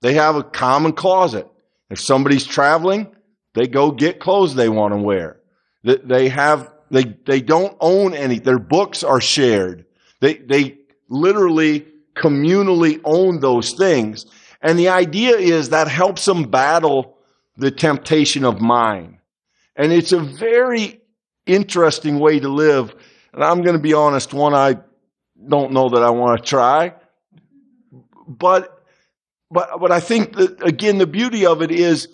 They 0.00 0.14
have 0.14 0.34
a 0.34 0.42
common 0.42 0.92
closet. 0.92 1.46
If 1.88 2.00
somebody's 2.00 2.44
traveling, 2.46 3.14
they 3.52 3.68
go 3.68 3.92
get 3.92 4.18
clothes 4.18 4.56
they 4.56 4.68
want 4.68 4.92
to 4.92 4.98
wear. 4.98 5.38
They 5.84 6.30
have 6.30 6.73
they, 6.94 7.16
they 7.26 7.40
don't 7.40 7.76
own 7.80 8.14
any. 8.14 8.38
Their 8.38 8.58
books 8.58 9.02
are 9.02 9.20
shared. 9.20 9.84
They, 10.20 10.34
they 10.34 10.78
literally 11.08 11.86
communally 12.14 13.00
own 13.04 13.40
those 13.40 13.72
things. 13.72 14.26
And 14.62 14.78
the 14.78 14.88
idea 14.88 15.36
is 15.36 15.68
that 15.70 15.88
helps 15.88 16.24
them 16.24 16.44
battle 16.44 17.18
the 17.56 17.70
temptation 17.70 18.44
of 18.44 18.60
mine. 18.60 19.18
And 19.76 19.92
it's 19.92 20.12
a 20.12 20.20
very 20.20 21.00
interesting 21.46 22.18
way 22.18 22.40
to 22.40 22.48
live. 22.48 22.94
And 23.32 23.42
I'm 23.42 23.62
going 23.62 23.76
to 23.76 23.82
be 23.82 23.92
honest, 23.92 24.32
one 24.32 24.54
I 24.54 24.78
don't 25.48 25.72
know 25.72 25.88
that 25.90 26.02
I 26.02 26.10
want 26.10 26.40
to 26.40 26.48
try. 26.48 26.94
But, 28.26 28.84
but, 29.50 29.80
but 29.80 29.92
I 29.92 30.00
think 30.00 30.36
that 30.36 30.62
again, 30.62 30.98
the 30.98 31.06
beauty 31.06 31.44
of 31.44 31.60
it 31.60 31.70
is 31.70 32.08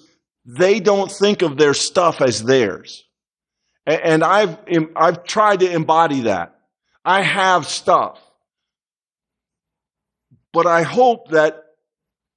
they 0.44 0.80
don't 0.80 1.10
think 1.10 1.42
of 1.42 1.58
their 1.58 1.74
stuff 1.74 2.20
as 2.20 2.42
theirs. 2.42 3.04
And 3.86 4.22
I've, 4.22 4.56
I've 4.94 5.24
tried 5.24 5.60
to 5.60 5.70
embody 5.70 6.22
that. 6.22 6.54
I 7.04 7.22
have 7.22 7.66
stuff. 7.66 8.20
But 10.52 10.66
I 10.66 10.82
hope 10.82 11.30
that 11.30 11.64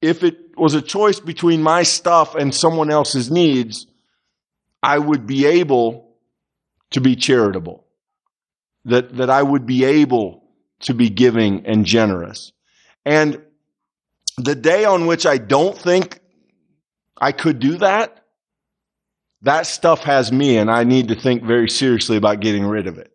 if 0.01 0.23
it 0.23 0.57
was 0.57 0.73
a 0.73 0.81
choice 0.81 1.19
between 1.19 1.61
my 1.61 1.83
stuff 1.83 2.35
and 2.35 2.53
someone 2.53 2.91
else's 2.91 3.31
needs, 3.31 3.87
I 4.81 4.97
would 4.97 5.25
be 5.25 5.45
able 5.45 6.15
to 6.91 7.01
be 7.01 7.15
charitable. 7.15 7.85
That, 8.85 9.15
that 9.15 9.29
I 9.29 9.41
would 9.41 9.65
be 9.65 9.85
able 9.85 10.43
to 10.81 10.93
be 10.93 11.09
giving 11.09 11.65
and 11.65 11.85
generous. 11.85 12.51
And 13.05 13.41
the 14.37 14.55
day 14.55 14.85
on 14.85 15.05
which 15.05 15.25
I 15.25 15.37
don't 15.37 15.77
think 15.77 16.19
I 17.17 17.31
could 17.31 17.59
do 17.59 17.77
that, 17.77 18.22
that 19.43 19.67
stuff 19.67 20.03
has 20.03 20.31
me 20.31 20.57
and 20.57 20.71
I 20.71 20.83
need 20.83 21.09
to 21.09 21.15
think 21.15 21.43
very 21.43 21.69
seriously 21.69 22.17
about 22.17 22.39
getting 22.39 22.65
rid 22.65 22.87
of 22.87 22.97
it. 22.97 23.11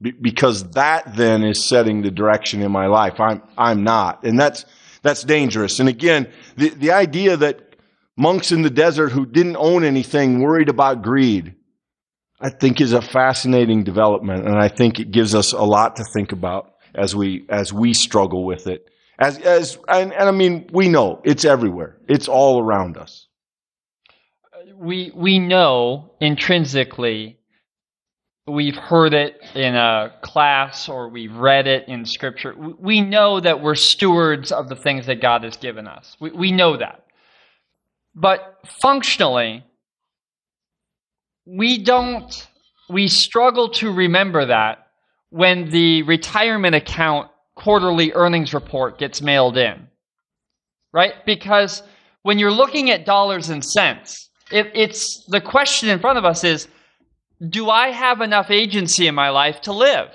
Be- 0.00 0.10
because 0.10 0.70
that 0.70 1.16
then 1.16 1.44
is 1.44 1.62
setting 1.62 2.02
the 2.02 2.10
direction 2.10 2.62
in 2.62 2.72
my 2.72 2.86
life. 2.86 3.20
I'm, 3.20 3.42
I'm 3.56 3.84
not. 3.84 4.24
And 4.24 4.40
that's, 4.40 4.64
that's 5.02 5.22
dangerous. 5.22 5.80
And 5.80 5.88
again, 5.88 6.30
the, 6.56 6.70
the 6.70 6.92
idea 6.92 7.36
that 7.36 7.76
monks 8.16 8.52
in 8.52 8.62
the 8.62 8.70
desert 8.70 9.10
who 9.10 9.26
didn't 9.26 9.56
own 9.56 9.84
anything 9.84 10.40
worried 10.40 10.70
about 10.70 11.02
greed, 11.02 11.54
I 12.40 12.48
think 12.48 12.80
is 12.80 12.94
a 12.94 13.02
fascinating 13.02 13.84
development. 13.84 14.46
And 14.46 14.56
I 14.56 14.68
think 14.68 14.98
it 14.98 15.10
gives 15.10 15.34
us 15.34 15.52
a 15.52 15.62
lot 15.62 15.96
to 15.96 16.04
think 16.04 16.32
about 16.32 16.72
as 16.94 17.14
we, 17.14 17.44
as 17.50 17.70
we 17.70 17.92
struggle 17.92 18.44
with 18.46 18.66
it. 18.66 18.88
As, 19.18 19.38
as, 19.38 19.78
and, 19.88 20.12
and 20.12 20.26
I 20.26 20.32
mean, 20.32 20.70
we 20.72 20.88
know 20.88 21.20
it's 21.22 21.44
everywhere. 21.44 21.98
It's 22.08 22.28
all 22.28 22.60
around 22.60 22.96
us 22.96 23.28
we 24.84 25.10
we 25.14 25.38
know 25.38 26.10
intrinsically 26.20 27.38
we've 28.46 28.76
heard 28.76 29.14
it 29.14 29.40
in 29.54 29.74
a 29.74 30.12
class 30.22 30.88
or 30.88 31.08
we've 31.08 31.34
read 31.34 31.66
it 31.66 31.88
in 31.88 32.04
scripture 32.04 32.54
we 32.78 33.00
know 33.00 33.40
that 33.40 33.62
we're 33.62 33.74
stewards 33.74 34.52
of 34.52 34.68
the 34.68 34.76
things 34.76 35.06
that 35.06 35.20
god 35.20 35.42
has 35.44 35.56
given 35.56 35.86
us 35.86 36.16
we, 36.20 36.30
we 36.30 36.52
know 36.52 36.76
that 36.76 37.04
But 38.14 38.58
functionally, 38.80 39.64
we 41.46 41.78
don't, 41.78 42.48
we 42.88 43.08
struggle 43.08 43.70
to 43.70 43.92
remember 43.92 44.46
that 44.46 44.86
when 45.30 45.70
the 45.70 46.02
retirement 46.02 46.76
account 46.76 47.30
quarterly 47.56 48.12
earnings 48.12 48.54
report 48.54 48.98
gets 48.98 49.20
mailed 49.20 49.56
in. 49.56 49.88
Right? 50.92 51.14
Because 51.26 51.82
when 52.22 52.38
you're 52.38 52.52
looking 52.52 52.90
at 52.90 53.04
dollars 53.04 53.48
and 53.50 53.64
cents, 53.64 54.30
it, 54.54 54.70
it's 54.72 55.24
the 55.24 55.40
question 55.40 55.88
in 55.88 55.98
front 55.98 56.16
of 56.16 56.24
us 56.24 56.44
is 56.44 56.68
do 57.48 57.68
I 57.68 57.88
have 57.88 58.20
enough 58.20 58.50
agency 58.50 59.08
in 59.08 59.14
my 59.14 59.28
life 59.30 59.60
to 59.62 59.72
live? 59.72 60.10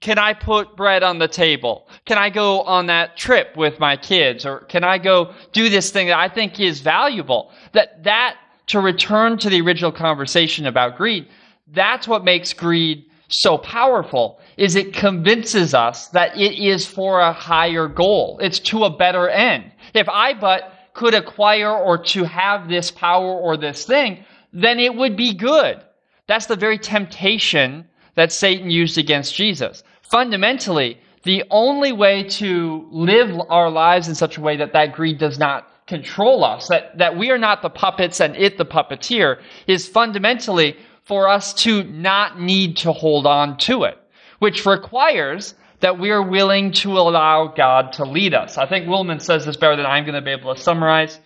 Can 0.00 0.18
I 0.18 0.34
put 0.34 0.76
bread 0.76 1.04
on 1.04 1.18
the 1.18 1.28
table? 1.28 1.88
Can 2.04 2.18
I 2.18 2.30
go 2.30 2.62
on 2.62 2.86
that 2.86 3.16
trip 3.16 3.56
with 3.56 3.78
my 3.78 3.96
kids? 3.96 4.44
Or 4.44 4.60
can 4.60 4.82
I 4.82 4.98
go 4.98 5.32
do 5.52 5.68
this 5.68 5.90
thing 5.92 6.08
that 6.08 6.18
I 6.18 6.28
think 6.28 6.58
is 6.58 6.80
valuable? 6.80 7.52
That, 7.72 8.02
that, 8.02 8.36
to 8.66 8.80
return 8.80 9.38
to 9.38 9.48
the 9.48 9.60
original 9.60 9.92
conversation 9.92 10.66
about 10.66 10.96
greed, 10.96 11.28
that's 11.68 12.08
what 12.08 12.24
makes 12.24 12.52
greed 12.52 13.04
so 13.28 13.56
powerful 13.56 14.40
is 14.56 14.74
it 14.74 14.92
convinces 14.92 15.74
us 15.74 16.08
that 16.08 16.36
it 16.36 16.58
is 16.58 16.86
for 16.86 17.20
a 17.20 17.32
higher 17.32 17.86
goal. 17.86 18.38
It's 18.42 18.58
to 18.60 18.84
a 18.84 18.90
better 18.90 19.28
end. 19.28 19.70
If 19.94 20.08
I 20.08 20.34
but 20.34 20.72
could 20.98 21.14
acquire 21.14 21.70
or 21.70 21.96
to 21.96 22.24
have 22.24 22.68
this 22.68 22.90
power 22.90 23.32
or 23.32 23.56
this 23.56 23.84
thing, 23.84 24.24
then 24.52 24.80
it 24.80 24.92
would 24.92 25.16
be 25.16 25.32
good. 25.32 25.80
That's 26.26 26.46
the 26.46 26.56
very 26.56 26.76
temptation 26.76 27.86
that 28.16 28.32
Satan 28.32 28.68
used 28.68 28.98
against 28.98 29.32
Jesus. 29.32 29.84
Fundamentally, 30.02 30.98
the 31.22 31.44
only 31.50 31.92
way 31.92 32.24
to 32.24 32.88
live 32.90 33.30
our 33.48 33.70
lives 33.70 34.08
in 34.08 34.16
such 34.16 34.38
a 34.38 34.40
way 34.40 34.56
that 34.56 34.72
that 34.72 34.92
greed 34.92 35.18
does 35.18 35.38
not 35.38 35.68
control 35.86 36.42
us, 36.42 36.66
that, 36.66 36.98
that 36.98 37.16
we 37.16 37.30
are 37.30 37.38
not 37.38 37.62
the 37.62 37.70
puppets 37.70 38.20
and 38.20 38.34
it 38.34 38.58
the 38.58 38.66
puppeteer, 38.66 39.40
is 39.68 39.86
fundamentally 39.86 40.76
for 41.04 41.28
us 41.28 41.54
to 41.54 41.84
not 41.84 42.40
need 42.40 42.76
to 42.78 42.90
hold 42.92 43.24
on 43.24 43.56
to 43.58 43.84
it, 43.84 43.98
which 44.40 44.66
requires 44.66 45.54
that 45.80 45.98
we 45.98 46.10
are 46.10 46.22
willing 46.22 46.72
to 46.72 46.98
allow 46.98 47.46
God 47.46 47.92
to 47.94 48.04
lead 48.04 48.34
us. 48.34 48.58
I 48.58 48.66
think 48.66 48.86
Willimon 48.86 49.22
says 49.22 49.46
this 49.46 49.56
better 49.56 49.76
than 49.76 49.86
I'm 49.86 50.04
going 50.04 50.14
to 50.14 50.20
be 50.20 50.32
able 50.32 50.54
to 50.54 50.60
summarize. 50.60 51.20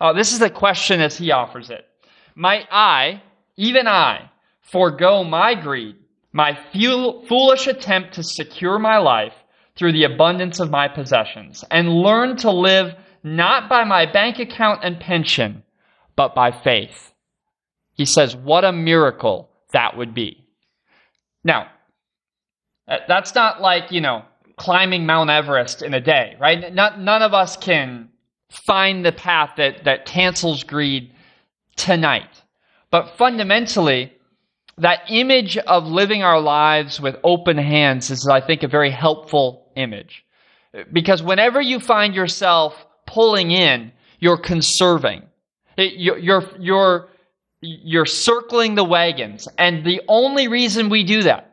Uh, 0.00 0.12
this 0.12 0.32
is 0.32 0.38
the 0.38 0.50
question 0.50 1.00
as 1.00 1.18
he 1.18 1.30
offers 1.30 1.70
it. 1.70 1.86
Might 2.34 2.66
I, 2.70 3.22
even 3.56 3.86
I, 3.86 4.30
forego 4.60 5.24
my 5.24 5.54
greed, 5.54 5.96
my 6.32 6.58
foolish 6.72 7.66
attempt 7.66 8.14
to 8.14 8.22
secure 8.22 8.78
my 8.78 8.98
life 8.98 9.34
through 9.76 9.92
the 9.92 10.04
abundance 10.04 10.60
of 10.60 10.70
my 10.70 10.88
possessions, 10.88 11.64
and 11.70 12.02
learn 12.02 12.36
to 12.36 12.50
live 12.50 12.94
not 13.22 13.68
by 13.68 13.84
my 13.84 14.10
bank 14.10 14.38
account 14.38 14.80
and 14.82 15.00
pension, 15.00 15.62
but 16.16 16.34
by 16.34 16.50
faith? 16.50 17.12
He 17.94 18.04
says, 18.04 18.34
what 18.34 18.64
a 18.64 18.72
miracle 18.72 19.50
that 19.72 19.96
would 19.96 20.14
be. 20.14 20.44
Now, 21.44 21.68
Uh, 22.88 22.98
that's 23.06 23.34
not 23.34 23.60
like, 23.60 23.92
you 23.92 24.00
know, 24.00 24.24
climbing 24.56 25.06
Mount 25.06 25.30
Everest 25.30 25.82
in 25.82 25.94
a 25.94 26.00
day, 26.00 26.36
right? 26.40 26.72
Not, 26.74 27.00
none 27.00 27.22
of 27.22 27.34
us 27.34 27.56
can 27.56 28.08
find 28.50 29.04
the 29.04 29.12
path 29.12 29.52
that, 29.56 29.84
that 29.84 30.06
cancels 30.06 30.64
greed 30.64 31.12
tonight. 31.76 32.42
But 32.90 33.16
fundamentally, 33.16 34.12
that 34.78 35.00
image 35.08 35.58
of 35.58 35.86
living 35.86 36.22
our 36.22 36.40
lives 36.40 37.00
with 37.00 37.16
open 37.24 37.58
hands 37.58 38.10
is, 38.10 38.26
I 38.26 38.40
think, 38.40 38.62
a 38.62 38.68
very 38.68 38.90
helpful 38.90 39.70
image. 39.76 40.24
Because 40.92 41.22
whenever 41.22 41.60
you 41.60 41.80
find 41.80 42.14
yourself 42.14 42.86
pulling 43.06 43.50
in, 43.50 43.92
you're 44.18 44.38
conserving. 44.38 45.22
You're, 45.76 46.18
you're, 46.18 46.44
you're, 46.58 47.08
you're 47.60 48.06
circling 48.06 48.74
the 48.74 48.84
wagons. 48.84 49.46
And 49.58 49.84
the 49.84 50.00
only 50.08 50.48
reason 50.48 50.88
we 50.88 51.04
do 51.04 51.22
that 51.24 51.47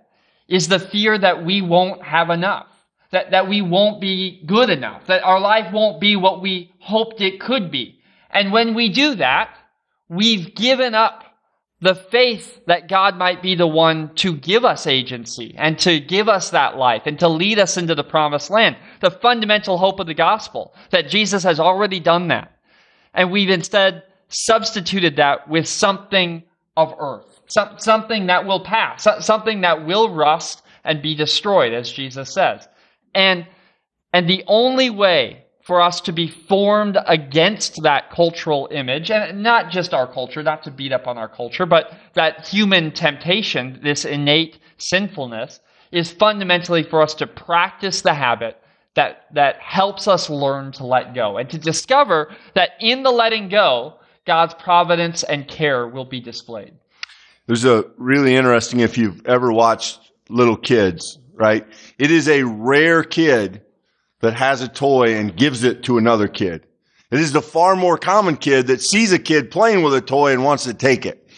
is 0.48 0.68
the 0.68 0.80
fear 0.80 1.18
that 1.18 1.44
we 1.44 1.62
won't 1.62 2.04
have 2.04 2.30
enough, 2.30 2.68
that, 3.12 3.32
that 3.32 3.48
we 3.48 3.62
won't 3.62 4.00
be 4.00 4.44
good 4.46 4.70
enough, 4.70 5.06
that 5.08 5.24
our 5.24 5.40
life 5.40 5.72
won't 5.74 6.00
be 6.00 6.16
what 6.16 6.42
we 6.42 6.72
hoped 6.80 7.22
it 7.22 7.40
could 7.40 7.72
be. 7.72 8.00
And 8.30 8.52
when 8.52 8.74
we 8.74 8.90
do 8.90 9.16
that, 9.16 9.56
we've 10.10 10.54
given 10.54 10.94
up 10.94 11.24
the 11.82 11.96
faith 11.96 12.62
that 12.68 12.88
God 12.88 13.18
might 13.18 13.42
be 13.42 13.56
the 13.56 13.68
one 13.68 14.14
to 14.16 14.36
give 14.36 14.64
us 14.64 14.88
agency 14.88 15.54
and 15.58 15.78
to 15.80 16.00
give 16.00 16.30
us 16.30 16.52
that 16.52 16.78
life 16.78 17.04
and 17.06 17.20
to 17.20 17.28
lead 17.28 17.60
us 17.60 17.78
into 17.78 17.96
the 17.96 18.04
promised 18.04 18.50
land. 18.50 18.78
The 19.02 19.12
fundamental 19.12 19.78
hope 19.78 20.00
of 20.00 20.08
the 20.08 20.14
gospel, 20.14 20.74
that 20.92 21.10
Jesus 21.10 21.44
has 21.44 21.60
already 21.60 22.00
done 22.00 22.30
that. 22.30 22.52
And 23.14 23.32
we've 23.32 23.50
instead 23.50 24.04
substituted 24.30 25.18
that 25.18 25.50
with 25.50 25.68
something 25.68 26.44
of 26.78 26.94
earth 26.98 27.35
something 27.48 28.28
that 28.28 28.46
will 28.46 28.60
pass, 28.60 29.08
something 29.20 29.62
that 29.62 29.86
will 29.86 30.14
rust 30.14 30.64
and 30.84 31.02
be 31.02 31.16
destroyed, 31.16 31.74
as 31.74 31.92
Jesus 31.92 32.34
says. 32.34 32.68
And, 33.14 33.48
and 34.14 34.30
the 34.30 34.44
only 34.48 34.90
way 34.90 35.46
for 35.64 35.82
us 35.82 36.00
to 36.00 36.12
be 36.12 36.28
formed 36.28 36.98
against 37.08 37.82
that 37.82 38.12
cultural 38.12 38.68
image, 38.72 39.10
and 39.10 39.42
not 39.42 39.72
just 39.72 39.96
our 39.96 40.06
culture, 40.06 40.44
not 40.44 40.62
to 40.64 40.70
beat 40.70 40.92
up 40.92 41.08
on 41.08 41.18
our 41.18 41.28
culture, 41.28 41.66
but 41.66 41.92
that 42.14 42.48
human 42.48 42.92
temptation, 42.92 43.80
this 43.82 44.06
innate 44.06 44.60
sinfulness, 44.78 45.60
is 45.92 46.12
fundamentally 46.12 46.84
for 46.84 47.02
us 47.02 47.16
to 47.16 47.26
practice 47.26 48.02
the 48.02 48.14
habit 48.14 48.62
that, 48.94 49.26
that 49.34 49.58
helps 49.58 50.08
us 50.08 50.30
learn 50.30 50.72
to 50.74 50.86
let 50.86 51.16
go 51.16 51.38
and 51.38 51.50
to 51.50 51.58
discover 51.58 52.34
that 52.54 52.72
in 52.80 53.02
the 53.02 53.12
letting 53.12 53.50
go, 53.50 53.96
God's 54.26 54.54
providence 54.56 55.24
and 55.24 55.48
care 55.48 55.88
will 55.88 56.06
be 56.06 56.20
displayed. 56.20 56.74
There's 57.48 57.66
a 57.66 57.86
really 57.98 58.36
interesting, 58.36 58.80
if 58.80 58.98
you've 58.98 59.26
ever 59.26 59.52
watched 59.52 60.00
little 60.30 60.58
kids, 60.58 61.20
right? 61.34 61.66
It 62.00 62.10
is 62.10 62.28
a 62.28 62.44
rare 62.44 63.04
kid 63.04 63.62
that 64.22 64.34
has 64.34 64.62
a 64.62 64.68
toy 64.68 65.16
and 65.16 65.36
gives 65.36 65.64
it 65.64 65.84
to 65.84 65.98
another 65.98 66.28
kid. 66.28 66.66
It 67.12 67.20
is 67.20 67.34
the 67.34 67.42
far 67.42 67.76
more 67.76 67.98
common 67.98 68.38
kid 68.38 68.68
that 68.68 68.82
sees 68.82 69.14
a 69.14 69.20
kid 69.20 69.52
playing 69.52 69.84
with 69.84 69.94
a 69.94 70.02
toy 70.02 70.34
and 70.34 70.44
wants 70.44 70.64
to 70.64 70.74
take 70.74 71.06
it, 71.06 71.30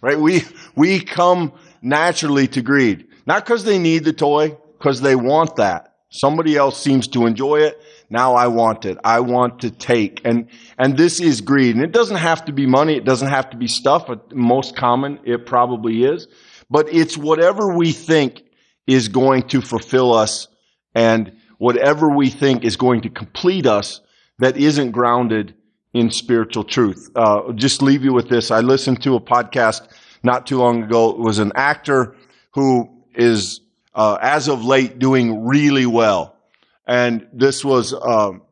right? 0.00 0.18
We, 0.18 0.42
we 0.76 1.00
come 1.00 1.52
naturally 1.82 2.46
to 2.48 2.62
greed, 2.62 3.08
not 3.26 3.44
because 3.44 3.64
they 3.64 3.78
need 3.78 4.04
the 4.04 4.12
toy, 4.12 4.56
because 4.78 5.00
they 5.00 5.16
want 5.16 5.56
that. 5.56 5.96
Somebody 6.10 6.56
else 6.56 6.80
seems 6.80 7.08
to 7.08 7.26
enjoy 7.26 7.56
it. 7.56 7.80
Now 8.08 8.34
I 8.34 8.46
want 8.46 8.84
it. 8.84 8.98
I 9.02 9.20
want 9.20 9.60
to 9.60 9.70
take. 9.70 10.20
And, 10.24 10.48
and 10.78 10.96
this 10.96 11.20
is 11.20 11.40
greed. 11.40 11.74
And 11.74 11.84
it 11.84 11.92
doesn't 11.92 12.16
have 12.16 12.44
to 12.44 12.52
be 12.52 12.66
money. 12.66 12.96
It 12.96 13.04
doesn't 13.04 13.28
have 13.28 13.50
to 13.50 13.56
be 13.56 13.66
stuff. 13.66 14.08
Most 14.32 14.76
common, 14.76 15.18
it 15.24 15.46
probably 15.46 16.04
is. 16.04 16.28
But 16.70 16.88
it's 16.92 17.16
whatever 17.16 17.74
we 17.74 17.92
think 17.92 18.44
is 18.86 19.08
going 19.08 19.42
to 19.48 19.60
fulfill 19.60 20.14
us 20.14 20.48
and 20.94 21.32
whatever 21.58 22.08
we 22.08 22.30
think 22.30 22.64
is 22.64 22.76
going 22.76 23.00
to 23.02 23.10
complete 23.10 23.66
us 23.66 24.00
that 24.38 24.56
isn't 24.56 24.92
grounded 24.92 25.54
in 25.92 26.10
spiritual 26.10 26.62
truth. 26.62 27.10
Uh, 27.16 27.52
just 27.52 27.82
leave 27.82 28.04
you 28.04 28.12
with 28.12 28.28
this. 28.28 28.50
I 28.50 28.60
listened 28.60 29.02
to 29.02 29.16
a 29.16 29.20
podcast 29.20 29.88
not 30.22 30.46
too 30.46 30.58
long 30.58 30.82
ago. 30.82 31.10
It 31.10 31.18
was 31.18 31.38
an 31.38 31.52
actor 31.54 32.14
who 32.52 32.88
is, 33.14 33.60
uh, 33.94 34.18
as 34.20 34.48
of 34.48 34.64
late, 34.64 34.98
doing 34.98 35.44
really 35.44 35.86
well 35.86 36.35
and 36.86 37.26
this 37.32 37.64
was 37.64 37.92
um, 37.92 38.42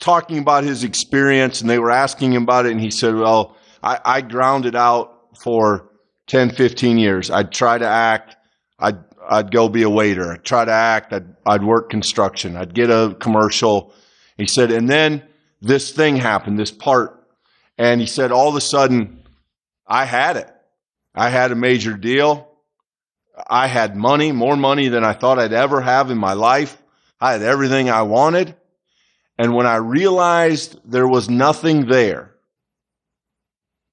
talking 0.00 0.38
about 0.38 0.64
his 0.64 0.84
experience, 0.84 1.60
and 1.60 1.70
they 1.70 1.78
were 1.78 1.90
asking 1.90 2.32
him 2.32 2.42
about 2.42 2.66
it, 2.66 2.72
and 2.72 2.80
he 2.80 2.90
said, 2.90 3.14
"Well, 3.14 3.56
I, 3.82 4.00
I 4.04 4.20
grounded 4.20 4.74
out 4.76 5.38
for 5.38 5.90
10, 6.26 6.50
15 6.50 6.98
years. 6.98 7.30
I'd 7.30 7.52
try 7.52 7.78
to 7.78 7.86
act. 7.86 8.36
I'd 8.78 8.98
I'd 9.28 9.50
go 9.50 9.68
be 9.68 9.82
a 9.82 9.90
waiter. 9.90 10.32
I'd 10.32 10.44
try 10.44 10.64
to 10.64 10.72
act. 10.72 11.12
I'd 11.12 11.36
I'd 11.46 11.62
work 11.62 11.90
construction. 11.90 12.56
I'd 12.56 12.74
get 12.74 12.90
a 12.90 13.16
commercial." 13.20 13.94
He 14.40 14.46
said, 14.46 14.72
and 14.72 14.88
then 14.88 15.22
this 15.60 15.92
thing 15.92 16.16
happened, 16.16 16.58
this 16.58 16.70
part, 16.70 17.28
and 17.76 18.00
he 18.00 18.06
said, 18.06 18.32
all 18.32 18.48
of 18.48 18.56
a 18.56 18.60
sudden, 18.60 19.22
I 19.86 20.06
had 20.06 20.38
it. 20.38 20.50
I 21.14 21.28
had 21.28 21.52
a 21.52 21.54
major 21.54 21.94
deal. 21.94 22.48
I 23.48 23.66
had 23.66 23.96
money, 23.96 24.32
more 24.32 24.56
money 24.56 24.88
than 24.88 25.04
I 25.04 25.12
thought 25.12 25.38
I'd 25.38 25.52
ever 25.52 25.82
have 25.82 26.10
in 26.10 26.16
my 26.16 26.32
life. 26.32 26.79
I 27.20 27.32
had 27.32 27.42
everything 27.42 27.90
I 27.90 28.02
wanted. 28.02 28.54
And 29.38 29.54
when 29.54 29.66
I 29.66 29.76
realized 29.76 30.78
there 30.84 31.08
was 31.08 31.28
nothing 31.30 31.86
there, 31.86 32.34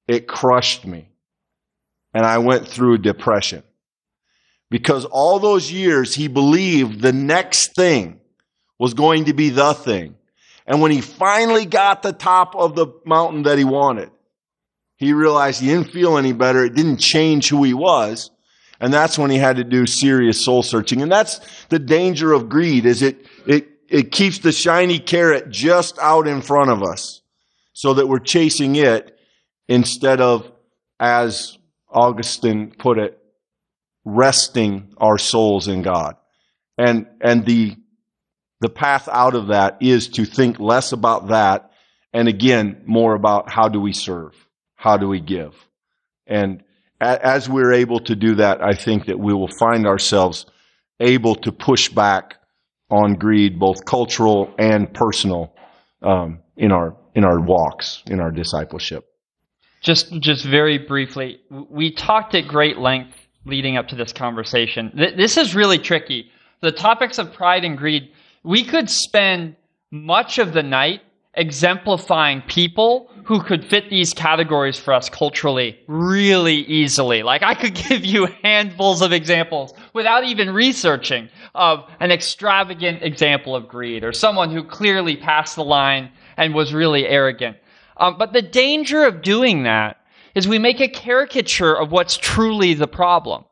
it 0.06 0.26
crushed 0.26 0.86
me. 0.86 1.08
And 2.14 2.24
I 2.24 2.38
went 2.38 2.66
through 2.66 2.98
depression. 2.98 3.62
Because 4.70 5.04
all 5.04 5.38
those 5.38 5.72
years 5.72 6.14
he 6.14 6.28
believed 6.28 7.00
the 7.00 7.12
next 7.12 7.74
thing 7.74 8.20
was 8.78 8.94
going 8.94 9.26
to 9.26 9.32
be 9.32 9.50
the 9.50 9.72
thing. 9.72 10.16
And 10.66 10.82
when 10.82 10.90
he 10.90 11.00
finally 11.00 11.64
got 11.64 12.02
the 12.02 12.12
top 12.12 12.54
of 12.54 12.74
the 12.74 12.88
mountain 13.06 13.44
that 13.44 13.56
he 13.56 13.64
wanted, 13.64 14.10
he 14.96 15.12
realized 15.12 15.60
he 15.60 15.68
didn't 15.68 15.92
feel 15.92 16.18
any 16.18 16.32
better. 16.32 16.64
It 16.64 16.74
didn't 16.74 16.98
change 16.98 17.48
who 17.48 17.64
he 17.64 17.72
was. 17.72 18.30
And 18.80 18.92
that's 18.92 19.18
when 19.18 19.30
he 19.30 19.38
had 19.38 19.56
to 19.56 19.64
do 19.64 19.86
serious 19.86 20.44
soul 20.44 20.62
searching. 20.62 21.02
And 21.02 21.10
that's 21.10 21.40
the 21.68 21.78
danger 21.78 22.32
of 22.32 22.48
greed 22.48 22.86
is 22.86 23.02
it, 23.02 23.26
it, 23.46 23.68
it 23.88 24.12
keeps 24.12 24.38
the 24.38 24.52
shiny 24.52 24.98
carrot 24.98 25.50
just 25.50 25.98
out 25.98 26.28
in 26.28 26.42
front 26.42 26.70
of 26.70 26.82
us 26.82 27.22
so 27.72 27.94
that 27.94 28.06
we're 28.06 28.18
chasing 28.18 28.76
it 28.76 29.18
instead 29.68 30.20
of, 30.20 30.50
as 31.00 31.58
Augustine 31.90 32.72
put 32.76 32.98
it, 32.98 33.18
resting 34.04 34.94
our 34.98 35.18
souls 35.18 35.68
in 35.68 35.82
God. 35.82 36.16
And, 36.76 37.06
and 37.20 37.44
the, 37.44 37.76
the 38.60 38.68
path 38.68 39.08
out 39.10 39.34
of 39.34 39.48
that 39.48 39.78
is 39.80 40.08
to 40.10 40.24
think 40.24 40.60
less 40.60 40.92
about 40.92 41.28
that 41.28 41.68
and 42.12 42.28
again, 42.28 42.82
more 42.86 43.14
about 43.14 43.50
how 43.50 43.68
do 43.68 43.80
we 43.80 43.92
serve? 43.92 44.34
How 44.76 44.96
do 44.96 45.08
we 45.08 45.20
give? 45.20 45.54
And 46.26 46.62
as 47.00 47.48
we're 47.48 47.72
able 47.72 48.00
to 48.00 48.14
do 48.14 48.34
that, 48.36 48.62
I 48.62 48.74
think 48.74 49.06
that 49.06 49.18
we 49.18 49.32
will 49.32 49.50
find 49.58 49.86
ourselves 49.86 50.46
able 51.00 51.34
to 51.36 51.52
push 51.52 51.88
back 51.88 52.34
on 52.90 53.14
greed, 53.14 53.58
both 53.58 53.84
cultural 53.84 54.52
and 54.58 54.92
personal, 54.92 55.54
um, 56.02 56.40
in 56.56 56.72
our 56.72 56.96
in 57.14 57.24
our 57.24 57.40
walks, 57.40 58.02
in 58.06 58.20
our 58.20 58.30
discipleship. 58.30 59.06
Just 59.80 60.12
just 60.20 60.44
very 60.44 60.78
briefly, 60.78 61.40
we 61.50 61.92
talked 61.92 62.34
at 62.34 62.48
great 62.48 62.78
length 62.78 63.14
leading 63.44 63.76
up 63.76 63.88
to 63.88 63.96
this 63.96 64.12
conversation. 64.12 64.90
This 64.94 65.36
is 65.36 65.54
really 65.54 65.78
tricky. 65.78 66.30
The 66.60 66.72
topics 66.72 67.18
of 67.18 67.32
pride 67.32 67.64
and 67.64 67.78
greed. 67.78 68.10
We 68.42 68.64
could 68.64 68.90
spend 68.90 69.56
much 69.90 70.38
of 70.38 70.52
the 70.52 70.62
night 70.62 71.02
exemplifying 71.34 72.42
people 72.42 73.10
who 73.28 73.42
could 73.42 73.62
fit 73.62 73.90
these 73.90 74.14
categories 74.14 74.78
for 74.78 74.94
us 74.94 75.10
culturally 75.10 75.78
really 75.86 76.60
easily. 76.62 77.22
Like 77.22 77.42
I 77.42 77.52
could 77.52 77.74
give 77.88 78.02
you 78.02 78.24
handfuls 78.42 79.02
of 79.02 79.12
examples 79.12 79.74
without 79.92 80.24
even 80.24 80.48
researching 80.48 81.28
of 81.54 81.84
an 82.00 82.10
extravagant 82.10 83.02
example 83.02 83.54
of 83.54 83.68
greed 83.68 84.02
or 84.02 84.14
someone 84.14 84.50
who 84.50 84.64
clearly 84.64 85.14
passed 85.14 85.56
the 85.56 85.64
line 85.64 86.10
and 86.38 86.54
was 86.54 86.72
really 86.72 87.06
arrogant. 87.06 87.58
Um, 87.98 88.16
but 88.16 88.32
the 88.32 88.40
danger 88.40 89.04
of 89.04 89.20
doing 89.20 89.64
that 89.64 89.98
is 90.34 90.48
we 90.48 90.58
make 90.58 90.80
a 90.80 90.88
caricature 90.88 91.76
of 91.76 91.92
what's 91.92 92.16
truly 92.16 92.72
the 92.72 92.88
problem, 92.88 93.44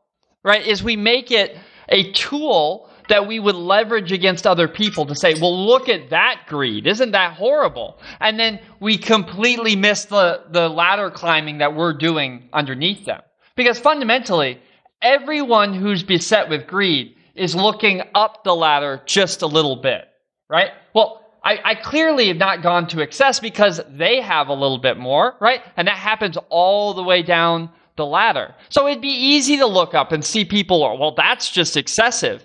right? 0.43 0.67
Is 0.67 0.83
we 0.83 0.97
make 0.97 1.31
it 1.31 1.59
a 1.91 2.13
tool 2.13 2.89
that 3.09 3.27
we 3.27 3.39
would 3.39 3.55
leverage 3.55 4.13
against 4.13 4.47
other 4.47 4.69
people 4.69 5.07
to 5.07 5.15
say, 5.15 5.35
well, 5.41 5.67
look 5.67 5.89
at 5.89 6.11
that 6.11 6.43
greed. 6.47 6.87
Isn't 6.87 7.13
that 7.13 7.35
horrible? 7.35 7.99
And 8.21 8.39
then 8.39 8.61
we 8.81 8.99
completely 8.99 9.77
miss 9.77 10.07
the, 10.07 10.45
the 10.51 10.69
ladder 10.69 11.11
climbing 11.11 11.59
that 11.59 11.75
we're 11.75 11.95
doing 11.95 12.49
underneath 12.53 13.05
them. 13.05 13.23
Because 13.55 13.79
fundamentally, 13.79 14.61
everyone 15.01 15.73
who's 15.73 16.03
beset 16.03 16.49
with 16.49 16.67
greed 16.67 17.17
is 17.35 17.55
looking 17.55 18.03
up 18.15 18.45
the 18.45 18.55
ladder 18.55 19.03
just 19.07 19.43
a 19.43 19.47
little 19.47 19.77
bit, 19.77 20.09
right? 20.49 20.71
Well, 20.95 21.23
I, 21.45 21.61
I, 21.65 21.75
clearly 21.77 22.29
have 22.29 22.39
not 22.39 22.63
gone 22.63 22.89
to 22.89 23.01
excess 23.01 23.39
because 23.39 23.81
they 23.89 24.21
have 24.21 24.49
a 24.49 24.53
little 24.53 24.79
bit 24.79 24.97
more, 24.97 25.37
right? 25.41 25.63
And 25.77 25.87
that 25.87 25.97
happens 25.97 26.37
all 26.49 26.93
the 26.93 27.05
way 27.05 27.23
down 27.23 27.71
the 27.97 28.05
ladder. 28.05 28.55
So 28.69 28.89
it'd 28.89 29.01
be 29.01 29.09
easy 29.09 29.57
to 29.59 29.67
look 29.67 29.95
up 29.95 30.13
and 30.13 30.25
see 30.25 30.45
people, 30.45 30.81
well, 30.99 31.15
that's 31.15 31.51
just 31.51 31.77
excessive 31.77 32.45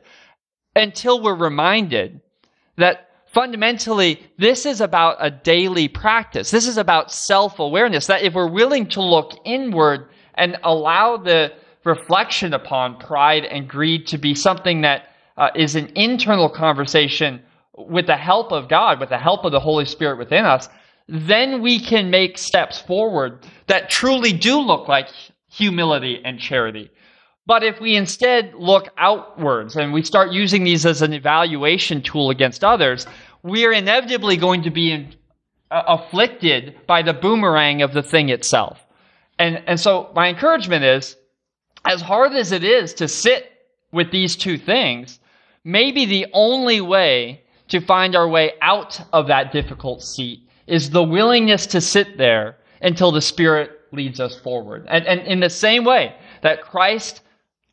until 0.76 1.22
we're 1.22 1.36
reminded 1.36 2.22
that 2.78 3.10
fundamentally 3.28 4.22
this 4.38 4.66
is 4.66 4.82
about 4.82 5.18
a 5.20 5.32
daily 5.32 5.88
practice. 5.88 6.52
This 6.52 6.68
is 6.68 6.78
about 6.78 7.12
self 7.12 7.60
awareness. 7.60 8.08
That 8.08 8.24
if 8.24 8.34
we're 8.34 8.48
willing 8.50 8.88
to 8.90 9.02
look 9.02 9.34
inward 9.46 10.10
and 10.36 10.58
allow 10.64 11.18
the 11.18 11.54
reflection 11.84 12.54
upon 12.54 12.98
pride 12.98 13.46
and 13.46 13.68
greed 13.68 14.08
to 14.08 14.18
be 14.18 14.36
something 14.36 14.82
that 14.82 15.10
uh, 15.38 15.50
is 15.56 15.76
an 15.76 15.92
internal 15.96 16.50
conversation 16.50 17.42
with 17.76 18.06
the 18.06 18.18
help 18.18 18.52
of 18.52 18.70
God, 18.70 19.00
with 19.00 19.10
the 19.10 19.18
help 19.18 19.46
of 19.46 19.52
the 19.52 19.60
Holy 19.60 19.86
Spirit 19.86 20.18
within 20.18 20.46
us, 20.46 20.70
then 21.08 21.62
we 21.62 21.80
can 21.80 22.10
make 22.10 22.38
steps 22.38 22.80
forward 22.80 23.46
that 23.68 23.90
truly 23.90 24.32
do 24.32 24.60
look 24.60 24.88
like 24.88 25.10
humility 25.50 26.22
and 26.24 26.40
charity. 26.40 26.90
But 27.52 27.66
if 27.66 27.82
we 27.82 27.98
instead 27.98 28.54
look 28.54 28.88
outwards 28.98 29.76
and 29.76 29.92
we 29.92 30.04
start 30.04 30.32
using 30.32 30.64
these 30.64 30.86
as 30.86 31.02
an 31.02 31.12
evaluation 31.12 32.02
tool 32.02 32.30
against 32.30 32.64
others, 32.64 33.06
we 33.44 33.66
are 33.66 33.74
inevitably 33.74 34.38
going 34.38 34.64
to 34.64 34.70
be 34.72 34.94
in, 34.94 35.14
uh, 35.70 35.84
afflicted 35.86 36.78
by 36.88 37.02
the 37.02 37.12
boomerang 37.12 37.82
of 37.82 37.92
the 37.92 38.04
thing 38.04 38.30
itself. 38.30 38.86
And, 39.38 39.62
and 39.68 39.78
so 39.78 40.12
my 40.16 40.30
encouragement 40.30 40.86
is, 40.86 41.18
as 41.84 42.02
hard 42.02 42.32
as 42.32 42.54
it 42.54 42.64
is 42.64 42.94
to 42.94 43.10
sit 43.10 43.52
with 43.92 44.12
these 44.12 44.38
two 44.38 44.58
things, 44.58 45.20
maybe 45.66 46.06
the 46.06 46.28
only 46.32 46.80
way 46.80 47.42
to 47.68 47.82
find 47.82 48.16
our 48.16 48.30
way 48.30 48.54
out 48.62 49.02
of 49.12 49.28
that 49.28 49.52
difficult 49.52 50.02
seat 50.02 50.48
is 50.68 50.90
the 50.90 51.04
willingness 51.04 51.68
to 51.68 51.82
sit 51.82 52.18
there 52.18 52.56
until 52.82 53.12
the 53.12 53.20
Spirit 53.20 53.72
leads 53.92 54.22
us 54.22 54.40
forward. 54.40 54.86
And, 54.88 55.06
and 55.06 55.20
in 55.28 55.42
the 55.42 55.50
same 55.50 55.84
way 55.84 56.16
that 56.44 56.62
Christ 56.62 57.20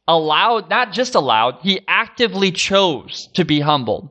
allowed, 0.09 0.71
not 0.71 0.93
just 0.93 1.15
allowed, 1.15 1.59
he 1.61 1.81
actively 1.87 2.51
chose 2.51 3.29
to 3.35 3.45
be 3.45 3.61
humbled. 3.61 4.09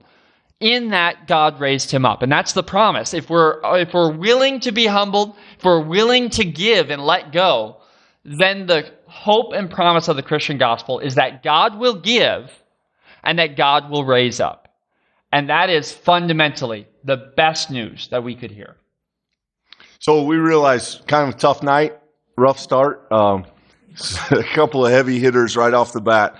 In 0.59 0.89
that, 0.89 1.27
God 1.27 1.59
raised 1.59 1.91
him 1.91 2.05
up. 2.05 2.21
And 2.21 2.31
that's 2.31 2.53
the 2.53 2.63
promise. 2.63 3.13
If 3.13 3.29
we're, 3.29 3.59
if 3.79 3.93
we're 3.93 4.11
willing 4.11 4.59
to 4.61 4.71
be 4.71 4.85
humbled, 4.85 5.35
if 5.57 5.65
we're 5.65 5.81
willing 5.81 6.29
to 6.31 6.45
give 6.45 6.89
and 6.89 7.03
let 7.03 7.31
go, 7.31 7.77
then 8.23 8.67
the 8.67 8.91
hope 9.07 9.53
and 9.53 9.69
promise 9.69 10.07
of 10.07 10.15
the 10.15 10.23
Christian 10.23 10.57
gospel 10.57 10.99
is 10.99 11.15
that 11.15 11.43
God 11.43 11.77
will 11.77 11.95
give 11.95 12.51
and 13.23 13.39
that 13.39 13.57
God 13.57 13.89
will 13.89 14.05
raise 14.05 14.39
up. 14.39 14.67
And 15.31 15.49
that 15.49 15.69
is 15.69 15.91
fundamentally 15.91 16.87
the 17.03 17.17
best 17.17 17.69
news 17.69 18.07
that 18.09 18.23
we 18.23 18.35
could 18.35 18.51
hear. 18.51 18.77
So 19.99 20.23
we 20.23 20.37
realize 20.37 21.01
kind 21.07 21.27
of 21.27 21.35
a 21.35 21.37
tough 21.37 21.63
night, 21.63 21.97
rough 22.35 22.59
start. 22.59 23.11
Um, 23.11 23.45
a 24.31 24.43
couple 24.43 24.85
of 24.85 24.91
heavy 24.91 25.19
hitters 25.19 25.57
right 25.57 25.73
off 25.73 25.93
the 25.93 26.01
bat. 26.01 26.35